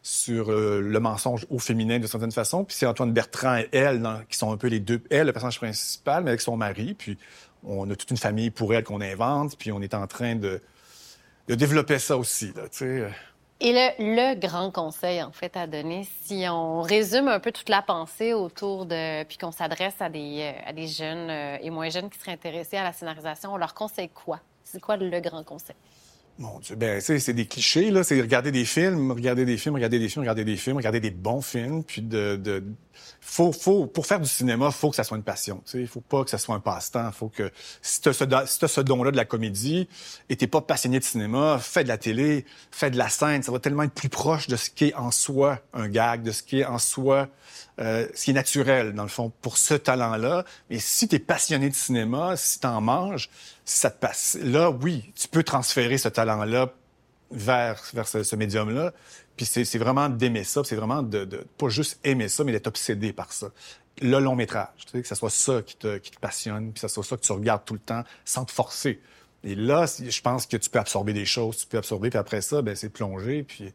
sur 0.00 0.50
euh, 0.50 0.80
le 0.80 0.98
mensonge 0.98 1.44
au 1.50 1.58
féminin 1.58 1.98
de 1.98 2.06
certaine 2.06 2.32
façon. 2.32 2.64
Puis 2.64 2.76
c'est 2.78 2.86
Antoine 2.86 3.12
Bertrand 3.12 3.58
et 3.58 3.68
elle 3.72 4.02
qui 4.30 4.38
sont 4.38 4.50
un 4.50 4.56
peu 4.56 4.68
les 4.68 4.80
deux. 4.80 5.02
Elle, 5.10 5.26
le 5.26 5.32
personnage 5.34 5.58
principal, 5.58 6.24
mais 6.24 6.30
avec 6.30 6.40
son 6.40 6.56
mari. 6.56 6.94
Puis 6.94 7.18
on 7.62 7.90
a 7.90 7.94
toute 7.94 8.10
une 8.10 8.16
famille 8.16 8.48
pour 8.48 8.72
elle 8.72 8.84
qu'on 8.84 9.02
invente. 9.02 9.58
Puis 9.58 9.70
on 9.70 9.82
est 9.82 9.92
en 9.92 10.06
train 10.06 10.34
de 10.34 10.62
de 11.48 11.54
développer 11.54 11.98
ça 11.98 12.16
aussi. 12.16 12.52
Là, 12.54 12.64
et 13.60 13.72
le, 13.72 13.88
le, 13.98 14.38
grand 14.38 14.70
conseil, 14.70 15.20
en 15.20 15.32
fait, 15.32 15.56
à 15.56 15.66
donner, 15.66 16.06
si 16.22 16.44
on 16.48 16.80
résume 16.80 17.26
un 17.26 17.40
peu 17.40 17.50
toute 17.50 17.68
la 17.68 17.82
pensée 17.82 18.32
autour 18.32 18.86
de... 18.86 19.24
puis 19.24 19.36
qu'on 19.36 19.50
s'adresse 19.50 19.96
à 19.98 20.08
des, 20.08 20.42
euh, 20.42 20.68
à 20.68 20.72
des 20.72 20.86
jeunes 20.86 21.28
euh, 21.28 21.56
et 21.60 21.70
moins 21.70 21.90
jeunes 21.90 22.08
qui 22.08 22.20
seraient 22.20 22.32
intéressés 22.32 22.76
à 22.76 22.84
la 22.84 22.92
scénarisation, 22.92 23.52
on 23.52 23.56
leur 23.56 23.74
conseille 23.74 24.10
quoi? 24.10 24.38
C'est 24.62 24.80
quoi 24.80 24.96
le 24.96 25.20
grand 25.20 25.42
conseil? 25.42 25.74
Mon 26.38 26.60
Dieu, 26.60 26.76
ben, 26.76 27.00
c'est 27.00 27.32
des 27.32 27.46
clichés, 27.46 27.90
là. 27.90 28.04
C'est 28.04 28.20
regarder 28.20 28.52
des 28.52 28.64
films, 28.64 29.10
regarder 29.10 29.44
des 29.44 29.56
films, 29.56 29.74
regarder 29.74 29.98
des 29.98 30.08
films, 30.08 30.22
regarder 30.22 30.44
des 30.44 30.56
films, 30.56 30.76
regarder 30.76 31.00
des 31.00 31.10
bons 31.10 31.42
films, 31.42 31.82
puis 31.82 32.00
de, 32.00 32.36
de 32.36 32.62
faut, 33.20 33.86
pour 33.86 34.06
faire 34.06 34.20
du 34.20 34.28
cinéma, 34.28 34.70
faut 34.70 34.90
que 34.90 34.96
ça 34.96 35.04
soit 35.04 35.16
une 35.16 35.22
passion. 35.22 35.62
Tu 35.64 35.80
sais, 35.80 35.86
faut 35.86 36.00
pas 36.00 36.24
que 36.24 36.30
ça 36.30 36.38
soit 36.38 36.54
un 36.54 36.60
passe-temps. 36.60 37.10
Faut 37.12 37.28
que 37.28 37.50
si 37.82 38.00
ce, 38.02 38.12
si 38.12 38.24
as 38.24 38.68
ce 38.68 38.80
don-là 38.80 39.10
de 39.10 39.16
la 39.16 39.24
comédie 39.24 39.88
et 40.28 40.36
t'es 40.36 40.46
pas 40.46 40.60
passionné 40.60 40.98
de 40.98 41.04
cinéma, 41.04 41.58
fais 41.60 41.84
de 41.84 41.88
la 41.88 41.98
télé, 41.98 42.44
fais 42.70 42.90
de 42.90 42.98
la 42.98 43.08
scène. 43.08 43.42
Ça 43.42 43.52
va 43.52 43.58
tellement 43.58 43.82
être 43.82 43.94
plus 43.94 44.08
proche 44.08 44.46
de 44.46 44.56
ce 44.56 44.70
qui 44.70 44.86
est 44.86 44.94
en 44.94 45.10
soi 45.10 45.60
un 45.72 45.88
gag, 45.88 46.22
de 46.22 46.32
ce 46.32 46.42
qui 46.42 46.60
est 46.60 46.64
en 46.64 46.78
soi 46.78 47.28
euh, 47.80 48.08
ce 48.12 48.24
qui 48.24 48.30
est 48.32 48.34
naturel, 48.34 48.92
dans 48.92 49.04
le 49.04 49.08
fond, 49.08 49.32
pour 49.40 49.56
ce 49.56 49.74
talent-là. 49.74 50.44
Mais 50.68 50.78
si 50.80 51.06
tu 51.06 51.16
es 51.16 51.18
passionné 51.20 51.70
de 51.70 51.74
cinéma, 51.74 52.36
si 52.36 52.58
tu 52.58 52.66
en 52.66 52.80
manges, 52.80 53.30
ça 53.64 53.90
te 53.90 54.00
passe, 54.00 54.36
là, 54.42 54.70
oui, 54.70 55.12
tu 55.14 55.28
peux 55.28 55.44
transférer 55.44 55.96
ce 55.96 56.08
talent-là 56.08 56.72
vers, 57.30 57.80
vers 57.94 58.08
ce, 58.08 58.34
médium-là. 58.34 58.92
Puis 59.38 59.46
c'est 59.46 59.78
vraiment 59.78 60.08
d'aimer 60.08 60.42
ça, 60.42 60.62
c'est 60.64 60.74
vraiment 60.74 61.02
de, 61.02 61.24
de, 61.24 61.46
pas 61.56 61.68
juste 61.68 62.00
aimer 62.02 62.28
ça, 62.28 62.42
mais 62.42 62.50
d'être 62.50 62.66
obsédé 62.66 63.12
par 63.12 63.32
ça. 63.32 63.50
Le 64.02 64.18
long 64.18 64.34
métrage, 64.34 64.68
tu 64.84 64.90
sais, 64.92 65.02
que 65.02 65.08
ce 65.08 65.14
soit 65.14 65.30
ça 65.30 65.62
qui 65.62 65.76
te, 65.76 65.98
qui 65.98 66.10
te 66.10 66.18
passionne, 66.18 66.72
puis 66.72 66.74
que 66.74 66.80
ce 66.80 66.88
soit 66.88 67.04
ça 67.04 67.16
que 67.16 67.22
tu 67.22 67.32
regardes 67.32 67.64
tout 67.64 67.74
le 67.74 67.80
temps 67.80 68.02
sans 68.24 68.44
te 68.44 68.50
forcer. 68.50 69.00
Et 69.44 69.54
là, 69.54 69.86
je 69.86 70.20
pense 70.20 70.46
que 70.46 70.56
tu 70.56 70.68
peux 70.68 70.80
absorber 70.80 71.12
des 71.12 71.24
choses, 71.24 71.58
tu 71.58 71.66
peux 71.68 71.78
absorber, 71.78 72.10
puis 72.10 72.18
après 72.18 72.40
ça, 72.40 72.62
ben 72.62 72.74
c'est 72.74 72.88
plonger, 72.88 73.44
puis 73.44 73.72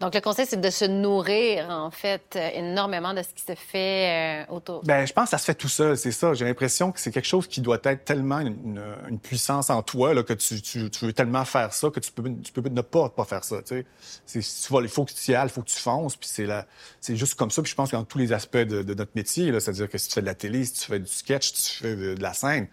donc, 0.00 0.14
le 0.14 0.22
conseil, 0.22 0.46
c'est 0.48 0.58
de 0.58 0.70
se 0.70 0.86
nourrir, 0.86 1.68
en 1.68 1.90
fait, 1.90 2.34
euh, 2.34 2.48
énormément 2.54 3.12
de 3.12 3.22
ce 3.22 3.34
qui 3.34 3.42
se 3.42 3.54
fait 3.54 4.46
euh, 4.48 4.54
autour. 4.54 4.82
Ben, 4.82 5.06
je 5.06 5.12
pense 5.12 5.24
que 5.24 5.30
ça 5.32 5.38
se 5.38 5.44
fait 5.44 5.54
tout 5.54 5.68
seul, 5.68 5.94
c'est 5.98 6.10
ça. 6.10 6.32
J'ai 6.32 6.46
l'impression 6.46 6.90
que 6.90 6.98
c'est 6.98 7.10
quelque 7.10 7.28
chose 7.28 7.46
qui 7.46 7.60
doit 7.60 7.78
être 7.84 8.04
tellement 8.06 8.40
une, 8.40 8.80
puissance 9.22 9.68
en 9.68 9.82
toi 9.82 10.14
là, 10.14 10.22
que 10.22 10.32
tu, 10.32 10.90
veux 11.02 11.12
tellement 11.12 11.44
faire 11.44 11.74
ça 11.74 11.90
que 11.90 12.00
tu 12.00 12.10
peux, 12.12 12.22
tu 12.42 12.50
peux 12.50 12.66
ne 12.66 12.80
pas 12.80 13.10
pas 13.10 13.24
faire 13.24 13.44
ça. 13.44 13.60
Tu 13.62 13.84
sais. 14.24 14.40
Tu 14.40 14.72
vas, 14.72 14.80
il 14.80 14.88
faut 14.88 15.04
que 15.04 15.12
tu 15.12 15.32
y 15.32 15.34
ailles, 15.34 15.48
il 15.48 15.50
faut 15.50 15.60
que 15.60 15.68
tu 15.68 15.78
fonces, 15.78 16.16
puis 16.16 16.30
c'est 16.32 16.46
là, 16.46 16.66
c'est 17.02 17.16
juste 17.16 17.34
comme 17.34 17.50
ça. 17.50 17.60
Puis 17.60 17.70
je 17.70 17.76
pense 17.76 17.90
que 17.90 17.96
dans 17.96 18.04
tous 18.04 18.18
les 18.18 18.32
aspects 18.32 18.56
de, 18.56 18.82
de 18.82 18.94
notre 18.94 19.12
métier, 19.14 19.52
c'est-à-dire 19.60 19.90
que 19.90 19.98
si 19.98 20.08
tu 20.08 20.14
fais 20.14 20.22
de 20.22 20.26
la 20.26 20.34
télé, 20.34 20.64
si 20.64 20.72
tu 20.72 20.84
fais 20.86 20.98
du 20.98 21.06
sketch, 21.06 21.52
si 21.52 21.72
tu 21.72 21.82
fais 21.82 21.96
de 21.96 22.22
la 22.22 22.32
scène, 22.32 22.68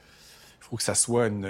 faut 0.70 0.76
que 0.76 0.84
ça 0.84 0.95
soit 0.95 1.28
une, 1.28 1.45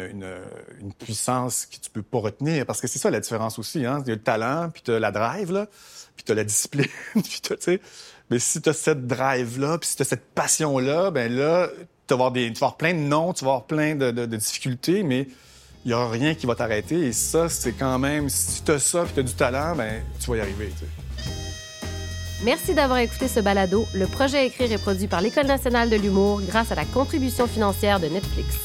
une, 0.80 0.94
puissance 0.94 1.66
que 1.66 1.78
tu 1.78 1.90
peux 1.90 2.04
pas 2.04 2.20
retenir. 2.20 2.66
Parce 2.66 2.82
que 2.82 2.88
c'est 2.88 3.00
ça 3.00 3.10
la 3.10 3.20
différence 3.20 3.58
aussi. 3.58 3.86
Hein? 3.86 4.02
Il 4.06 4.10
y 4.10 4.12
a 4.12 4.16
le 4.16 4.22
talent, 4.22 4.70
puis 4.72 4.84
tu 4.84 4.92
as 4.92 5.00
la 5.00 5.12
drive, 5.12 5.52
là, 5.52 5.68
puis 6.16 6.24
tu 6.24 6.32
as 6.32 6.36
la 6.36 6.44
discipline. 6.44 6.86
puis 7.14 7.42
tu 7.42 7.56
sais. 7.60 7.82
Mais 8.30 8.38
si 8.38 8.62
tu 8.62 8.70
as 8.70 8.74
cette 8.74 9.08
drive-là, 9.08 9.80
puis 9.80 9.90
si 9.90 9.96
tu 9.96 10.04
as 10.04 10.06
cette 10.06 10.26
passion-là, 10.36 11.10
ben 11.12 11.34
là, 11.34 11.68
tu 12.08 12.14
vas, 12.14 12.16
avoir 12.16 12.32
des, 12.32 12.50
vas 12.52 12.76
plein 12.78 12.94
de 12.94 13.00
noms, 13.00 13.34
tu 13.34 13.44
vas 13.44 13.52
avoir 13.52 13.66
plein 13.66 13.96
de, 13.96 14.12
de, 14.12 14.26
difficultés, 14.36 15.02
mais 15.02 15.28
il 15.84 15.92
y 15.92 15.94
aura 15.94 16.10
rien 16.10 16.36
qui 16.36 16.46
va 16.46 16.54
t'arrêter. 16.54 17.08
Et 17.08 17.14
ça, 17.14 17.50
c'est 17.50 17.72
quand 17.72 17.98
même, 17.98 18.30
si 18.30 18.64
tu 18.64 18.72
as 18.72 18.80
ça, 18.80 19.04
puis 19.04 19.14
tu 19.14 19.20
as 19.22 19.24
du 19.24 19.34
talent, 19.34 19.76
ben 19.76 20.04
tu 20.20 20.30
vas 20.30 20.38
y 20.38 20.42
arriver. 20.42 20.72
Merci 22.44 22.76
d'avoir 22.76 23.00
écouté 23.00 23.28
ce 23.28 23.40
balado. 23.40 23.88
Le 23.96 24.06
projet 24.06 24.46
écrit 24.46 24.72
est 24.72 24.78
produit 24.78 25.08
par 25.08 25.22
l'École 25.22 25.48
nationale 25.48 25.90
de 25.90 25.96
l'humour 25.96 26.42
grâce 26.42 26.72
à 26.72 26.76
la 26.76 26.86
contribution 26.86 27.48
financière 27.48 28.00
de 28.00 28.08
Netflix. 28.08 28.58